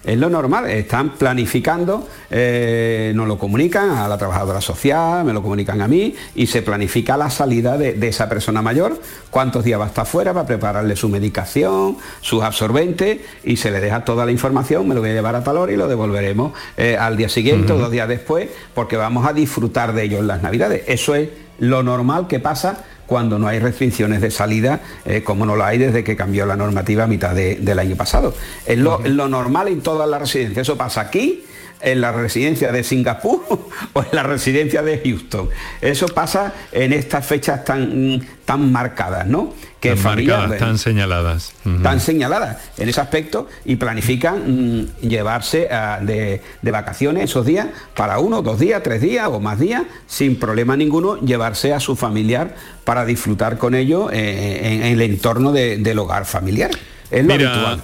Es 0.08 0.18
lo 0.18 0.30
normal, 0.30 0.70
están 0.70 1.16
planificando, 1.16 2.08
eh, 2.32 3.12
nos 3.14 3.28
lo 3.28 3.38
comunican 3.38 3.90
a 3.90 4.08
la 4.08 4.18
trabajadora 4.18 4.62
social, 4.62 5.26
me 5.26 5.34
lo 5.34 5.44
comunican 5.44 5.82
a 5.82 5.88
mí 5.90 6.16
y 6.34 6.48
se 6.48 6.62
planifica 6.62 7.18
la 7.18 7.30
salida 7.30 7.78
de, 7.78 8.08
esa 8.08 8.30
persona 8.30 8.62
mayor, 8.62 9.02
cuántos 9.30 9.66
días 9.66 9.78
va 9.78 9.84
a 9.84 9.88
estar 9.90 10.06
fuera 10.06 10.34
para 10.34 10.48
prepararle 10.48 10.96
su 10.96 11.10
medicación, 11.10 11.98
sus 12.22 12.42
absorbentes 12.42 13.20
y 13.44 13.58
se 13.58 13.70
le 13.70 13.82
deja 13.82 14.06
toda 14.06 14.26
la 14.26 14.32
información, 14.32 14.88
me 14.88 14.96
lo 14.96 15.02
voy 15.02 15.10
a 15.10 15.14
llevar 15.14 15.36
a 15.36 15.44
tal 15.44 15.58
hora 15.58 15.74
y 15.74 15.76
lo 15.76 15.90
devolveremos 15.90 16.54
eh, 16.78 16.96
al 16.98 17.18
día 17.18 17.28
siguiente 17.28 17.74
o 17.74 17.78
dos 17.78 17.92
días 17.92 18.08
después 18.08 18.48
porque 18.74 18.96
vamos 18.96 19.28
a 19.28 19.34
disfrutar 19.34 19.92
de 19.92 20.04
ello 20.04 20.20
en 20.20 20.28
las 20.28 20.42
navidades. 20.42 20.84
Eso 20.88 21.16
es 21.16 21.28
lo 21.60 21.84
normal 21.84 22.28
que 22.28 22.40
pasa 22.40 22.84
cuando 23.06 23.40
no 23.40 23.48
hay 23.48 23.60
restricciones 23.60 24.22
de 24.22 24.32
salida, 24.32 24.82
eh, 25.06 25.24
como 25.24 25.46
no 25.46 25.56
lo 25.56 25.64
hay 25.64 25.78
desde 25.78 26.04
que 26.04 26.16
cambió 26.16 26.46
la 26.46 26.58
normativa 26.58 27.06
a 27.06 27.08
mitad 27.08 27.34
del 27.34 27.80
año 27.80 27.96
pasado. 27.96 28.34
Es 28.66 28.78
lo, 28.78 29.00
lo 29.00 29.30
normal 29.30 29.70
en 29.70 29.82
todas 29.82 30.10
las 30.10 30.20
residencias. 30.20 30.68
Eso 30.68 30.78
pasa 30.78 31.02
aquí 31.02 31.44
en 31.82 32.02
la 32.02 32.12
residencia 32.12 32.72
de 32.72 32.84
Singapur 32.84 33.44
o 33.94 34.02
en 34.02 34.10
la 34.12 34.24
residencia 34.24 34.82
de 34.82 35.02
Houston. 35.04 35.50
Eso 35.82 36.08
pasa 36.08 36.54
en 36.72 36.94
estas 36.94 37.26
fechas 37.26 37.64
tan, 37.64 38.26
tan 38.46 38.72
marcadas, 38.72 39.28
¿no? 39.28 39.54
Que 39.80 39.96
tan 39.96 40.04
marcadas, 40.04 40.58
tan 40.58 40.78
señaladas. 40.78 41.54
Tan 41.84 42.00
señaladas 42.00 42.58
en 42.78 42.90
ese 42.90 43.00
aspecto 43.00 43.48
y 43.66 43.76
planifican 43.76 44.82
mm, 44.82 45.08
llevarse 45.08 45.68
ah, 45.72 46.00
de, 46.02 46.42
vacaciones 46.64 47.26
esos 47.26 47.46
días 47.46 47.68
para 47.96 48.20
uno, 48.20 48.42
dos 48.42 48.60
días, 48.60 48.82
tres 48.84 49.02
días 49.02 49.28
o 49.28 49.40
más 49.40 49.60
días, 49.60 49.84
sin 50.08 50.38
problema 50.38 50.76
ninguno, 50.76 51.20
llevarse 51.20 51.74
a 51.74 51.80
su 51.80 51.96
familiar 51.96 52.56
para 52.84 53.06
disfrutar 53.06 53.58
con 53.58 53.76
ellos 53.76 54.10
eh, 54.12 54.60
en, 54.64 54.84
el 54.84 55.02
entorno 55.02 55.52
del 55.52 56.00
hogar 56.00 56.26
familiar. 56.26 56.72
Es 57.12 57.26
lo 57.26 57.34
habitual. 57.34 57.82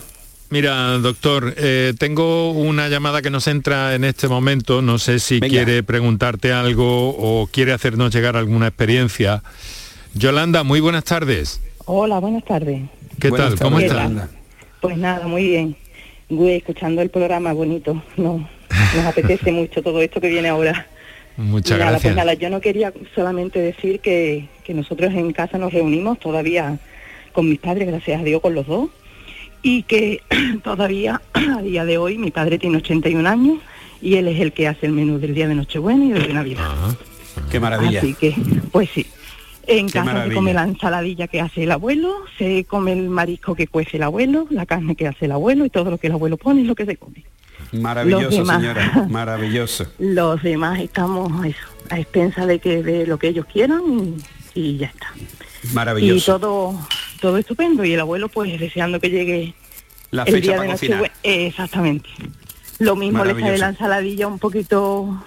Mira, 0.54 1.00
doctor, 1.00 1.56
eh, 1.58 1.96
tengo 1.98 2.52
una 2.52 2.88
llamada 2.88 3.24
que 3.24 3.32
nos 3.32 3.48
entra 3.48 3.96
en 3.96 4.04
este 4.04 4.28
momento. 4.28 4.84
No 4.84 5.00
sé 5.00 5.18
si 5.18 5.40
quiere 5.40 5.82
preguntarte 5.82 6.54
algo 6.54 7.10
o 7.10 7.48
quiere 7.48 7.74
hacernos 7.74 8.14
llegar 8.14 8.38
alguna 8.38 8.68
experiencia. 8.68 9.42
Yolanda, 10.14 10.62
muy 10.62 10.80
buenas 10.80 11.06
tardes. 11.06 11.60
Hola, 11.86 12.20
buenas 12.20 12.46
tardes. 12.46 12.84
¿Qué 13.20 13.32
tal? 13.32 13.58
¿Cómo 13.58 13.80
estás? 13.80 14.12
Pues 14.80 14.96
nada, 14.96 15.26
muy 15.26 15.48
bien. 15.48 15.76
Güey, 16.30 16.58
escuchando 16.58 17.02
el 17.02 17.10
programa, 17.10 17.52
bonito. 17.52 18.04
No, 18.16 18.48
nos 18.96 19.06
apetece 19.08 19.52
mucho 19.52 19.82
todo 19.82 20.04
esto 20.04 20.22
que 20.22 20.30
viene 20.30 20.50
ahora. 20.50 20.86
Muchas 21.36 21.80
pues 21.80 21.90
gracias. 21.90 22.16
nada, 22.16 22.36
yo 22.36 22.52
no 22.52 22.62
quería 22.62 22.94
solamente 23.16 23.58
decir 23.58 24.02
que, 24.02 24.50
que 24.64 24.76
nosotros 24.76 25.16
en 25.16 25.34
casa 25.34 25.58
nos 25.58 25.74
reunimos 25.74 26.20
todavía 26.20 26.78
con 27.32 27.50
mis 27.50 27.58
padres, 27.58 27.88
gracias 27.88 28.22
a 28.22 28.24
Dios, 28.24 28.40
con 28.40 28.54
los 28.54 28.68
dos 28.68 28.92
y 29.64 29.84
que 29.84 30.22
todavía 30.64 31.22
a 31.34 31.62
día 31.62 31.86
de 31.86 31.98
hoy 31.98 32.20
mi 32.20 32.30
padre 32.30 32.60
tiene 32.60 32.78
81 32.78 33.28
años 33.28 33.60
y 34.02 34.16
él 34.16 34.28
es 34.28 34.40
el 34.40 34.52
que 34.52 34.68
hace 34.68 34.86
el 34.86 34.92
menú 34.92 35.18
del 35.18 35.34
día 35.34 35.48
de 35.48 35.56
Nochebuena 35.56 36.06
y 36.06 36.12
de 36.12 36.34
Navidad. 36.34 36.70
Qué 37.50 37.60
maravilla. 37.60 38.00
Así 38.00 38.14
que, 38.14 38.36
pues 38.72 38.90
sí. 38.94 39.08
En 39.66 39.88
casa 39.88 40.28
se 40.28 40.34
come 40.34 40.54
la 40.54 40.64
ensaladilla 40.66 41.28
que 41.28 41.40
hace 41.40 41.64
el 41.64 41.72
abuelo, 41.72 42.14
se 42.38 42.66
come 42.66 42.92
el 42.92 43.10
marisco 43.10 43.56
que 43.56 43.68
cuece 43.68 43.96
el 43.96 44.04
abuelo, 44.04 44.46
la 44.50 44.66
carne 44.66 44.96
que 44.96 45.08
hace 45.08 45.26
el 45.26 45.32
abuelo 45.32 45.64
y 45.64 45.70
todo 45.70 45.90
lo 45.90 45.98
que 45.98 46.08
el 46.08 46.14
abuelo 46.14 46.36
pone 46.36 46.62
es 46.62 46.68
lo 46.68 46.76
que 46.76 46.86
se 46.86 46.98
come. 46.98 47.24
Maravilloso, 47.72 48.46
señora, 48.46 49.08
maravilloso. 49.10 49.88
Los 50.00 50.44
demás 50.44 50.82
estamos 50.82 51.46
eso, 51.46 51.66
a 51.90 51.98
expensas 51.98 52.46
de 52.46 52.60
que 52.60 52.84
de 52.84 53.08
lo 53.08 53.18
que 53.18 53.30
ellos 53.30 53.46
quieran 53.46 54.16
y, 54.54 54.78
ya 54.78 54.88
está. 54.88 55.08
Maravilloso. 55.74 56.36
Y 56.36 56.40
todo, 56.40 56.78
todo 57.24 57.38
estupendo. 57.38 57.86
Y 57.86 57.94
el 57.94 58.02
abuelo, 58.02 58.28
pues 58.28 58.60
deseando 58.60 59.00
que 59.00 59.10
llegue 59.10 59.54
La 60.12 60.24
el 60.24 60.42
día 60.42 60.58
para 60.58 60.64
de 60.64 60.72
cocinar. 60.74 61.12
Exactamente. 61.24 62.10
Lo 62.80 62.98
mismo 62.98 63.24
le 63.24 63.34
sale 63.40 63.58
la 63.58 63.70
ensaladilla 63.70 64.28
un 64.28 64.40
poquito 64.40 65.24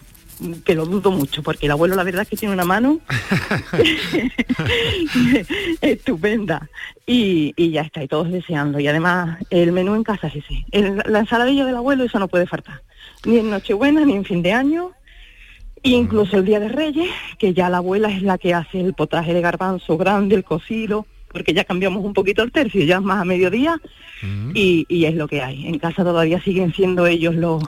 que 0.67 0.75
lo 0.75 0.85
dudo 0.85 1.11
mucho, 1.11 1.43
porque 1.43 1.65
el 1.65 1.73
abuelo 1.73 1.95
la 1.97 2.05
verdad 2.05 2.25
es 2.25 2.29
que 2.29 2.37
tiene 2.37 2.53
una 2.53 2.67
mano 2.67 3.01
estupenda. 5.81 6.69
Y, 7.07 7.55
y 7.57 7.71
ya 7.71 7.81
está, 7.83 8.03
y 8.03 8.09
todos 8.09 8.31
deseando. 8.31 8.79
Y 8.79 8.87
además 8.89 9.39
el 9.49 9.73
menú 9.73 9.95
en 9.95 10.03
casa 10.05 10.27
es 10.27 10.37
ese. 10.37 10.67
El- 10.73 11.03
la 11.07 11.21
ensaladilla 11.21 11.65
del 11.65 11.77
abuelo, 11.77 12.05
eso 12.05 12.19
no 12.19 12.29
puede 12.29 12.47
faltar. 12.47 12.83
Ni 13.25 13.39
en 13.39 13.49
Nochebuena, 13.51 14.05
ni 14.05 14.13
en 14.15 14.25
fin 14.27 14.43
de 14.43 14.53
año. 14.53 14.91
Incluso 15.83 16.37
el 16.37 16.45
Día 16.45 16.61
de 16.61 16.69
Reyes, 16.69 17.09
que 17.39 17.55
ya 17.55 17.71
la 17.71 17.79
abuela 17.79 18.09
es 18.11 18.21
la 18.23 18.37
que 18.39 18.53
hace 18.55 18.81
el 18.81 18.93
potaje 18.93 19.33
de 19.33 19.41
garbanzo 19.41 19.97
grande, 19.97 20.35
el 20.35 20.45
cocido, 20.45 21.07
porque 21.37 21.53
ya 21.53 21.65
cambiamos 21.65 22.03
un 22.03 22.15
poquito 22.15 22.43
el 22.43 22.51
tercio, 22.51 22.83
ya 22.85 22.97
es 22.97 23.03
más 23.03 23.21
a 23.21 23.25
mediodía, 23.27 23.79
y, 24.55 24.87
y 24.89 25.05
es 25.05 25.15
lo 25.15 25.29
que 25.29 25.43
hay. 25.43 25.67
En 25.67 25.79
casa 25.79 26.03
todavía 26.03 26.41
siguen 26.43 26.73
siendo 26.73 27.07
ellos 27.07 27.35
los, 27.35 27.63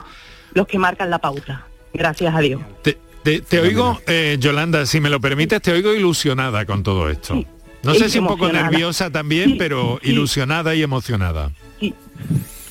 los 0.55 0.65
que 0.65 0.79
marcan 0.79 1.11
la 1.11 1.19
pauta, 1.19 1.67
gracias 1.93 2.33
a 2.33 2.39
Dios. 2.39 2.61
Te, 2.81 2.97
te- 3.21 3.41
te 3.41 3.59
oigo, 3.59 4.01
eh, 4.07 4.37
Yolanda, 4.39 4.87
si 4.87 4.99
me 4.99 5.11
lo 5.11 5.21
permites, 5.21 5.61
te 5.61 5.71
oigo 5.71 5.93
ilusionada 5.93 6.65
con 6.65 6.81
todo 6.81 7.09
esto. 7.11 7.45
No 7.83 7.93
sé 7.93 8.09
si 8.09 8.17
un 8.17 8.25
poco 8.25 8.51
nerviosa 8.51 9.11
también, 9.11 9.51
Sí, 9.51 9.55
pero 9.59 9.99
sí. 10.01 10.09
ilusionada 10.09 10.73
y 10.73 10.81
emocionada. 10.81 11.51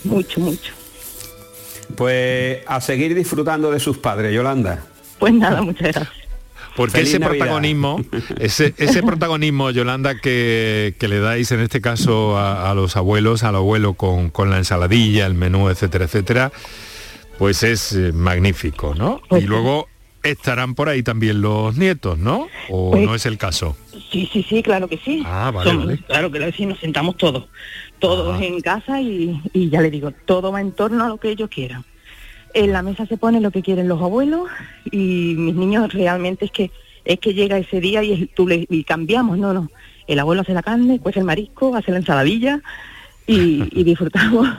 Mucho, 0.05 0.40
mucho. 0.40 0.72
Pues 1.96 2.59
a 2.66 2.80
seguir 2.80 3.14
disfrutando 3.14 3.70
de 3.70 3.78
sus 3.80 3.99
padres, 3.99 4.34
Yolanda. 4.34 4.84
Pues 5.18 5.32
nada, 5.32 5.62
muchas 5.62 5.92
gracias. 5.94 6.09
Porque 6.79 6.93
Feliz 6.93 7.09
ese 7.09 7.18
Navidad. 7.18 7.39
protagonismo, 7.47 8.01
ese, 8.39 8.72
ese 8.79 9.03
protagonismo, 9.03 9.70
Yolanda, 9.72 10.14
que, 10.20 10.95
que 10.99 11.09
le 11.09 11.18
dais 11.18 11.51
en 11.51 11.59
este 11.59 11.81
caso 11.81 12.39
a, 12.39 12.70
a 12.70 12.74
los 12.74 12.97
abuelos, 12.97 13.43
al 13.43 13.57
abuelo 13.57 13.95
con, 13.95 14.31
con 14.31 14.49
la 14.49 14.59
ensaladilla, 14.59 15.26
el 15.26 15.35
menú, 15.35 15.68
etcétera, 15.70 16.05
etcétera, 16.05 16.53
pues 17.37 17.64
es 17.64 17.93
eh, 17.95 18.12
magnífico, 18.12 18.95
¿no? 18.95 19.20
Pues 19.29 19.43
y 19.43 19.45
sí. 19.45 19.49
luego 19.49 19.89
estarán 20.22 20.76
por 20.76 20.89
ahí 20.89 21.03
también 21.03 21.41
los 21.41 21.76
nietos, 21.76 22.16
¿no? 22.16 22.47
¿O 22.70 22.93
Pues- 22.93 23.05
no 23.05 23.14
es 23.16 23.26
el 23.26 23.39
caso? 23.39 23.76
Sí, 24.12 24.29
sí, 24.33 24.47
sí, 24.49 24.62
claro 24.62 24.87
que 24.87 24.99
sí. 24.99 25.24
Ah, 25.26 25.51
vale, 25.53 25.70
Somos- 25.70 25.87
vale. 25.87 25.99
Claro 26.07 26.31
que 26.31 26.53
sí, 26.53 26.64
nos 26.64 26.79
sentamos 26.79 27.16
todos, 27.16 27.47
todos 27.99 28.41
en 28.41 28.61
casa 28.61 29.01
y, 29.01 29.41
y 29.53 29.68
ya 29.68 29.81
le 29.81 29.91
digo, 29.91 30.12
todo 30.26 30.53
va 30.53 30.61
en 30.61 30.70
torno 30.70 31.05
a 31.05 31.09
lo 31.09 31.16
que 31.18 31.31
ellos 31.31 31.51
quieran. 31.53 31.85
En 32.59 32.72
la 32.72 32.82
mesa 32.82 33.06
se 33.06 33.16
pone 33.16 33.40
lo 33.40 33.50
que 33.50 33.62
quieren 33.62 33.86
los 33.88 34.00
abuelos 34.02 34.48
y 34.90 35.34
mis 35.36 35.54
niños 35.54 35.92
realmente 35.92 36.44
es 36.46 36.50
que 36.50 36.70
es 37.04 37.18
que 37.20 37.32
llega 37.32 37.56
ese 37.56 37.80
día 37.80 38.02
y, 38.02 38.12
es- 38.12 38.34
tú 38.34 38.46
le, 38.46 38.66
y 38.68 38.84
cambiamos, 38.84 39.38
no, 39.38 39.54
no. 39.54 39.70
El 40.06 40.18
abuelo 40.18 40.42
hace 40.42 40.52
la 40.54 40.62
carne, 40.62 40.98
pues 41.02 41.16
el 41.16 41.24
marisco, 41.24 41.74
hace 41.76 41.90
la 41.92 41.98
ensaladilla 41.98 42.61
y, 43.26 43.62
y 43.72 43.84
disfrutamos. 43.84 44.48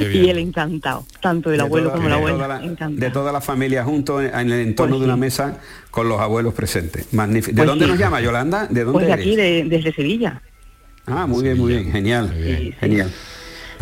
Y 0.00 0.28
él 0.28 0.38
encantado, 0.38 1.06
tanto 1.20 1.50
el 1.52 1.58
De 1.58 1.62
abuelo 1.62 1.88
toda- 1.90 1.96
como 1.96 2.08
la 2.08 2.14
abuela. 2.16 2.34
toda 2.36 2.48
la- 2.48 2.64
encantado. 2.64 2.90
de 2.96 3.10
toda 3.10 3.30
la 3.32 3.40
familia 3.40 3.84
juntos 3.84 4.22
en, 4.24 4.34
en 4.34 4.50
el 4.50 4.60
entorno 4.68 4.94
Pues 4.96 5.00
de 5.02 5.04
una 5.06 5.14
sí. 5.14 5.20
mesa 5.20 5.60
con 5.92 6.08
los 6.08 6.18
abuelos 6.20 6.52
presentes. 6.54 7.12
Magnífico. 7.12 7.52
¿De 7.54 7.58
Pues 7.62 7.66
dónde 7.68 7.84
sí. 7.84 7.90
nos 7.92 8.00
llama 8.00 8.20
Yolanda? 8.20 8.66
¿De 8.66 8.82
dónde 8.84 8.92
Pues 8.92 9.06
de 9.06 9.12
aquí, 9.12 9.36
de- 9.36 9.64
desde 9.68 9.92
Sevilla. 9.92 10.40
Ah, 11.06 11.26
muy 11.26 11.42
bien, 11.44 11.58
muy 11.58 11.72
bien, 11.74 11.92
genial, 11.92 12.32
genial. 12.80 13.10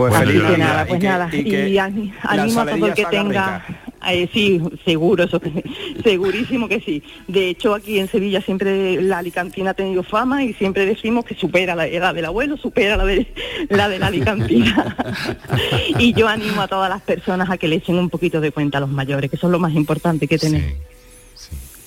Pues 0.09 0.15
Así 0.15 0.27
feliz 0.27 0.43
que 0.43 0.49
Navidad. 0.49 0.67
nada, 0.69 0.87
pues 0.87 0.99
y 0.99 1.01
que- 1.01 1.09
nada. 1.09 1.31
y 1.33 1.45
que 1.45 1.81
animo 1.81 2.61
a 2.61 2.67
todo 2.67 2.87
el 2.87 2.95
que 2.95 3.05
tenga. 3.07 3.65
eh, 4.09 4.29
sí, 4.33 4.61
seguro, 4.85 5.25
eso, 5.25 5.41
segurísimo 6.03 6.69
que 6.69 6.81
sí. 6.81 7.03
De 7.29 7.49
hecho, 7.51 7.75
aquí 7.75 7.99
en 8.01 8.09
Sevilla 8.09 8.41
siempre 8.41 9.01
la 9.01 9.19
alicantina 9.19 9.71
ha 9.71 9.75
tenido 9.75 10.03
fama 10.03 10.43
y 10.45 10.55
siempre 10.55 10.87
decimos 10.87 11.25
que 11.25 11.35
supera 11.37 11.75
la 11.77 11.87
edad 11.87 12.13
del 12.15 12.25
abuelo, 12.25 12.57
supera 12.57 12.97
la 12.97 13.05
de 13.05 13.27
la, 13.69 13.89
de 13.89 13.99
la 14.01 14.07
alicantina. 14.09 14.97
y 15.99 16.13
yo 16.15 16.27
animo 16.29 16.63
a 16.63 16.69
todas 16.69 16.91
las 16.91 17.03
personas 17.03 17.49
a 17.51 17.57
que 17.59 17.69
le 17.69 17.77
echen 17.77 17.97
un 17.97 18.11
poquito 18.11 18.41
de 18.41 18.51
cuenta 18.51 18.79
a 18.79 18.81
los 18.81 18.91
mayores, 18.91 19.31
que 19.31 19.37
son 19.37 19.53
lo 19.53 19.59
más 19.59 19.73
importante 19.75 20.27
que 20.27 20.39
tener. 20.39 20.75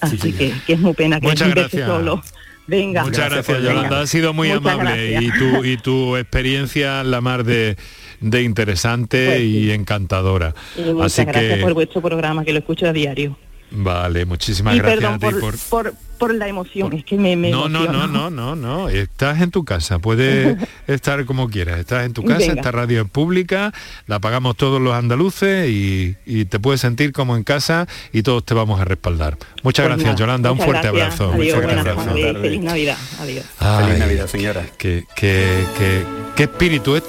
Así 0.01 0.31
que, 0.33 0.53
que 0.67 0.73
es 0.73 0.79
muy 0.79 0.93
pena 0.93 1.19
que 1.19 1.27
Muchas 1.27 1.49
gracias. 1.49 1.87
solo. 1.87 2.21
Venga. 2.67 3.03
Muchas 3.03 3.31
gracias, 3.31 3.57
Venga. 3.57 3.73
Yolanda. 3.73 4.01
Ha 4.01 4.07
sido 4.07 4.33
muy 4.33 4.49
Muchas 4.49 4.73
amable 4.73 5.19
y 5.21 5.31
tu, 5.31 5.63
y 5.63 5.77
tu 5.77 6.17
experiencia 6.17 7.03
la 7.03 7.21
más 7.21 7.45
de, 7.45 7.77
de 8.21 8.43
interesante 8.43 9.27
Pues 9.27 9.41
y 9.41 9.71
encantadora. 9.71 10.53
Y 10.77 10.81
muchas 10.93 11.19
Así 11.19 11.25
gracias 11.25 11.55
que, 11.57 11.61
por 11.61 11.73
vuestro 11.73 12.01
programa, 12.01 12.43
que 12.43 12.53
lo 12.53 12.59
escucho 12.59 12.87
a 12.87 12.93
diario. 12.93 13.37
Vale, 13.71 14.25
muchísimas 14.25 14.75
y 14.75 14.79
gracias 14.79 14.99
perdón 14.99 15.13
a 15.15 15.19
ti 15.19 15.25
por, 15.25 15.39
por... 15.41 15.59
por, 15.69 15.93
por 16.17 16.33
la 16.33 16.47
emoción, 16.47 16.93
es 16.93 17.03
que 17.03 17.17
me, 17.17 17.35
me 17.35 17.51
No, 17.51 17.67
no, 17.67 17.85
no, 17.91 18.07
no, 18.07 18.29
no, 18.29 18.55
no. 18.55 18.87
Estás 18.87 19.41
en 19.41 19.51
tu 19.51 19.65
casa, 19.65 19.99
puedes 19.99 20.57
estar 20.87 21.25
como 21.25 21.49
quieras. 21.49 21.79
Estás 21.79 22.05
en 22.05 22.13
tu 22.13 22.23
casa, 22.23 22.39
Venga. 22.39 22.53
esta 22.53 22.71
radio 22.71 23.01
es 23.01 23.09
pública, 23.09 23.73
la 24.07 24.19
pagamos 24.19 24.55
todos 24.55 24.79
los 24.81 24.93
andaluces 24.93 25.69
y, 25.69 26.15
y 26.25 26.45
te 26.45 26.57
puedes 26.59 26.79
sentir 26.79 27.11
como 27.11 27.35
en 27.35 27.43
casa 27.43 27.85
y 28.13 28.23
todos 28.23 28.45
te 28.45 28.53
vamos 28.53 28.79
a 28.79 28.85
respaldar. 28.85 29.37
Muchas 29.61 29.83
Pues 29.87 29.97
gracias, 29.97 30.05
nada, 30.05 30.15
Yolanda. 30.17 30.51
Un 30.53 30.59
fuerte 30.59 30.89
gracias. 30.91 31.19
abrazo. 31.19 31.23
Adiós, 31.33 31.37
Muchas 31.57 31.63
buenas 31.65 31.83
gracias. 31.85 32.05
tardes, 32.05 32.41
Feliz 32.41 32.61
Navidad. 32.61 32.97
Adiós. 33.19 33.45
Ay, 33.59 33.83
Feliz 33.85 33.99
Navidad, 33.99 34.27
señora. 34.27 34.65
Qué, 34.77 35.03
qué, 35.17 35.65
qué- 35.77 36.03
qué 36.37 36.43
espíritu 36.43 36.95
es. 36.95 37.03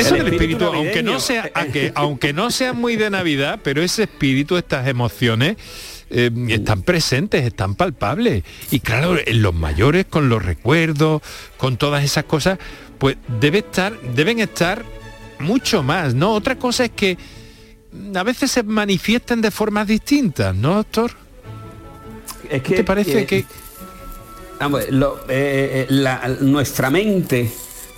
Eso 0.00 0.14
El 0.16 0.24
del 0.24 0.34
espíritu 0.34 0.64
espíritu, 0.64 0.76
aunque 0.76 1.02
no 1.02 1.20
sea, 1.20 1.50
aunque, 1.54 1.92
aunque 1.94 2.32
no 2.32 2.50
sea 2.50 2.72
muy 2.72 2.96
de 2.96 3.10
Navidad, 3.10 3.60
pero 3.62 3.82
ese 3.82 4.04
espíritu, 4.04 4.56
estas 4.56 4.86
emociones, 4.88 5.56
eh, 6.10 6.30
están 6.48 6.82
presentes, 6.82 7.44
están 7.44 7.74
palpables. 7.74 8.42
Y 8.70 8.80
claro, 8.80 9.16
en 9.24 9.42
los 9.42 9.54
mayores, 9.54 10.06
con 10.06 10.28
los 10.28 10.44
recuerdos, 10.44 11.22
con 11.56 11.76
todas 11.76 12.02
esas 12.04 12.24
cosas, 12.24 12.58
pues 12.98 13.16
debe 13.40 13.58
estar, 13.58 13.98
deben 14.14 14.40
estar 14.40 14.84
mucho 15.38 15.82
más, 15.82 16.14
¿no? 16.14 16.32
Otra 16.34 16.56
cosa 16.56 16.84
es 16.86 16.90
que 16.90 17.16
a 18.14 18.22
veces 18.22 18.50
se 18.50 18.62
manifiesten 18.62 19.40
de 19.40 19.50
formas 19.50 19.86
distintas, 19.86 20.54
¿no, 20.54 20.74
doctor? 20.76 21.12
Es 22.50 22.62
¿Qué 22.62 22.74
te 22.76 22.84
parece 22.84 23.20
eh, 23.22 23.26
que 23.26 23.44
Vamos, 24.58 24.90
lo- 24.90 25.20
eh, 25.28 25.86
la- 25.88 26.28
nuestra 26.40 26.90
mente 26.90 27.50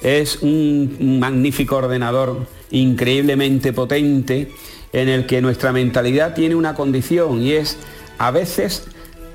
es 0.03 0.43
un 0.43 1.19
magnífico 1.21 1.77
ordenador 1.77 2.47
increíblemente 2.71 3.73
potente 3.73 4.53
en 4.93 5.09
el 5.09 5.27
que 5.27 5.41
nuestra 5.41 5.73
mentalidad 5.73 6.35
tiene 6.35 6.55
una 6.55 6.75
condición 6.75 7.41
y 7.41 7.53
es 7.53 7.79
a 8.19 8.31
veces 8.31 8.85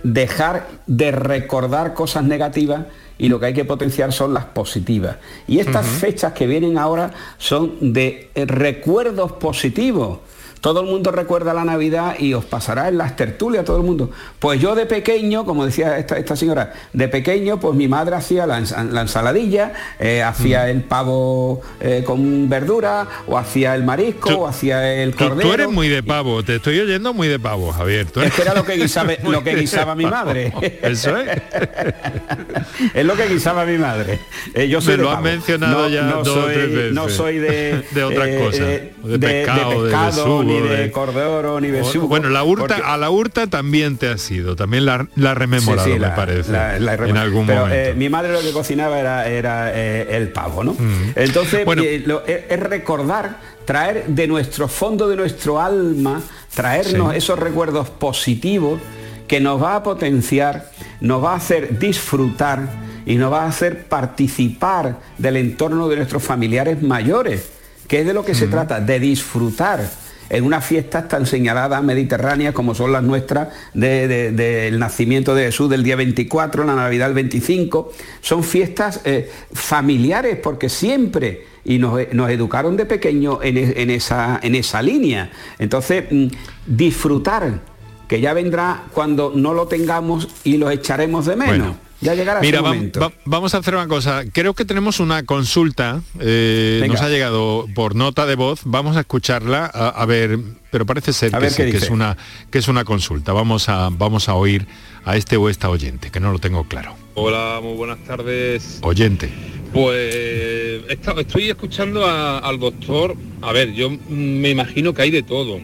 dejar 0.03 0.67
de 0.85 1.11
recordar 1.11 1.93
cosas 1.93 2.23
negativas 2.23 2.85
y 3.17 3.29
lo 3.29 3.39
que 3.39 3.47
hay 3.47 3.53
que 3.53 3.65
potenciar 3.65 4.13
son 4.13 4.33
las 4.33 4.45
positivas. 4.45 5.17
Y 5.47 5.59
estas 5.59 5.85
fechas 5.85 6.33
que 6.33 6.45
vienen 6.45 6.77
ahora 6.77 7.11
son 7.37 7.93
de 7.93 8.29
recuerdos 8.35 9.33
positivos. 9.33 10.19
Todo 10.61 10.81
el 10.81 10.87
mundo 10.87 11.11
recuerda 11.11 11.53
la 11.53 11.63
Navidad 11.63 12.15
y 12.19 12.33
os 12.33 12.43
pasará 12.43 12.87
en 12.87 12.97
las 12.97 13.15
tertulias 13.15 13.63
todo 13.63 13.77
el 13.77 13.83
mundo. 13.83 14.09
Pues 14.39 14.59
yo 14.59 14.75
de 14.75 14.85
pequeño, 14.85 15.45
como 15.45 15.65
decía 15.65 15.97
esta, 15.97 16.17
esta 16.17 16.35
señora, 16.35 16.73
de 16.93 17.07
pequeño, 17.07 17.59
pues 17.59 17.75
mi 17.75 17.87
madre 17.87 18.15
hacía 18.15 18.45
la, 18.47 18.59
ens- 18.59 18.89
la 18.91 19.01
ensaladilla, 19.01 19.73
eh, 19.99 20.23
hacía 20.23 20.69
el 20.69 20.81
pavo 20.83 21.61
eh, 21.79 22.03
con 22.05 22.49
verdura, 22.49 23.07
o 23.27 23.37
hacía 23.37 23.75
el 23.75 23.83
marisco, 23.83 24.29
o 24.31 24.47
hacía 24.47 24.93
el 25.03 25.15
cordero. 25.15 25.47
tú 25.47 25.53
eres 25.53 25.69
muy 25.69 25.87
de 25.89 26.01
pavo? 26.03 26.43
Te 26.43 26.55
estoy 26.55 26.79
oyendo 26.79 27.13
muy 27.13 27.27
de 27.27 27.39
pavo, 27.39 27.71
Javier. 27.71 28.07
Tú 28.09 28.21
Es 28.21 28.33
que 28.33 28.41
era 28.41 28.53
lo 28.55 28.63
que 28.65 28.73
guisaba, 28.77 29.11
muy 29.23 29.31
lo 29.33 29.43
que 29.43 29.53
de 29.55 29.61
guisaba 29.61 29.95
mi 29.95 30.05
madre. 30.05 30.51
Eso 30.81 31.15
es. 31.17 31.27
es 32.93 33.05
lo 33.05 33.15
que 33.15 33.27
guisaba 33.27 33.65
mi 33.65 33.77
madre. 33.77 34.19
Eh, 34.53 34.67
yo 34.67 34.81
soy 34.81 34.97
Me 34.97 35.03
lo 35.03 35.11
has 35.11 35.21
mencionado 35.21 35.83
No- 35.83 35.89
ya 35.89 36.01
no 36.03 36.17
dos 36.23 36.27
o 36.29 36.41
soy, 36.43 36.53
tres 36.53 36.73
veces. 36.73 36.93
No 36.93 37.09
soy 37.09 37.37
de, 37.37 37.83
De 37.91 38.03
otras 38.03 38.29
cosas, 38.37 38.59
de 38.67 39.19
pescado, 39.19 39.83
de 39.83 39.89
pescado, 39.89 40.43
ni 40.47 40.59
de, 40.67 40.77
de- 40.77 40.91
cordero, 40.91 41.59
ni 41.61 41.69
besugo. 41.71 42.07
Bueno, 42.07 42.29
la 42.29 42.43
hurta, 42.43 42.67
porque- 42.75 42.81
a 42.83 42.97
la 42.97 43.09
hurta 43.09 43.47
también 43.47 43.97
te 43.97 44.07
ha 44.09 44.17
sido, 44.17 44.55
también 44.55 44.85
la, 44.85 45.07
la 45.15 45.33
rememorado, 45.35 45.85
Sí, 45.85 45.93
sí, 45.93 45.99
me 45.99 46.07
la- 46.07 46.15
parece, 46.15 46.51
la- 46.51 46.79
la 46.79 46.93
he 46.95 47.09
en 47.09 47.17
algún 47.17 47.45
Pero, 47.47 47.61
momento. 47.61 47.79
eh, 47.79 47.93
mi 47.95 48.09
madre 48.09 48.33
lo 48.33 48.41
que 48.41 48.51
cocinaba 48.51 48.99
era, 48.99 49.27
era 49.27 49.71
eh, 49.73 50.07
el 50.17 50.29
pavo, 50.29 50.63
¿no? 50.63 50.73
Mm. 50.73 51.11
Entonces, 51.15 51.65
eh, 51.77 52.03
lo- 52.05 52.25
es, 52.25 52.41
es 52.49 52.59
recordar, 52.59 53.37
traer 53.65 54.05
de 54.07 54.27
nuestro 54.27 54.67
fondo 54.67 55.07
de 55.07 55.15
nuestro 55.15 55.61
alma, 55.61 56.21
traernos 56.53 57.11
Sí. 57.11 57.17
esos 57.17 57.37
recuerdos 57.37 57.89
positivos 57.89 58.79
que 59.27 59.39
nos 59.41 59.61
va 59.61 59.75
a 59.75 59.83
potenciar, 59.83 60.71
nos 61.01 61.23
va 61.23 61.33
a 61.33 61.35
hacer 61.35 61.77
disfrutar 61.77 62.61
y 63.05 63.15
nos 63.15 63.31
va 63.31 63.43
a 63.43 63.47
hacer 63.47 63.85
participar 63.85 64.97
del 65.17 65.37
entorno 65.37 65.87
de 65.89 65.97
nuestros 65.97 66.23
familiares 66.23 66.81
mayores, 66.81 67.49
que 67.87 68.01
es 68.01 68.05
de 68.07 68.13
lo 68.13 68.23
que 68.25 68.31
Mm. 68.33 68.35
se 68.35 68.47
trata, 68.47 68.79
de 68.79 68.99
disfrutar 68.99 69.81
en 70.29 70.43
unas 70.43 70.65
fiestas 70.65 71.07
tan 71.07 71.25
señaladas 71.25 71.83
mediterráneas 71.83 72.53
como 72.53 72.75
son 72.75 72.91
las 72.91 73.03
nuestras 73.03 73.49
de- 73.73 74.07
de- 74.07 74.31
del 74.31 74.79
nacimiento 74.79 75.33
de 75.35 75.45
Jesús 75.45 75.69
del 75.69 75.83
día 75.83 75.95
24, 75.95 76.63
la 76.63 76.75
Navidad 76.75 77.05
del 77.07 77.15
25, 77.15 77.91
son 78.21 78.43
fiestas 78.43 79.01
eh, 79.05 79.29
familiares 79.53 80.37
porque 80.41 80.69
siempre, 80.69 81.45
y 81.65 81.77
nos, 81.79 81.99
nos 82.13 82.29
educaron 82.29 82.75
de 82.77 82.85
pequeño 82.85 83.39
en, 83.41 83.57
e- 83.57 83.73
en 83.81 83.89
esa, 83.89 84.39
en 84.41 84.55
esa 84.55 84.81
línea. 84.81 85.29
Entonces, 85.59 86.05
mm, 86.11 86.27
disfrutar, 86.65 87.59
que 88.07 88.21
ya 88.21 88.33
vendrá 88.33 88.83
cuando 88.93 89.33
no 89.35 89.53
lo 89.53 89.67
tengamos 89.67 90.27
y 90.45 90.57
lo 90.57 90.69
echaremos 90.69 91.25
de 91.25 91.35
menos. 91.35 91.75
Ya 91.99 92.13
llegará 92.13 92.41
Mira, 92.41 92.59
ese 92.59 92.65
vam- 92.67 92.75
momento. 92.75 92.99
va- 92.99 93.11
vamos 93.25 93.53
a 93.55 93.57
hacer 93.57 93.73
una 93.75 93.87
cosa. 93.87 94.23
Creo 94.31 94.53
que 94.53 94.65
tenemos 94.65 94.99
una 94.99 95.23
consulta. 95.23 96.01
eh, 96.19 96.85
nos 96.87 97.01
ha 97.01 97.09
llegado 97.09 97.65
por 97.73 97.95
nota 97.95 98.25
de 98.25 98.35
voz. 98.35 98.61
Vamos 98.65 98.97
a 98.97 98.99
escucharla 99.01 99.69
a, 99.73 99.89
a 99.89 100.05
ver, 100.05 100.37
pero 100.71 100.85
parece 100.85 101.11
ser 101.13 101.31
que, 101.31 101.39
ver 101.39 101.51
sí, 101.51 101.63
que 101.71 101.77
es 101.77 101.89
una 101.89 102.15
que 102.51 102.59
es 102.59 102.67
una 102.67 102.83
consulta. 102.85 103.33
Vamos 103.33 103.67
a 103.69 103.89
vamos 103.91 104.29
a 104.29 104.35
oír 104.35 104.67
a 105.05 105.15
este 105.17 105.37
o 105.37 105.49
esta 105.49 105.69
oyente, 105.69 106.11
que 106.11 106.19
no 106.19 106.31
lo 106.31 106.39
tengo 106.39 106.65
claro. 106.65 106.95
Hola, 107.15 107.59
muy 107.63 107.75
buenas 107.75 107.97
tardes. 108.05 108.77
Oyente. 108.81 109.31
Pues 109.73 110.83
estoy 111.19 111.49
escuchando 111.49 112.05
a- 112.05 112.39
al 112.39 112.59
doctor. 112.59 113.15
A 113.41 113.51
ver, 113.51 113.73
yo 113.73 113.89
me 114.09 114.49
imagino 114.49 114.93
que 114.93 115.01
hay 115.01 115.11
de 115.11 115.23
todo. 115.23 115.59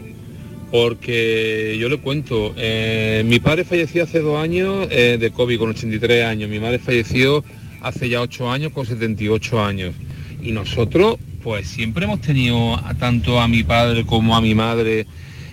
Porque 0.74 1.76
yo 1.78 1.88
le 1.88 1.98
cuento, 1.98 2.52
eh, 2.56 3.22
mi 3.24 3.38
padre 3.38 3.62
falleció 3.62 4.02
hace 4.02 4.18
dos 4.18 4.42
años 4.42 4.88
eh, 4.90 5.18
de 5.20 5.30
COVID 5.30 5.56
con 5.60 5.70
83 5.70 6.24
años. 6.24 6.50
Mi 6.50 6.58
madre 6.58 6.80
falleció 6.80 7.44
hace 7.80 8.08
ya 8.08 8.20
8 8.20 8.50
años 8.50 8.72
con 8.72 8.84
78 8.84 9.64
años. 9.64 9.94
Y 10.42 10.50
nosotros, 10.50 11.18
pues 11.44 11.68
siempre 11.68 12.06
hemos 12.06 12.20
tenido 12.22 12.76
tanto 12.98 13.40
a 13.40 13.46
mi 13.46 13.62
padre 13.62 14.04
como 14.04 14.36
a 14.36 14.40
mi 14.40 14.56
madre 14.56 15.06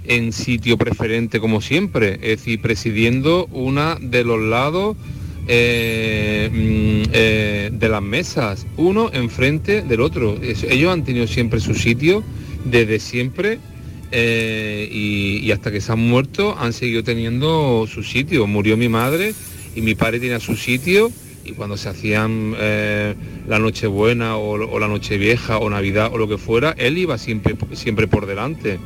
en 0.06 0.34
sitio 0.34 0.76
preferente 0.76 1.40
como 1.40 1.62
siempre. 1.62 2.16
Es 2.16 2.40
decir, 2.40 2.60
presidiendo 2.60 3.46
una 3.52 4.00
de 4.02 4.24
los 4.24 4.42
lados 4.42 4.98
eh, 5.48 6.50
mm, 6.52 7.78
de 7.78 7.90
las 7.90 8.02
mesas, 8.02 8.66
uno 8.76 9.12
enfrente 9.14 9.84
del 9.84 10.02
otro. 10.02 10.36
Ellos 10.42 10.92
han 10.92 11.04
tenido 11.04 11.28
siempre 11.28 11.60
su 11.60 11.76
sitio 11.76 12.24
desde 12.66 12.98
siempre 13.00 13.60
eh, 14.12 14.90
y, 14.92 15.52
hasta 15.52 15.72
que 15.72 15.82
se 15.82 15.92
han 15.92 16.00
muerto 16.00 16.56
han 16.58 16.74
seguido 16.74 17.04
teniendo 17.04 17.88
su 17.88 18.04
sitio. 18.04 18.48
Murió 18.48 18.78
mi 18.78 18.90
madre 18.90 19.34
y 19.76 19.82
mi 19.82 19.96
padre 19.96 20.20
tenía 20.20 20.40
su 20.40 20.56
sitio 20.56 21.12
y 21.44 21.54
cuando 21.54 21.78
se 21.78 21.90
hacían 21.90 22.54
eh, 22.58 23.16
la 23.48 23.60
Nochebuena 23.60 24.38
o, 24.38 24.52
o 24.52 24.80
la 24.80 24.88
Nochevieja 24.88 25.58
o 25.58 25.70
Navidad 25.70 26.12
o 26.14 26.18
lo 26.18 26.28
que 26.28 26.38
fuera, 26.38 26.76
él 26.78 26.98
iba 26.98 27.18
siempre, 27.18 27.56
siempre 27.74 28.08
por 28.08 28.26
delante. 28.26 28.80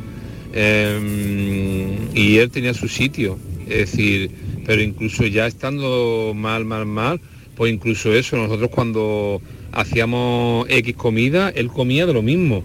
Eh, 0.57 1.97
y 2.13 2.38
él 2.38 2.49
tenía 2.49 2.73
su 2.73 2.88
sitio. 2.88 3.38
Es 3.67 3.91
decir, 3.91 4.32
pero 4.65 4.82
incluso 4.82 5.26
ya 5.26 5.47
estando 5.47 6.34
mal, 6.34 6.65
mal, 6.65 6.86
mal, 6.86 7.19
pues 7.55 7.73
incluso 7.73 8.13
eso, 8.13 8.38
nosotros 8.38 8.69
cuando 8.69 9.41
hacíamos 9.71 10.65
X 10.69 10.95
comida, 10.95 11.49
él 11.49 11.67
comía 11.67 12.05
de 12.05 12.13
lo 12.13 12.21
mismo. 12.21 12.63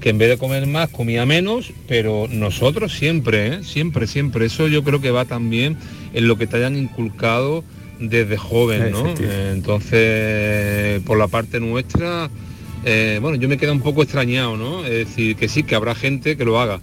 Que 0.00 0.10
en 0.10 0.18
vez 0.18 0.30
de 0.30 0.38
comer 0.38 0.66
más, 0.66 0.88
comía 0.88 1.26
menos, 1.26 1.72
pero 1.86 2.26
nosotros 2.30 2.92
siempre, 2.92 3.48
¿eh? 3.48 3.58
siempre, 3.62 4.06
siempre. 4.06 4.46
Eso 4.46 4.66
yo 4.66 4.82
creo 4.82 5.00
que 5.00 5.10
va 5.10 5.26
también 5.26 5.76
en 6.14 6.26
lo 6.26 6.38
que 6.38 6.46
te 6.46 6.56
hayan 6.56 6.76
inculcado 6.76 7.64
desde 7.98 8.38
joven, 8.38 8.92
¿no? 8.92 9.14
Eh, 9.20 9.50
Entonces, 9.52 11.02
por 11.02 11.18
la 11.18 11.28
parte 11.28 11.60
nuestra, 11.60 12.30
eh, 12.84 13.18
bueno, 13.20 13.36
yo 13.36 13.48
me 13.48 13.58
quedo 13.58 13.72
un 13.72 13.82
poco 13.82 14.02
extrañado, 14.02 14.56
¿no? 14.56 14.84
Es 14.86 15.06
decir, 15.06 15.36
que 15.36 15.48
sí, 15.48 15.64
que 15.64 15.74
habrá 15.74 15.94
gente 15.94 16.36
que 16.36 16.46
lo 16.46 16.58
haga, 16.58 16.80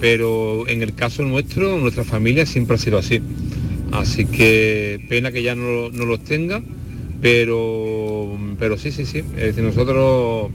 pero 0.00 0.66
en 0.68 0.82
el 0.82 0.94
caso 0.94 1.22
nuestro, 1.22 1.78
nuestra 1.78 2.02
familia 2.04 2.46
siempre 2.46 2.74
ha 2.74 2.78
sido 2.78 2.98
así. 2.98 3.20
Así 3.92 4.26
que 4.26 5.06
pena 5.08 5.30
que 5.30 5.42
ya 5.44 5.54
no, 5.54 5.90
no 5.90 6.04
los 6.04 6.24
tenga, 6.24 6.62
pero, 7.20 8.36
pero 8.58 8.76
sí, 8.76 8.90
sí, 8.90 9.06
sí. 9.06 9.18
Es 9.18 9.54
decir, 9.54 9.62
nosotros 9.62 10.50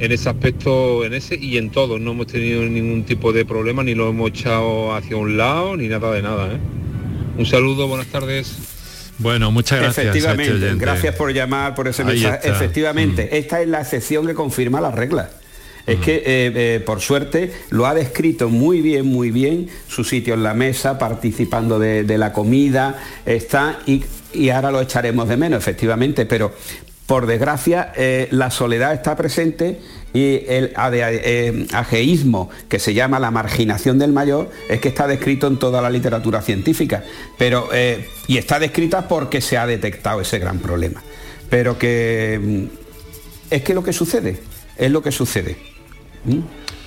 en 0.00 0.12
ese 0.12 0.30
aspecto, 0.30 1.04
en 1.04 1.12
ese 1.12 1.36
y 1.36 1.58
en 1.58 1.68
todo, 1.68 1.98
no 1.98 2.12
hemos 2.12 2.26
tenido 2.26 2.62
ningún 2.62 3.04
tipo 3.04 3.34
de 3.34 3.44
problema, 3.44 3.84
ni 3.84 3.94
lo 3.94 4.08
hemos 4.08 4.30
echado 4.30 4.94
hacia 4.94 5.16
un 5.16 5.36
lado, 5.36 5.76
ni 5.76 5.88
nada 5.88 6.10
de 6.12 6.22
nada. 6.22 6.54
¿eh? 6.54 6.58
Un 7.36 7.44
saludo, 7.44 7.86
buenas 7.86 8.06
tardes. 8.06 8.56
Bueno, 9.18 9.50
muchas 9.50 9.78
gracias. 9.78 10.06
este 10.06 10.18
Efectivamente, 10.18 10.74
gracias 10.76 11.14
por 11.14 11.30
llamar, 11.34 11.74
por 11.74 11.86
ese 11.86 12.00
Ahí 12.02 12.14
mensaje. 12.14 12.36
está. 12.36 12.48
Mm. 12.48 12.54
Efectivamente, 12.56 13.38
esta 13.38 13.60
es 13.60 13.68
la 13.68 13.82
excepción 13.82 14.26
que 14.26 14.32
confirma 14.32 14.80
la 14.80 14.90
regla. 14.90 15.30
Es 15.86 15.98
que, 15.98 16.16
eh, 16.16 16.22
eh, 16.24 16.82
por 16.84 17.00
suerte, 17.00 17.52
lo 17.70 17.84
ha 17.86 17.94
descrito 17.94 18.48
muy 18.48 18.80
bien, 18.80 19.06
muy 19.06 19.30
bien, 19.30 19.68
su 19.88 20.04
sitio 20.04 20.34
en 20.34 20.42
la 20.42 20.54
mesa, 20.54 20.98
participando 20.98 21.78
de, 21.78 22.04
de 22.04 22.16
la 22.16 22.32
comida, 22.32 23.02
está, 23.26 23.80
y, 23.86 24.04
y 24.32 24.50
ahora 24.50 24.70
lo 24.70 24.80
echaremos 24.80 25.28
de 25.28 25.36
menos, 25.36 25.58
efectivamente, 25.58 26.26
pero 26.26 26.52
por 27.10 27.26
desgracia 27.26 27.92
eh, 27.96 28.28
la 28.30 28.52
soledad 28.52 28.94
está 28.94 29.16
presente 29.16 29.80
y 30.14 30.44
el 30.46 30.72
ade- 30.74 31.20
eh, 31.24 32.46
que 32.68 32.78
se 32.78 32.94
llama 32.94 33.18
la 33.18 33.32
marginación 33.32 33.98
del 33.98 34.12
mayor, 34.12 34.48
es 34.68 34.80
que 34.80 34.86
está 34.86 35.08
descrito 35.08 35.48
en 35.48 35.58
toda 35.58 35.82
la 35.82 35.90
literatura 35.90 36.40
científica. 36.40 37.02
Pero, 37.36 37.68
eh, 37.72 38.08
y 38.28 38.38
está 38.38 38.60
descrita 38.60 39.08
porque 39.08 39.40
se 39.40 39.58
ha 39.58 39.66
detectado 39.66 40.20
ese 40.20 40.38
gran 40.38 40.60
problema. 40.60 41.02
Pero 41.48 41.76
que 41.76 42.38
mm, 42.40 43.54
es 43.54 43.62
que 43.62 43.74
lo 43.74 43.82
que 43.82 43.92
sucede, 43.92 44.40
es 44.76 44.92
lo 44.92 45.02
que 45.02 45.10
sucede. 45.10 45.56
¿Mm? 46.26 46.38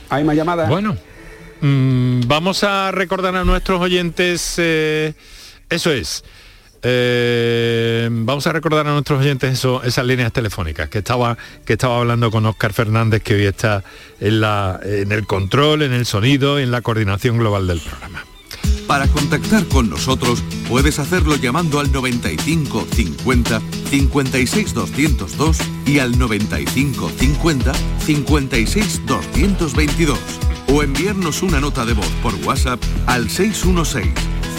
¿Hay 0.09 0.23
más 0.23 0.37
llamadas? 0.37 0.69
Bueno, 0.69 0.95
mm, 1.59 2.21
vamos 2.27 2.63
a 2.63 2.91
recordar 2.91 3.35
a 3.35 3.43
nuestros 3.43 3.81
oyentes, 3.81 4.57
eso 5.69 5.91
es. 5.91 6.23
Eh, 6.83 8.09
vamos 8.11 8.45
a 8.45 8.51
recordar 8.51 8.87
a 8.87 8.91
nuestros 8.91 9.21
oyentes 9.21 9.53
eso, 9.53 9.81
esas 9.83 10.05
líneas 10.05 10.33
telefónicas 10.33 10.89
que 10.89 10.99
estaba, 10.99 11.37
que 11.65 11.73
estaba 11.73 11.97
hablando 11.97 12.29
con 12.29 12.45
Óscar 12.45 12.73
Fernández, 12.73 13.23
que 13.23 13.35
hoy 13.35 13.45
está 13.45 13.83
en, 14.19 14.41
la, 14.41 14.79
en 14.83 15.11
el 15.11 15.25
control, 15.25 15.81
en 15.81 15.93
el 15.93 16.05
sonido, 16.05 16.59
en 16.59 16.71
la 16.71 16.81
coordinación 16.81 17.37
global 17.37 17.67
del 17.67 17.79
programa. 17.79 18.25
Para 18.87 19.07
contactar 19.07 19.65
con 19.67 19.89
nosotros 19.89 20.43
puedes 20.67 20.99
hacerlo 20.99 21.37
llamando 21.37 21.79
al 21.79 21.91
95 21.91 22.85
50 22.91 23.61
56 23.89 24.73
202 24.73 25.57
y 25.85 25.99
al 25.99 26.17
95 26.19 27.09
50 27.17 27.73
56 28.05 29.01
222 29.05 30.19
o 30.67 30.83
enviarnos 30.83 31.41
una 31.43 31.59
nota 31.59 31.85
de 31.85 31.93
voz 31.93 32.09
por 32.21 32.35
WhatsApp 32.45 32.79
al 33.05 33.29
616 33.29 34.09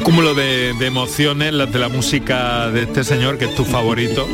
Un 0.00 0.04
cúmulo 0.04 0.34
de, 0.34 0.70
emociones, 0.80 1.52
las 1.52 1.70
de 1.70 1.78
la 1.78 1.90
música 1.90 2.70
de 2.70 2.84
este 2.84 3.04
señor, 3.04 3.36
que 3.36 3.44
es 3.44 3.54
tu 3.54 3.66
favorito, 3.66 4.26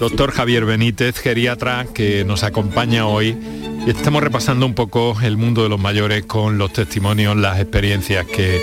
doctor 0.00 0.32
Javier 0.32 0.64
Benítez, 0.64 1.18
geriatra, 1.18 1.86
que 1.94 2.24
nos 2.24 2.42
acompaña 2.42 3.06
hoy. 3.06 3.38
Estamos 3.86 4.24
repasando 4.24 4.66
un 4.66 4.74
poco 4.74 5.16
el 5.22 5.36
mundo 5.36 5.62
de 5.62 5.68
los 5.68 5.78
mayores 5.78 6.24
con 6.24 6.58
los 6.58 6.72
testimonios, 6.72 7.36
las 7.36 7.60
experiencias 7.60 8.26
que, 8.26 8.60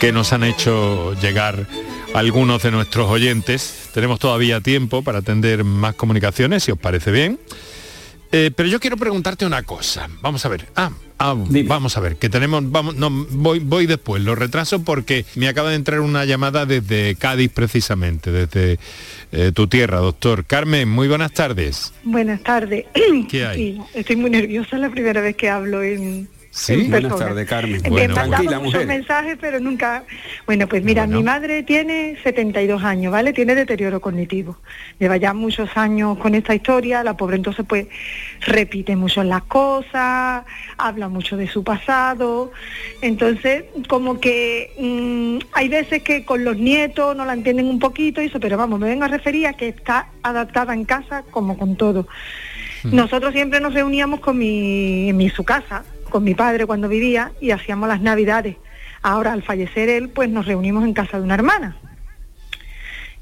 que 0.00 0.12
nos 0.12 0.32
han 0.32 0.44
hecho 0.44 1.12
llegar 1.20 1.66
algunos 2.14 2.62
de 2.62 2.70
nuestros 2.70 3.10
oyentes. 3.10 3.90
Tenemos 3.92 4.18
todavía 4.18 4.62
tiempo 4.62 5.02
para 5.02 5.18
atender 5.18 5.62
más 5.62 5.94
comunicaciones, 5.94 6.64
si 6.64 6.72
os 6.72 6.78
parece 6.78 7.10
bien. 7.10 7.38
Eh, 8.34 8.50
pero 8.56 8.66
yo 8.66 8.80
quiero 8.80 8.96
preguntarte 8.96 9.44
una 9.44 9.62
cosa. 9.62 10.08
Vamos 10.22 10.44
a 10.46 10.48
ver. 10.48 10.66
Ah, 10.74 10.90
ah, 11.18 11.34
vamos 11.66 11.96
a 11.98 12.00
ver, 12.00 12.16
que 12.16 12.30
tenemos. 12.30 12.70
Vamos, 12.70 12.96
no, 12.96 13.10
voy, 13.10 13.58
voy 13.58 13.86
después. 13.86 14.22
Lo 14.22 14.34
retraso 14.34 14.82
porque 14.82 15.26
me 15.34 15.48
acaba 15.48 15.68
de 15.68 15.76
entrar 15.76 16.00
una 16.00 16.24
llamada 16.24 16.64
desde 16.64 17.14
Cádiz 17.16 17.52
precisamente, 17.52 18.32
desde 18.32 18.78
eh, 19.32 19.52
tu 19.54 19.66
tierra, 19.68 19.98
doctor. 19.98 20.46
Carmen, 20.46 20.88
muy 20.88 21.08
buenas 21.08 21.32
tardes. 21.32 21.92
Buenas 22.04 22.42
tardes. 22.42 22.86
¿Qué 23.28 23.44
hay? 23.44 23.58
Sí, 23.58 23.80
estoy 23.92 24.16
muy 24.16 24.30
nerviosa, 24.30 24.76
es 24.76 24.82
la 24.82 24.90
primera 24.90 25.20
vez 25.20 25.36
que 25.36 25.50
hablo 25.50 25.82
en... 25.82 26.26
Sí, 26.54 26.74
en 26.74 26.90
Buenas 26.90 27.16
tardes, 27.16 27.48
Carmen. 27.48 27.80
Me 27.82 27.88
Bueno, 27.88 28.12
tranquila, 28.12 28.60
muchos 28.60 28.84
mensajes, 28.84 29.38
pero 29.40 29.58
nunca... 29.58 30.04
Bueno, 30.44 30.68
pues 30.68 30.84
mira, 30.84 31.06
mi 31.06 31.22
madre 31.22 31.62
tiene 31.62 32.18
72 32.22 32.84
años, 32.84 33.10
¿vale? 33.10 33.32
Tiene 33.32 33.54
deterioro 33.54 34.02
cognitivo. 34.02 34.58
Lleva 34.98 35.16
ya 35.16 35.32
muchos 35.32 35.70
años 35.76 36.18
con 36.18 36.34
esta 36.34 36.54
historia, 36.54 37.02
la 37.02 37.16
pobre 37.16 37.36
entonces 37.36 37.64
pues 37.66 37.86
repite 38.42 38.96
mucho 38.96 39.24
las 39.24 39.44
cosas, 39.44 40.44
habla 40.76 41.08
mucho 41.08 41.38
de 41.38 41.48
su 41.48 41.64
pasado. 41.64 42.52
Entonces, 43.00 43.64
como 43.88 44.20
que 44.20 44.74
mm, 44.78 45.54
hay 45.54 45.70
veces 45.70 46.02
que 46.02 46.26
con 46.26 46.44
los 46.44 46.58
nietos 46.58 47.16
no 47.16 47.24
la 47.24 47.32
entienden 47.32 47.66
un 47.66 47.78
poquito 47.78 48.20
y 48.20 48.26
eso, 48.26 48.38
pero 48.40 48.58
vamos, 48.58 48.78
me 48.78 48.88
vengo 48.88 49.04
a 49.04 49.08
referir 49.08 49.46
a 49.46 49.54
que 49.54 49.68
está 49.68 50.08
adaptada 50.22 50.74
en 50.74 50.84
casa 50.84 51.24
como 51.30 51.56
con 51.56 51.76
todo. 51.76 52.06
Nosotros 52.84 53.32
siempre 53.32 53.60
nos 53.60 53.74
reuníamos 53.74 54.20
con 54.20 54.36
mi, 54.38 55.08
en 55.08 55.16
mi, 55.16 55.30
su 55.30 55.44
casa, 55.44 55.84
con 56.12 56.24
mi 56.24 56.34
padre 56.34 56.66
cuando 56.66 56.88
vivía 56.90 57.32
y 57.40 57.52
hacíamos 57.52 57.88
las 57.88 58.02
navidades. 58.02 58.56
Ahora 59.00 59.32
al 59.32 59.42
fallecer 59.42 59.88
él, 59.88 60.10
pues 60.10 60.28
nos 60.28 60.44
reunimos 60.46 60.84
en 60.84 60.92
casa 60.92 61.16
de 61.16 61.24
una 61.24 61.34
hermana. 61.34 61.78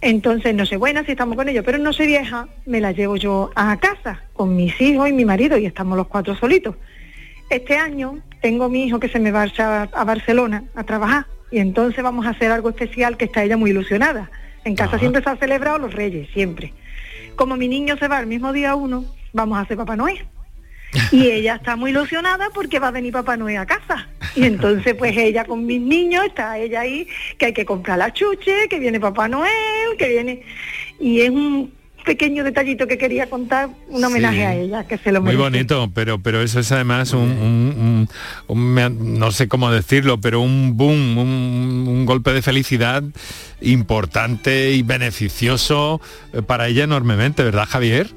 Entonces, 0.01 0.55
no 0.57 0.67
sé 0.67 0.77
buena 0.77 1.05
si 1.05 1.13
estamos 1.13 1.37
con 1.37 1.49
ellos, 1.49 1.63
pero 1.65 1.79
no 1.79 1.93
sé 1.93 2.05
vieja, 2.07 2.49
me 2.67 2.81
la 2.81 2.91
llevo 2.91 3.17
yo 3.17 3.53
a 3.55 3.79
casa 3.79 4.25
con 4.33 4.57
mis 4.57 4.81
hijos 4.81 5.09
y 5.09 5.13
mi 5.13 5.25
marido 5.25 5.57
y 5.57 5.67
estamos 5.67 5.97
los 5.97 6.09
cuatro 6.09 6.35
solitos. 6.35 6.75
Este 7.49 7.77
año 7.77 8.19
tengo 8.43 8.69
mi 8.69 8.85
hijo 8.85 8.99
que 8.99 9.09
se 9.09 9.21
me 9.21 9.31
va 9.31 9.45
a, 9.45 9.83
a 9.83 10.05
Barcelona 10.05 10.65
a 10.75 10.83
trabajar 10.83 11.27
y 11.53 11.61
entonces 11.61 12.03
vamos 12.03 12.27
a 12.27 12.31
hacer 12.31 12.51
algo 12.51 12.71
especial 12.71 13.17
que 13.17 13.27
está 13.27 13.45
ella 13.45 13.57
muy 13.57 13.71
ilusionada. 13.71 14.31
En 14.65 14.75
casa 14.75 14.99
siempre 14.99 15.23
se 15.23 15.31
ha 15.31 15.37
celebrado 15.37 15.79
los 15.79 15.95
reyes, 15.95 16.29
siempre. 16.33 16.75
Como 17.37 17.57
mi 17.57 17.69
niño 17.69 17.97
se 17.99 18.09
va 18.09 18.19
el 18.19 18.27
mismo 18.27 18.53
día 18.53 18.75
uno, 18.75 19.05
vamos 19.33 19.59
a 19.59 19.61
hacer 19.61 19.77
Papá 19.77 19.95
Noel. 19.95 20.27
Y 21.13 21.29
ella 21.29 21.57
está 21.57 21.77
muy 21.77 21.91
ilusionada 21.91 22.51
porque 22.53 22.79
va 22.79 22.89
a 22.89 22.93
venir 22.93 23.13
Papá 23.13 23.37
Noel 23.37 23.59
a 23.59 23.67
casa. 23.67 24.09
Y 24.35 24.45
entonces 24.45 24.95
pues 24.95 25.17
ella 25.17 25.45
con 25.45 25.67
mis 25.67 25.81
niños, 25.81 26.25
está 26.27 26.59
ella 26.59 26.81
ahí, 26.81 27.07
que 27.39 27.47
hay 27.47 27.53
que 27.53 27.65
comprar 27.65 27.99
la 27.99 28.13
chuche, 28.13 28.69
que 28.69 28.79
viene 28.79 29.01
Papá 29.01 29.29
Noel, 29.29 29.97
que 29.99 30.09
viene... 30.09 30.43
Y 30.99 31.21
es 31.23 31.31
un 31.31 31.73
pequeño 32.05 32.45
detallito 32.45 32.87
que 32.87 32.99
quería 32.99 33.29
contar, 33.29 33.71
un 33.89 34.03
homenaje 34.03 34.45
a 34.45 34.55
ella, 34.55 34.87
que 34.87 34.99
se 34.99 35.13
lo 35.13 35.21
Muy 35.21 35.37
bonito, 35.37 35.91
pero, 35.95 36.19
pero 36.19 36.43
eso 36.43 36.61
es 36.61 36.73
además 36.73 37.13
un, 37.13 38.09
no 38.49 39.33
sé 39.33 39.49
cómo 39.49 39.71
decirlo, 39.71 40.21
pero 40.21 40.41
un 40.41 40.77
boom, 40.77 41.19
un, 41.19 42.07
golpe 42.07 42.33
de 42.33 42.43
felicidad 42.43 43.05
importante 43.61 44.73
y 44.73 44.83
beneficioso 44.83 46.01
eh, 46.33 46.43
para 46.43 46.69
ella 46.69 46.85
enormemente, 46.85 47.45
¿verdad 47.45 47.67
Javier? 47.69 48.09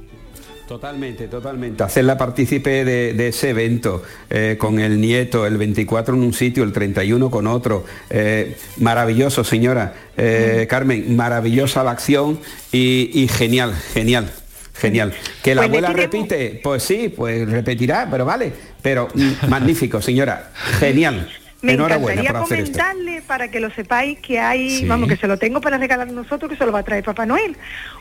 Totalmente, 0.68 1.28
totalmente. 1.28 1.84
Hacerla 1.84 2.18
partícipe 2.18 2.86
de, 2.86 3.28
ese 3.28 3.50
evento 3.50 4.02
eh, 4.30 4.56
con 4.58 4.80
el 4.80 5.02
nieto, 5.02 5.46
el 5.46 5.58
24 5.58 6.16
en 6.16 6.24
un 6.24 6.34
sitio, 6.34 6.64
el 6.64 6.72
31 6.72 7.30
con 7.30 7.48
otro. 7.48 7.86
Eh, 8.10 8.56
maravilloso, 8.78 9.44
señora. 9.44 9.94
Eh, 10.16 10.66
Carmen, 10.70 11.16
maravillosa 11.16 11.84
la 11.84 11.92
acción 11.92 12.40
y, 12.72 13.28
genial, 13.30 13.74
genial. 13.94 14.32
Genial. 14.76 15.14
¿Que 15.44 15.54
la 15.54 15.62
pues 15.62 15.70
abuela 15.70 15.90
repite? 15.90 16.60
Pues 16.64 16.84
sí, 16.84 17.14
pues 17.16 17.48
repetirá, 17.48 18.08
pero 18.10 18.26
vale. 18.26 18.52
Pero 18.82 19.08
mm, 19.14 19.50
magnífico, 19.50 20.02
señora. 20.02 20.52
Genial. 20.80 21.30
Me 21.64 21.74
encantaría 21.74 22.34
comentarle 22.34 23.22
para 23.26 23.50
que 23.50 23.62
lo 23.62 23.72
sepáis 23.72 24.20
que 24.20 24.38
hay, 24.38 24.86
vamos, 24.86 25.08
que 25.08 25.16
se 25.16 25.28
lo 25.28 25.38
tengo 25.38 25.62
para 25.62 25.78
regalar 25.78 26.12
nosotros, 26.12 26.52
que 26.52 26.58
se 26.58 26.66
lo 26.66 26.74
va 26.74 26.80
a 26.80 26.84
traer 26.84 27.06
Papá 27.06 27.26
Noel. 27.26 27.56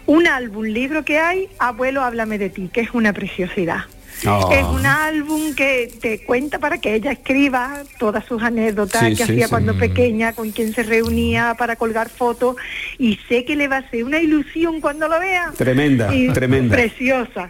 Un 0.06 0.26
álbum, 0.26 0.64
libro 0.64 1.04
que 1.04 1.18
hay, 1.18 1.48
Abuelo, 1.60 2.02
háblame 2.02 2.38
de 2.38 2.50
ti, 2.50 2.68
que 2.72 2.80
es 2.80 2.90
una 2.92 3.12
preciosidad. 3.12 3.84
Oh. 4.26 4.50
Es 4.52 4.64
un 4.64 4.84
álbum 4.84 5.54
que 5.54 5.92
te 6.00 6.24
cuenta 6.24 6.58
para 6.58 6.78
que 6.78 6.94
ella 6.94 7.12
escriba 7.12 7.82
todas 7.98 8.24
sus 8.24 8.42
anécdotas 8.42 9.16
que 9.16 9.22
hacía 9.22 9.48
cuando 9.48 9.76
pequeña, 9.76 10.32
con 10.32 10.50
quien 10.50 10.74
se 10.74 10.82
reunía 10.82 11.54
para 11.56 11.76
colgar 11.76 12.08
fotos 12.08 12.56
y 12.98 13.18
sé 13.28 13.44
que 13.44 13.54
le 13.54 13.68
va 13.68 13.78
a 13.78 13.90
ser 13.90 14.04
una 14.04 14.20
ilusión 14.20 14.80
cuando 14.80 15.06
lo 15.08 15.20
vea. 15.20 15.52
Tremenda, 15.56 16.10
tremenda. 16.34 16.76
Preciosa. 16.76 17.48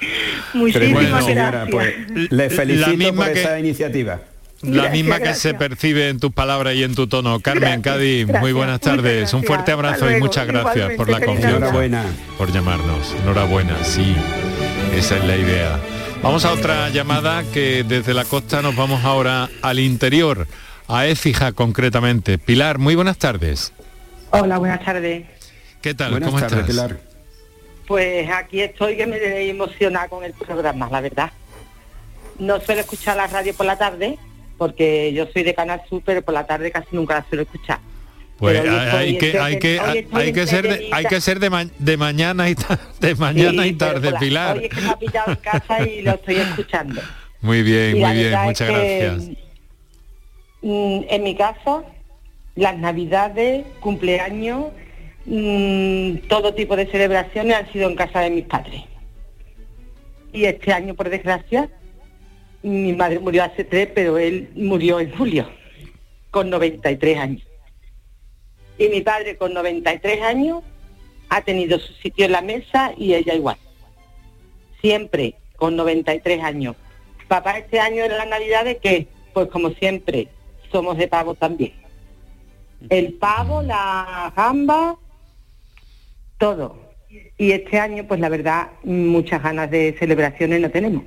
Muchísimas 0.54 1.26
gracias. 1.26 1.68
Pues, 1.70 1.94
le 2.30 2.50
felicito 2.50 3.14
por 3.14 3.28
esa 3.28 3.58
iniciativa. 3.58 4.20
La 4.62 4.90
misma 4.90 5.18
que 5.18 5.34
se 5.34 5.54
percibe 5.54 6.08
en 6.08 6.20
tus 6.20 6.32
palabras 6.32 6.74
y 6.74 6.84
en 6.84 6.94
tu 6.94 7.08
tono. 7.08 7.40
Carmen 7.40 7.82
Cádiz, 7.82 8.28
muy 8.28 8.52
buenas 8.52 8.80
tardes. 8.80 9.34
Un 9.34 9.42
fuerte 9.42 9.72
abrazo 9.72 10.10
y 10.10 10.20
muchas 10.20 10.46
gracias 10.46 10.92
por 10.94 11.10
la 11.10 11.20
confianza. 11.20 11.56
Enhorabuena. 11.56 12.04
Por 12.38 12.52
llamarnos. 12.52 13.14
Enhorabuena, 13.22 13.76
sí. 13.82 14.14
Esa 14.94 15.16
es 15.16 15.24
la 15.24 15.36
idea. 15.36 15.80
Vamos 16.22 16.44
a 16.44 16.52
otra 16.52 16.88
llamada 16.90 17.42
que 17.52 17.82
desde 17.82 18.14
la 18.14 18.24
costa 18.24 18.62
nos 18.62 18.76
vamos 18.76 19.04
ahora 19.04 19.48
al 19.60 19.80
interior, 19.80 20.46
a 20.86 21.06
Écija 21.06 21.50
concretamente. 21.50 22.38
Pilar, 22.38 22.78
muy 22.78 22.94
buenas 22.94 23.18
tardes. 23.18 23.72
Hola, 24.30 24.58
buenas 24.58 24.84
tardes. 24.84 25.24
¿Qué 25.80 25.94
tal? 25.94 26.20
¿Cómo 26.20 26.38
estás? 26.38 26.64
Pilar? 26.64 27.00
Pues 27.88 28.30
aquí 28.30 28.60
estoy 28.60 28.96
que 28.96 29.06
me 29.06 29.48
emociona 29.48 30.06
con 30.06 30.22
el 30.22 30.32
programa, 30.32 30.88
la 30.88 31.00
verdad. 31.00 31.32
No 32.38 32.60
suelo 32.60 32.82
escuchar 32.82 33.16
la 33.16 33.26
radio 33.26 33.52
por 33.54 33.66
la 33.66 33.76
tarde, 33.76 34.16
porque 34.62 35.12
yo 35.12 35.26
soy 35.32 35.42
de 35.42 35.54
Canal 35.54 35.82
Sur, 35.88 36.02
pero 36.06 36.22
por 36.22 36.34
la 36.34 36.46
tarde 36.46 36.70
casi 36.70 36.86
nunca 36.92 37.14
la 37.14 37.26
suelo 37.28 37.42
escuchar. 37.42 37.80
Pues 38.38 38.60
hay 38.60 39.18
que, 39.18 39.36
hay 39.36 39.58
que, 39.58 40.06
hay 40.12 40.32
que 40.32 40.46
ser 40.46 40.68
de, 40.68 40.88
hay 40.92 41.04
que 41.04 41.20
ser 41.20 41.40
de, 41.40 41.50
mañana 41.96 42.48
y 42.48 42.54
de 43.00 43.14
mañana 43.16 43.66
y 43.66 43.72
tarde, 43.72 44.12
Pilar. 44.20 44.58
Hoy 44.58 44.66
es 44.66 44.70
que 44.70 44.80
me 44.80 44.90
ha 44.90 44.96
pillado 44.96 45.32
en 45.32 45.36
casa 45.38 45.82
y 45.82 46.02
lo 46.02 46.12
estoy 46.12 46.36
escuchando. 46.36 47.02
Muy 47.40 47.64
bien, 47.64 47.98
muy 47.98 48.12
bien, 48.12 48.38
muchas 48.44 48.68
gracias. 48.68 49.30
Mm, 50.60 51.00
en 51.08 51.22
mi 51.24 51.34
casa, 51.34 51.82
las 52.54 52.78
navidades, 52.78 53.66
cumpleaños, 53.80 54.66
mm, 55.26 56.18
todo 56.28 56.54
tipo 56.54 56.76
de 56.76 56.86
celebraciones 56.86 57.56
han 57.56 57.72
sido 57.72 57.90
en 57.90 57.96
casa 57.96 58.20
de 58.20 58.30
mis 58.30 58.44
padres. 58.44 58.82
Y 60.32 60.44
este 60.44 60.72
año, 60.72 60.94
por 60.94 61.10
desgracia, 61.10 61.68
mi 62.62 62.92
madre 62.92 63.18
murió 63.18 63.44
hace 63.44 63.64
tres, 63.64 63.88
pero 63.94 64.18
él 64.18 64.50
murió 64.54 65.00
en 65.00 65.10
julio, 65.16 65.48
con 66.30 66.50
93 66.50 67.18
años. 67.18 67.42
Y 68.78 68.88
mi 68.88 69.00
padre 69.00 69.36
con 69.36 69.52
93 69.52 70.22
años 70.22 70.62
ha 71.28 71.42
tenido 71.42 71.78
su 71.78 71.92
sitio 71.94 72.26
en 72.26 72.32
la 72.32 72.40
mesa 72.40 72.92
y 72.96 73.14
ella 73.14 73.34
igual. 73.34 73.56
Siempre 74.80 75.34
con 75.56 75.76
93 75.76 76.42
años. 76.42 76.76
Papá 77.28 77.58
este 77.58 77.80
año 77.80 78.04
en 78.04 78.16
la 78.16 78.26
Navidad 78.26 78.64
de 78.64 78.78
que, 78.78 79.08
pues 79.32 79.48
como 79.48 79.70
siempre, 79.70 80.28
somos 80.70 80.96
de 80.98 81.08
pavo 81.08 81.34
también. 81.34 81.72
El 82.90 83.14
pavo, 83.14 83.62
la 83.62 84.32
gamba, 84.36 84.96
todo. 86.38 86.90
Y 87.38 87.52
este 87.52 87.78
año, 87.78 88.04
pues 88.06 88.20
la 88.20 88.28
verdad, 88.28 88.70
muchas 88.82 89.42
ganas 89.42 89.70
de 89.70 89.94
celebraciones 89.98 90.60
no 90.60 90.70
tenemos 90.70 91.04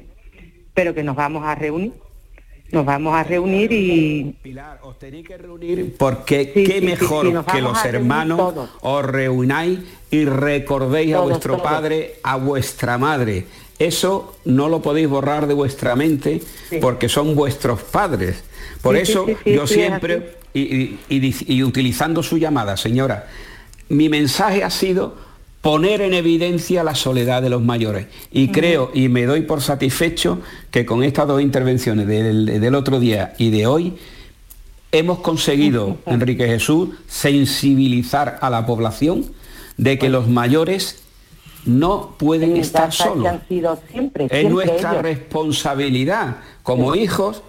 pero 0.75 0.93
que 0.93 1.01
nos 1.01 1.15
vamos 1.15 1.43
a 1.43 1.55
reunir. 1.55 1.93
Nos 2.71 2.85
vamos 2.85 3.15
a 3.15 3.23
reunir 3.23 3.71
y... 3.71 4.35
Pilar, 4.41 4.79
os 4.83 4.99
tenéis 4.99 5.27
que 5.27 5.37
reunir 5.37 5.95
porque 5.97 6.51
qué 6.51 6.81
mejor 6.81 7.45
que 7.45 7.61
los 7.61 7.83
hermanos 7.85 8.69
os 8.81 9.05
reunáis 9.05 9.79
y 10.11 10.25
recordéis 10.25 11.13
a 11.13 11.19
vuestro 11.21 11.61
padre, 11.61 12.15
a 12.23 12.37
vuestra 12.37 12.97
madre. 12.97 13.45
Eso 13.77 14.37
no 14.45 14.67
lo 14.67 14.81
podéis 14.81 15.07
borrar 15.07 15.47
de 15.47 15.53
vuestra 15.53 15.95
mente 15.95 16.41
porque 16.81 17.07
son 17.07 17.35
vuestros 17.35 17.81
padres. 17.83 18.43
Por 18.81 18.97
eso 18.97 19.25
yo 19.45 19.67
siempre, 19.67 20.37
y 20.53 21.63
utilizando 21.63 22.23
su 22.23 22.37
llamada, 22.37 22.77
señora, 22.77 23.27
mi 23.89 24.09
mensaje 24.09 24.63
ha 24.63 24.71
sido 24.71 25.15
poner 25.65 26.01
en 26.01 26.13
evidencia 26.13 26.83
la 26.83 26.93
soledad 26.93 27.41
de 27.41 27.49
los 27.49 27.59
mayores. 27.59 28.05
Y 28.31 28.49
creo 28.49 28.91
y 28.93 29.09
me 29.09 29.25
doy 29.25 29.41
por 29.41 29.63
satisfecho 29.63 30.39
que 30.69 30.85
con 30.85 31.03
estas 31.03 31.27
dos 31.27 31.41
intervenciones 31.41 32.05
del, 32.05 32.75
otro 32.75 32.99
día 32.99 33.33
y 33.39 33.49
de 33.49 33.65
hoy, 33.65 33.95
hemos 34.91 35.21
conseguido, 35.21 35.97
Enrique 36.05 36.45
Jesús, 36.45 36.89
sensibilizar 37.07 38.37
a 38.41 38.51
la 38.51 38.67
población 38.67 39.25
de 39.75 39.97
que 39.97 40.09
los 40.09 40.27
mayores 40.27 41.01
no 41.65 42.13
pueden 42.19 42.57
estar 42.57 42.91
solos. 42.91 43.33
es 44.29 44.47
nuestra 44.47 45.01
responsabilidad 45.01 46.35
como 46.61 46.93
hijos 46.93 47.41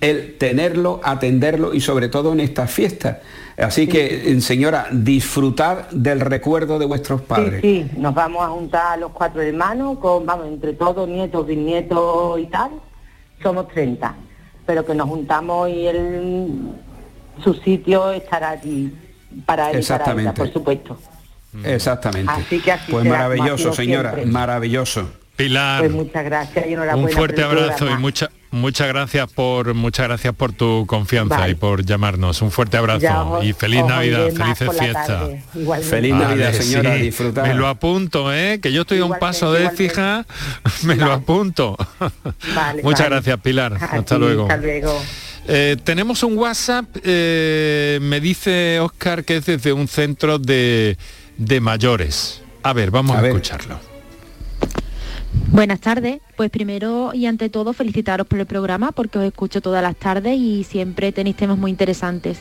el 0.00 0.38
tenerlo, 0.38 1.02
atenderlo 1.04 1.74
y 1.74 1.82
sobre 1.82 2.08
todo 2.08 2.32
en 2.32 2.40
estas 2.40 2.70
fiestas. 2.70 3.18
Así 3.60 3.86
que, 3.86 4.32
eh, 4.32 4.40
señora, 4.40 4.86
disfrutar 4.90 5.88
del 5.90 6.20
recuerdo 6.20 6.78
de 6.78 6.86
vuestros 6.86 7.20
padres. 7.20 7.60
Sí, 7.60 7.88
sí, 7.90 7.98
nos 7.98 8.14
vamos 8.14 8.42
a 8.42 8.48
juntar 8.48 8.98
los 8.98 9.12
cuatro 9.12 9.42
hermanos, 9.42 9.98
con, 9.98 10.24
vamos, 10.24 10.46
entre 10.46 10.72
todos, 10.72 11.08
nietos, 11.08 11.46
bisnietos 11.46 12.40
y 12.40 12.46
tal, 12.46 12.70
somos 13.42 13.68
30, 13.68 14.14
pero 14.66 14.84
que 14.84 14.94
nos 14.94 15.08
juntamos 15.08 15.68
y 15.68 15.86
el, 15.86 16.48
su 17.42 17.54
sitio 17.54 18.12
estará 18.12 18.50
allí 18.50 18.94
para 19.44 19.70
él 19.70 19.78
Exactamente. 19.78 20.32
por 20.32 20.52
supuesto. 20.52 20.98
Exactamente. 21.64 22.32
pues 22.90 23.04
maravilloso, 23.04 23.72
señora, 23.72 24.16
maravilloso. 24.26 25.10
Pilar. 25.40 25.80
Pues 25.80 25.92
muchas 25.92 26.24
gracias 26.24 26.66
y 26.68 26.74
Un 26.74 27.08
fuerte 27.08 27.42
abrazo 27.42 27.90
y 27.90 27.96
mucha, 27.96 28.30
muchas 28.50 28.88
gracias 28.88 29.32
por 29.32 29.72
muchas 29.72 30.06
gracias 30.06 30.34
por 30.34 30.52
tu 30.52 30.84
confianza 30.86 31.48
y 31.48 31.54
por 31.54 31.84
llamarnos. 31.84 32.42
Un 32.42 32.50
fuerte 32.50 32.76
abrazo 32.76 33.40
y 33.42 33.54
feliz 33.54 33.84
Navidad, 33.86 34.28
felices 34.32 34.70
fiestas. 34.78 35.30
Feliz 35.82 36.14
Navidad, 36.14 36.52
señora, 36.52 36.94
disfrutar. 36.96 37.48
Me 37.48 37.54
lo 37.54 37.68
apunto, 37.68 38.32
¿eh? 38.34 38.60
que 38.60 38.70
yo 38.70 38.82
estoy 38.82 38.98
a 38.98 39.06
un 39.06 39.18
paso 39.18 39.52
de 39.52 39.70
fija, 39.70 40.26
me 40.82 40.96
lo 40.96 41.10
apunto. 41.10 41.76
muchas 42.82 43.08
gracias, 43.08 43.40
Pilar. 43.40 43.78
hasta 43.80 44.18
luego. 44.18 44.42
Hasta 44.42 44.58
luego. 44.58 45.02
Eh, 45.48 45.78
tenemos 45.82 46.22
un 46.22 46.36
WhatsApp, 46.36 46.84
eh, 47.02 47.98
me 48.02 48.20
dice 48.20 48.78
Oscar 48.78 49.24
que 49.24 49.38
es 49.38 49.46
desde 49.46 49.72
un 49.72 49.88
centro 49.88 50.38
de, 50.38 50.98
de 51.38 51.60
mayores. 51.60 52.42
A 52.62 52.74
ver, 52.74 52.90
vamos 52.90 53.16
a, 53.16 53.26
escucharlo. 53.26 53.89
Buenas 55.52 55.80
tardes. 55.80 56.20
Pues 56.36 56.48
primero 56.48 57.10
y 57.12 57.26
ante 57.26 57.48
todo 57.48 57.72
felicitaros 57.72 58.24
por 58.26 58.38
el 58.38 58.46
programa 58.46 58.92
porque 58.92 59.18
os 59.18 59.24
escucho 59.24 59.60
todas 59.60 59.82
las 59.82 59.96
tardes 59.96 60.38
y 60.38 60.62
siempre 60.62 61.10
tenéis 61.10 61.36
temas 61.36 61.58
muy 61.58 61.72
interesantes. 61.72 62.38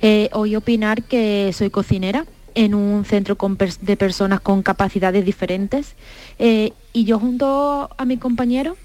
Eh, 0.00 0.28
hoy 0.32 0.56
opinar 0.56 1.04
que 1.04 1.52
soy 1.54 1.70
cocinera 1.70 2.26
en 2.56 2.74
un 2.74 3.04
centro 3.04 3.36
de 3.80 3.96
personas 3.96 4.40
con 4.40 4.64
capacidades 4.64 5.24
diferentes 5.24 5.94
eh, 6.40 6.72
y 6.92 7.04
yo 7.04 7.20
junto 7.20 7.90
a 7.96 8.04
mi 8.04 8.16
compañero 8.16 8.76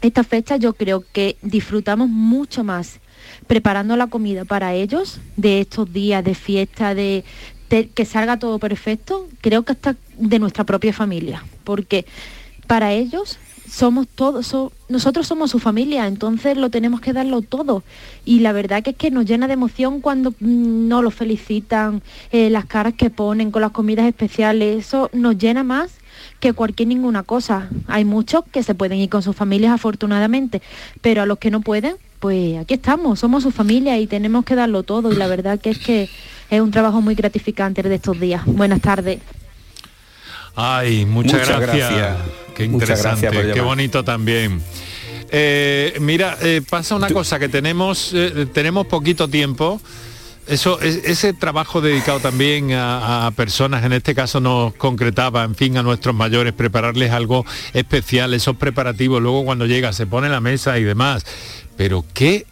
esta 0.00 0.24
fecha 0.24 0.56
yo 0.56 0.72
creo 0.72 1.04
que 1.12 1.36
disfrutamos 1.42 2.08
mucho 2.08 2.64
más 2.64 2.98
preparando 3.46 3.94
la 3.98 4.06
comida 4.06 4.46
para 4.46 4.72
ellos 4.72 5.20
de 5.36 5.60
estos 5.60 5.92
días 5.92 6.24
de 6.24 6.34
fiesta, 6.34 6.94
de, 6.94 7.24
que 7.68 8.04
salga 8.06 8.38
todo 8.38 8.58
perfecto, 8.58 9.28
creo 9.42 9.64
que 9.64 9.72
hasta 9.72 9.96
de 10.16 10.38
nuestra 10.38 10.64
propia 10.64 10.92
familia, 10.92 11.44
porque 11.64 12.04
para 12.66 12.92
ellos 12.92 13.38
somos 13.72 14.06
todos, 14.06 14.54
nosotros 14.90 15.26
somos 15.26 15.50
su 15.50 15.58
familia, 15.58 16.06
entonces 16.06 16.58
lo 16.58 16.68
tenemos 16.68 17.00
que 17.00 17.14
darlo 17.14 17.40
todo. 17.40 17.82
Y 18.24 18.40
la 18.40 18.52
verdad 18.52 18.82
que 18.82 18.90
es 18.90 18.96
que 18.96 19.10
nos 19.10 19.24
llena 19.24 19.46
de 19.46 19.54
emoción 19.54 20.02
cuando 20.02 20.32
mm, 20.32 20.88
nos 20.88 21.02
lo 21.02 21.10
felicitan, 21.10 22.02
eh, 22.32 22.50
las 22.50 22.66
caras 22.66 22.92
que 22.94 23.08
ponen 23.08 23.50
con 23.50 23.62
las 23.62 23.70
comidas 23.70 24.06
especiales, 24.06 24.86
eso 24.86 25.08
nos 25.14 25.38
llena 25.38 25.64
más 25.64 25.92
que 26.38 26.52
cualquier 26.52 26.88
ninguna 26.88 27.22
cosa. 27.22 27.70
Hay 27.86 28.04
muchos 28.04 28.44
que 28.52 28.62
se 28.62 28.74
pueden 28.74 28.98
ir 28.98 29.08
con 29.08 29.22
sus 29.22 29.34
familias 29.34 29.72
afortunadamente, 29.72 30.60
pero 31.00 31.22
a 31.22 31.26
los 31.26 31.38
que 31.38 31.50
no 31.50 31.62
pueden, 31.62 31.96
pues 32.20 32.58
aquí 32.58 32.74
estamos, 32.74 33.20
somos 33.20 33.42
su 33.42 33.50
familia 33.50 33.98
y 33.98 34.06
tenemos 34.06 34.44
que 34.44 34.54
darlo 34.54 34.82
todo. 34.82 35.10
Y 35.10 35.16
la 35.16 35.28
verdad 35.28 35.58
que 35.58 35.70
es 35.70 35.78
que 35.78 36.10
es 36.50 36.60
un 36.60 36.70
trabajo 36.70 37.00
muy 37.00 37.14
gratificante 37.14 37.82
de 37.82 37.94
estos 37.94 38.20
días. 38.20 38.42
Buenas 38.44 38.82
tardes. 38.82 39.20
Ay, 40.54 41.06
muchas, 41.06 41.48
gracias. 41.48 42.16
Qué 42.54 42.64
interesante, 42.64 43.28
qué 43.52 43.60
bonito 43.60 44.04
también. 44.04 44.60
Eh, 45.34 45.96
mira, 45.98 46.36
eh, 46.42 46.60
pasa 46.68 46.94
una 46.94 47.08
cosa, 47.08 47.38
que 47.38 47.48
tenemos, 47.48 48.12
eh, 48.14 48.46
tenemos 48.52 48.86
poquito 48.86 49.28
tiempo. 49.28 49.80
Eso, 50.46 50.80
ese 50.80 51.32
trabajo 51.32 51.80
dedicado 51.80 52.20
también 52.20 52.72
a, 52.72 53.26
a, 53.26 53.30
personas, 53.30 53.84
en 53.84 53.92
este 53.92 54.14
caso 54.14 54.40
nos 54.40 54.74
concretaba, 54.74 55.44
en 55.44 55.54
fin, 55.54 55.78
a 55.78 55.82
nuestros 55.82 56.14
mayores, 56.14 56.52
prepararles 56.52 57.12
algo 57.12 57.46
especial, 57.72 58.34
esos 58.34 58.56
preparativos, 58.56 59.22
luego 59.22 59.44
cuando 59.44 59.66
llega 59.66 59.92
se 59.92 60.04
pone 60.04 60.28
la 60.28 60.40
mesa 60.40 60.78
y 60.78 60.84
demás. 60.84 61.24
Pero 61.76 62.04
qué, 62.12 62.44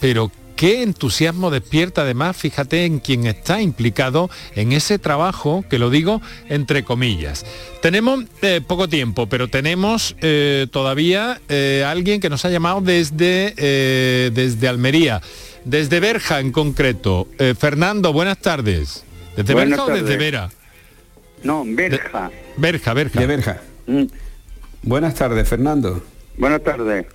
pero 0.00 0.30
qué 0.60 0.82
entusiasmo 0.82 1.50
despierta 1.50 2.02
además, 2.02 2.36
fíjate 2.36 2.84
en 2.84 2.98
quien 2.98 3.26
está 3.26 3.62
implicado 3.62 4.28
en 4.54 4.72
ese 4.72 4.98
trabajo, 4.98 5.64
que 5.70 5.78
lo 5.78 5.88
digo 5.88 6.20
entre 6.50 6.84
comillas. 6.84 7.46
Tenemos 7.80 8.26
eh, 8.42 8.60
poco 8.66 8.86
tiempo, 8.86 9.26
pero 9.26 9.48
tenemos 9.48 10.16
eh, 10.20 10.66
todavía 10.70 11.40
eh, 11.48 11.82
alguien 11.86 12.20
que 12.20 12.28
nos 12.28 12.44
ha 12.44 12.50
llamado 12.50 12.82
desde, 12.82 13.54
desde 14.34 14.68
Almería, 14.68 15.22
desde 15.64 15.98
Berja 15.98 16.40
en 16.40 16.52
concreto. 16.52 17.26
Fernando, 17.58 18.12
buenas 18.12 18.36
tardes. 18.36 19.02
¿Desde 19.38 19.54
Berja 19.54 19.84
o 19.84 19.88
desde 19.88 20.18
Vera? 20.18 20.50
No, 21.42 21.64
Berja. 21.66 22.30
Berja, 22.58 22.92
Berja. 22.92 23.18
De 23.18 23.26
Berja. 23.26 23.62
Mm. 23.86 24.04
Buenas 24.82 25.14
tardes, 25.14 25.48
Fernando. 25.48 26.04
Buenas 26.36 26.62
tardes. 26.62 27.06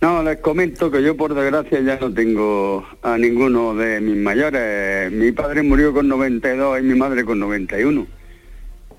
No, 0.00 0.22
les 0.22 0.38
comento 0.38 0.90
que 0.90 1.02
yo 1.02 1.14
por 1.14 1.34
desgracia 1.34 1.78
ya 1.80 1.98
no 2.00 2.10
tengo 2.10 2.86
a 3.02 3.18
ninguno 3.18 3.74
de 3.74 4.00
mis 4.00 4.16
mayores. 4.16 5.12
Mi 5.12 5.30
padre 5.30 5.62
murió 5.62 5.92
con 5.92 6.08
92 6.08 6.80
y 6.80 6.82
mi 6.82 6.94
madre 6.94 7.22
con 7.22 7.38
91. 7.38 8.06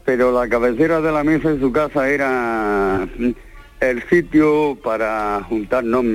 Pero 0.05 0.31
la 0.31 0.47
cabecera 0.47 1.01
de 1.01 1.11
la 1.11 1.23
mesa 1.23 1.49
en 1.49 1.59
su 1.59 1.71
casa 1.71 2.07
era 2.07 3.07
el 3.79 4.03
sitio 4.09 4.77
para 4.83 5.41
juntarnos. 5.49 6.05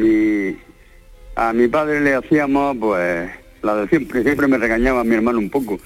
A 1.35 1.53
mi 1.53 1.67
padre 1.67 2.01
le 2.01 2.15
hacíamos 2.15 2.77
pues 2.79 3.29
la 3.63 3.75
de 3.75 3.89
siempre, 3.89 4.23
siempre 4.23 4.47
me 4.47 4.57
regañaba 4.57 5.01
a 5.01 5.05
mi 5.05 5.17
hermano 5.17 5.39
un 5.39 5.51
poco, 5.51 5.81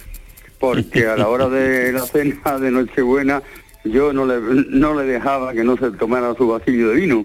porque 0.58 1.06
a 1.06 1.16
la 1.16 1.28
hora 1.28 1.48
de 1.48 1.90
la 1.92 2.00
cena 2.00 2.58
de 2.58 2.70
Nochebuena 2.70 3.42
yo 3.84 4.12
no 4.12 4.26
le, 4.26 4.40
no 4.68 4.94
le 4.94 5.04
dejaba 5.04 5.54
que 5.54 5.64
no 5.64 5.78
se 5.78 5.90
tomara 5.92 6.34
su 6.34 6.46
vasillo 6.46 6.90
de 6.90 6.96
vino 6.96 7.24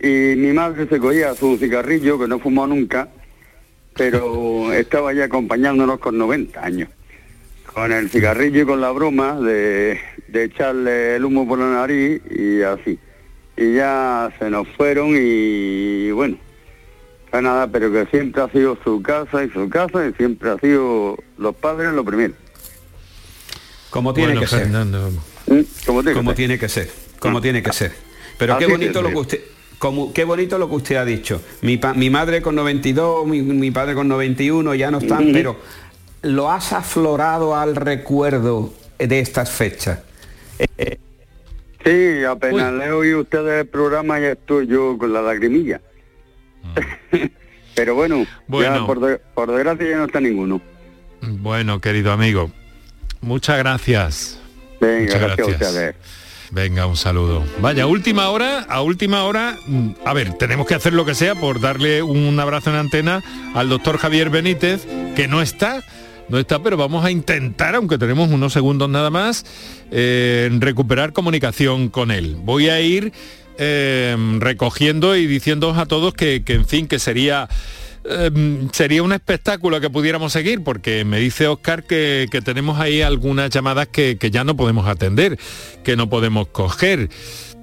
y 0.00 0.34
mi 0.36 0.52
madre 0.52 0.86
se 0.88 0.98
cogía 0.98 1.34
su 1.34 1.58
cigarrillo, 1.58 2.18
que 2.18 2.26
no 2.26 2.38
fumó 2.38 2.66
nunca, 2.66 3.08
pero 3.94 4.72
estaba 4.72 5.12
ya 5.12 5.24
acompañándonos 5.24 6.00
con 6.00 6.16
90 6.16 6.64
años. 6.64 6.88
Con 7.66 7.92
el 7.92 8.08
cigarrillo 8.08 8.62
y 8.62 8.64
con 8.64 8.80
la 8.80 8.90
broma 8.92 9.38
de, 9.38 10.00
echarle 10.32 11.16
el 11.16 11.24
humo 11.24 11.46
por 11.46 11.58
la 11.58 11.70
nariz 11.70 12.22
y 12.30 12.62
así. 12.62 12.98
Y 13.56 13.74
ya 13.74 14.32
se 14.38 14.48
nos 14.48 14.66
fueron 14.68 15.14
y 15.14 16.10
bueno, 16.12 16.38
nada, 17.30 17.68
pero 17.68 17.92
que 17.92 18.06
siempre 18.06 18.42
ha 18.42 18.48
sido 18.48 18.78
su 18.82 19.02
casa 19.02 19.44
y 19.44 19.50
su 19.50 19.68
casa 19.68 20.06
y 20.06 20.14
siempre 20.14 20.50
ha 20.50 20.58
sido 20.58 21.18
los 21.36 21.54
padres 21.54 21.92
lo 21.92 22.04
primero. 22.04 22.32
Como 23.90 24.14
tiene 24.14 24.38
que 24.40 24.46
ser. 24.46 24.66
¿Mm? 24.66 25.60
Como 25.84 26.02
tiene, 26.34 26.58
que 26.58 26.68
ser. 26.68 26.90
Como 27.18 27.40
tiene 27.40 27.62
que 27.62 27.72
ser. 27.72 27.92
Pero 28.38 28.56
qué 28.56 28.66
bonito 28.66 29.02
lo 29.02 29.10
que 29.10 29.16
usted 29.16 29.40
qué 30.12 30.24
bonito 30.24 30.58
lo 30.58 30.68
que 30.68 30.74
usted 30.76 30.96
ha 30.96 31.04
dicho. 31.04 31.42
Mi, 31.62 31.80
mi 31.94 32.10
madre 32.10 32.42
con 32.42 32.54
92, 32.54 33.26
mi, 33.26 33.70
padre 33.70 33.94
con 33.94 34.08
91 34.08 34.74
ya 34.74 34.90
no 34.90 34.98
están, 34.98 35.30
pero 35.32 35.56
lo 36.22 36.50
has 36.50 36.72
aflorado 36.72 37.56
al 37.56 37.76
recuerdo 37.76 38.72
de 38.98 39.20
estas 39.20 39.50
fechas. 39.50 40.00
Sí, 41.84 42.24
apenas 42.24 42.74
le 42.74 42.92
oí 42.92 43.14
ustedes 43.14 43.62
el 43.62 43.66
programa 43.66 44.20
ya 44.20 44.32
estoy 44.32 44.66
yo 44.66 44.98
con 44.98 45.12
la 45.12 45.22
lagrimilla. 45.22 45.80
Mm. 46.62 47.16
pero 47.74 47.94
bueno, 47.94 48.26
Ya 48.48 48.84
por, 48.84 49.50
desgracia 49.50 49.88
ya 49.88 49.96
no 49.96 50.04
está 50.04 50.20
ninguno. 50.20 50.60
Bueno, 51.22 51.80
querido 51.80 52.12
amigo, 52.12 52.50
muchas 53.22 53.58
gracias. 53.58 54.40
Venga, 54.80 55.18
gracias, 55.18 55.48
a 55.48 55.50
ustedes. 55.50 55.94
Venga, 56.50 56.86
un 56.86 56.96
saludo. 56.96 57.44
Vaya, 57.60 57.86
última 57.86 58.28
hora, 58.30 58.66
a 58.68 58.82
última 58.82 59.22
hora, 59.22 59.56
mm, 59.66 59.90
a 60.04 60.12
ver, 60.12 60.34
tenemos 60.34 60.66
que 60.66 60.74
hacer 60.74 60.92
lo 60.92 61.04
que 61.04 61.14
sea 61.14 61.34
por 61.36 61.60
darle 61.60 62.02
un 62.02 62.38
abrazo 62.40 62.70
en 62.70 62.76
antena 62.76 63.22
al 63.54 63.68
doctor 63.68 63.98
Javier 63.98 64.30
Benítez, 64.30 64.84
que 65.14 65.28
no 65.28 65.42
está, 65.42 65.84
no 66.28 66.38
está, 66.38 66.60
pero 66.60 66.76
vamos 66.76 67.04
a 67.04 67.12
intentar, 67.12 67.76
aunque 67.76 67.98
tenemos 67.98 68.30
unos 68.30 68.52
segundos 68.52 68.88
nada 68.88 69.10
más, 69.10 69.44
eh, 69.92 70.50
recuperar 70.58 71.12
comunicación 71.12 71.88
con 71.88 72.10
él. 72.10 72.36
Voy 72.42 72.68
a 72.68 72.80
ir 72.80 73.12
eh, 73.58 74.16
recogiendo 74.38 75.16
y 75.16 75.26
diciendo 75.26 75.72
a 75.76 75.86
todos 75.86 76.14
que, 76.14 76.42
que 76.44 76.54
en 76.54 76.66
fin, 76.66 76.88
que 76.88 76.98
sería 76.98 77.48
Em, 78.04 78.70
sería 78.72 79.02
un 79.02 79.12
espectáculo 79.12 79.80
que 79.80 79.90
pudiéramos 79.90 80.32
seguir, 80.32 80.62
porque 80.64 81.04
me 81.04 81.18
dice 81.18 81.46
Oscar 81.46 81.84
que, 81.84 82.28
tenemos 82.44 82.80
ahí 82.80 83.02
algunas 83.02 83.50
llamadas 83.50 83.88
que, 83.88 84.16
ya 84.32 84.42
no 84.44 84.56
podemos 84.56 84.86
atender, 84.88 85.38
que 85.84 85.96
no 85.96 86.08
podemos 86.08 86.48
coger. 86.48 87.10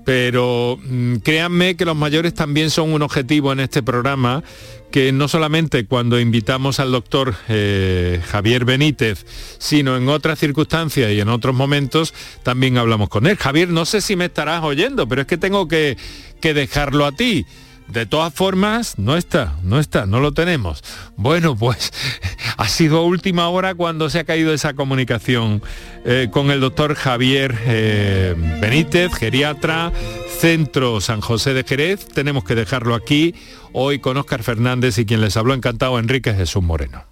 Pero 0.06 0.80
mm, 0.82 1.18
créanme 1.18 1.76
que 1.76 1.86
los 1.86 1.96
mayores 1.96 2.34
también 2.34 2.70
son 2.70 2.94
un 2.94 3.02
objetivo 3.02 3.52
en 3.52 3.60
este 3.60 3.82
programa, 3.82 4.44
que 4.92 5.12
no 5.12 5.28
solamente 5.28 5.86
cuando 5.86 6.20
invitamos 6.20 6.80
al 6.80 6.92
doctor 6.92 7.36
eh, 7.50 8.22
Javier 8.28 8.64
Benítez, 8.64 9.26
sino 9.58 9.98
en 9.98 10.08
otras 10.08 10.40
circunstancias 10.40 11.12
y 11.12 11.20
en 11.20 11.28
otros 11.28 11.56
momentos 11.56 12.14
también 12.44 12.78
hablamos 12.78 13.10
con 13.10 13.28
él. 13.28 13.38
Javier, 13.38 13.70
no 13.70 13.86
sé 13.86 14.02
si 14.02 14.16
me 14.16 14.26
estarás 14.26 14.64
oyendo, 14.64 15.08
pero 15.08 15.22
es 15.22 15.28
que 15.28 15.38
tengo 15.38 15.68
que, 15.68 15.98
que 16.40 16.54
dejarlo 16.54 17.06
a 17.06 17.12
ti. 17.12 17.46
De 17.88 18.06
todas 18.06 18.34
formas, 18.34 19.00
no 19.00 19.16
está, 19.16 19.56
no 19.64 19.80
está, 19.80 20.06
no 20.06 20.20
lo 20.20 20.34
tenemos. 20.34 20.84
Bueno, 21.16 21.56
pues 21.56 21.94
ha 22.58 22.68
sido 22.68 23.04
última 23.04 23.48
hora 23.48 23.76
cuando 23.76 24.10
se 24.10 24.20
ha 24.20 24.24
caído 24.26 24.54
esa 24.54 24.74
comunicación 24.74 25.62
eh, 26.04 26.28
con 26.30 26.52
el 26.52 26.60
doctor 26.60 26.96
Javier 26.96 27.58
eh, 27.66 28.36
Benítez, 28.60 29.14
geriatra, 29.14 29.94
Centro 30.40 31.00
San 31.00 31.22
José 31.22 31.54
de 31.54 31.64
Jerez. 31.64 32.08
Tenemos 32.08 32.44
que 32.44 32.56
dejarlo 32.56 32.94
aquí 32.94 33.36
hoy 33.72 34.00
con 34.00 34.18
Óscar 34.18 34.44
Fernández 34.44 34.98
y 34.98 35.06
quien 35.06 35.22
les 35.22 35.38
habló 35.38 35.54
encantado, 35.54 35.98
Enrique 35.98 36.34
Jesús 36.34 36.64
Moreno. 36.64 37.06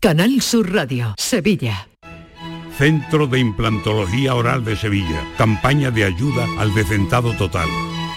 Canal 0.00 0.42
Sur 0.42 0.72
Radio, 0.72 1.14
Sevilla. 1.16 1.88
Centro 2.76 3.26
de 3.26 3.38
Implantología 3.38 4.34
Oral 4.34 4.64
de 4.64 4.76
Sevilla. 4.76 5.26
Campaña 5.36 5.90
de 5.90 6.04
ayuda 6.04 6.46
al 6.58 6.74
decentado 6.74 7.34
total 7.34 7.68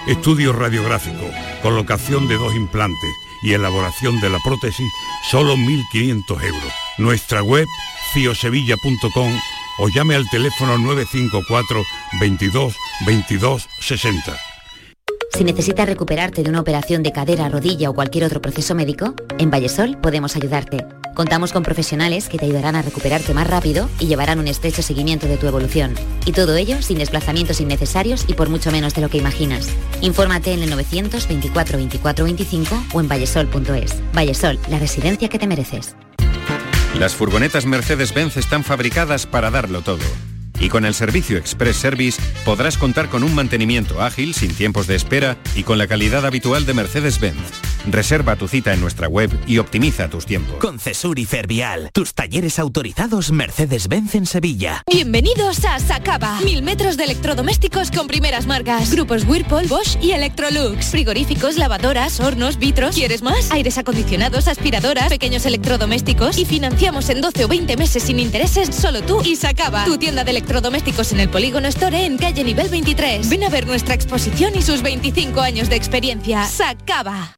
Estudio 0.07 0.51
radiográfico, 0.51 1.29
colocación 1.61 2.27
de 2.27 2.35
dos 2.35 2.53
implantes 2.55 3.09
y 3.41 3.53
elaboración 3.53 4.19
de 4.19 4.29
la 4.29 4.39
prótesis, 4.39 4.91
solo 5.29 5.55
1.500 5.55 6.43
euros. 6.43 6.73
Nuestra 6.97 7.41
web, 7.41 7.65
ciosevilla.com 8.13 9.31
o 9.79 9.87
llame 9.87 10.15
al 10.15 10.29
teléfono 10.29 10.77
954 10.77 11.83
22 12.19 12.75
22 13.05 13.69
60. 13.79 14.37
Si 15.31 15.43
necesitas 15.45 15.87
recuperarte 15.87 16.43
de 16.43 16.49
una 16.49 16.59
operación 16.59 17.01
de 17.01 17.13
cadera, 17.13 17.47
rodilla 17.47 17.89
o 17.89 17.93
cualquier 17.93 18.25
otro 18.25 18.41
proceso 18.41 18.75
médico, 18.75 19.15
en 19.39 19.49
Vallesol 19.49 19.97
podemos 20.01 20.35
ayudarte. 20.35 20.85
Contamos 21.13 21.53
con 21.53 21.61
profesionales 21.61 22.27
que 22.27 22.37
te 22.37 22.45
ayudarán 22.45 22.75
a 22.75 22.81
recuperarte 22.81 23.33
más 23.33 23.47
rápido 23.47 23.89
y 23.99 24.07
llevarán 24.07 24.39
un 24.39 24.47
estrecho 24.47 24.81
seguimiento 24.81 25.27
de 25.27 25.37
tu 25.37 25.47
evolución. 25.47 25.93
Y 26.25 26.31
todo 26.31 26.55
ello 26.55 26.81
sin 26.81 26.97
desplazamientos 26.97 27.61
innecesarios 27.61 28.25
y 28.27 28.33
por 28.33 28.49
mucho 28.49 28.71
menos 28.71 28.95
de 28.95 29.01
lo 29.01 29.09
que 29.09 29.19
imaginas. 29.19 29.69
Infórmate 30.01 30.53
en 30.53 30.63
el 30.63 30.71
924 30.71 31.77
24 31.77 32.25
25 32.25 32.83
o 32.93 32.99
en 32.99 33.07
vallesol.es. 33.07 34.01
Vallesol, 34.13 34.59
la 34.69 34.79
residencia 34.79 35.29
que 35.29 35.37
te 35.37 35.47
mereces. 35.47 35.95
Las 36.97 37.13
furgonetas 37.13 37.65
Mercedes-Benz 37.65 38.37
están 38.37 38.63
fabricadas 38.63 39.25
para 39.25 39.49
darlo 39.49 39.81
todo 39.81 40.03
Y 40.59 40.69
con 40.69 40.85
el 40.85 40.93
servicio 40.93 41.37
Express 41.37 41.77
Service 41.77 42.21
podrás 42.45 42.77
contar 42.77 43.09
con 43.09 43.23
un 43.23 43.33
mantenimiento 43.33 44.01
ágil, 44.01 44.33
sin 44.33 44.53
tiempos 44.53 44.87
de 44.87 44.95
espera 44.95 45.37
y 45.55 45.63
con 45.63 45.77
la 45.77 45.87
calidad 45.87 46.25
habitual 46.25 46.65
de 46.65 46.73
Mercedes-Benz. 46.73 47.72
Reserva 47.85 48.35
tu 48.35 48.47
cita 48.47 48.73
en 48.73 48.79
nuestra 48.79 49.07
web 49.07 49.29
y 49.45 49.57
optimiza 49.57 50.09
tus 50.09 50.25
tiempos. 50.25 50.55
Con 50.57 50.79
Cesur 50.79 51.19
y 51.19 51.25
Fervial, 51.25 51.89
tus 51.93 52.13
talleres 52.13 52.59
autorizados 52.59 53.31
Mercedes-Benz 53.31 54.15
en 54.15 54.25
Sevilla. 54.25 54.83
Bienvenidos 54.89 55.65
a 55.65 55.79
Sacaba. 55.79 56.39
Mil 56.41 56.63
metros 56.63 56.95
de 56.97 57.03
electrodomésticos 57.03 57.91
con 57.91 58.07
primeras 58.07 58.47
marcas. 58.47 58.91
Grupos 58.91 59.25
Whirlpool, 59.25 59.67
Bosch 59.67 59.97
y 60.01 60.11
Electrolux. 60.11 60.91
Frigoríficos, 60.91 61.57
lavadoras, 61.57 62.19
hornos, 62.19 62.57
vitros. 62.57 62.95
¿Quieres 62.95 63.21
más? 63.21 63.51
Aires 63.51 63.77
acondicionados, 63.77 64.47
aspiradoras, 64.47 65.09
pequeños 65.09 65.45
electrodomésticos. 65.45 66.37
Y 66.37 66.45
financiamos 66.45 67.09
en 67.09 67.21
12 67.21 67.45
o 67.45 67.47
20 67.47 67.75
meses 67.77 68.03
sin 68.03 68.19
intereses 68.19 68.73
solo 68.73 69.01
tú 69.01 69.21
y 69.23 69.35
Sacaba. 69.35 69.83
Tu 69.85 69.97
tienda 69.97 70.23
de 70.23 70.31
electrodomésticos 70.31 71.11
en 71.11 71.19
el 71.19 71.29
Polígono 71.29 71.67
Store 71.67 72.05
en 72.05 72.17
calle 72.17 72.43
nivel 72.43 72.69
23. 72.69 73.29
Ven 73.29 73.43
a 73.43 73.49
ver 73.49 73.67
nuestra 73.67 73.93
exposición 73.93 74.53
y 74.55 74.61
sus 74.61 74.81
25 74.81 75.41
años 75.41 75.69
de 75.69 75.75
experiencia. 75.75 76.45
Sacaba. 76.45 77.37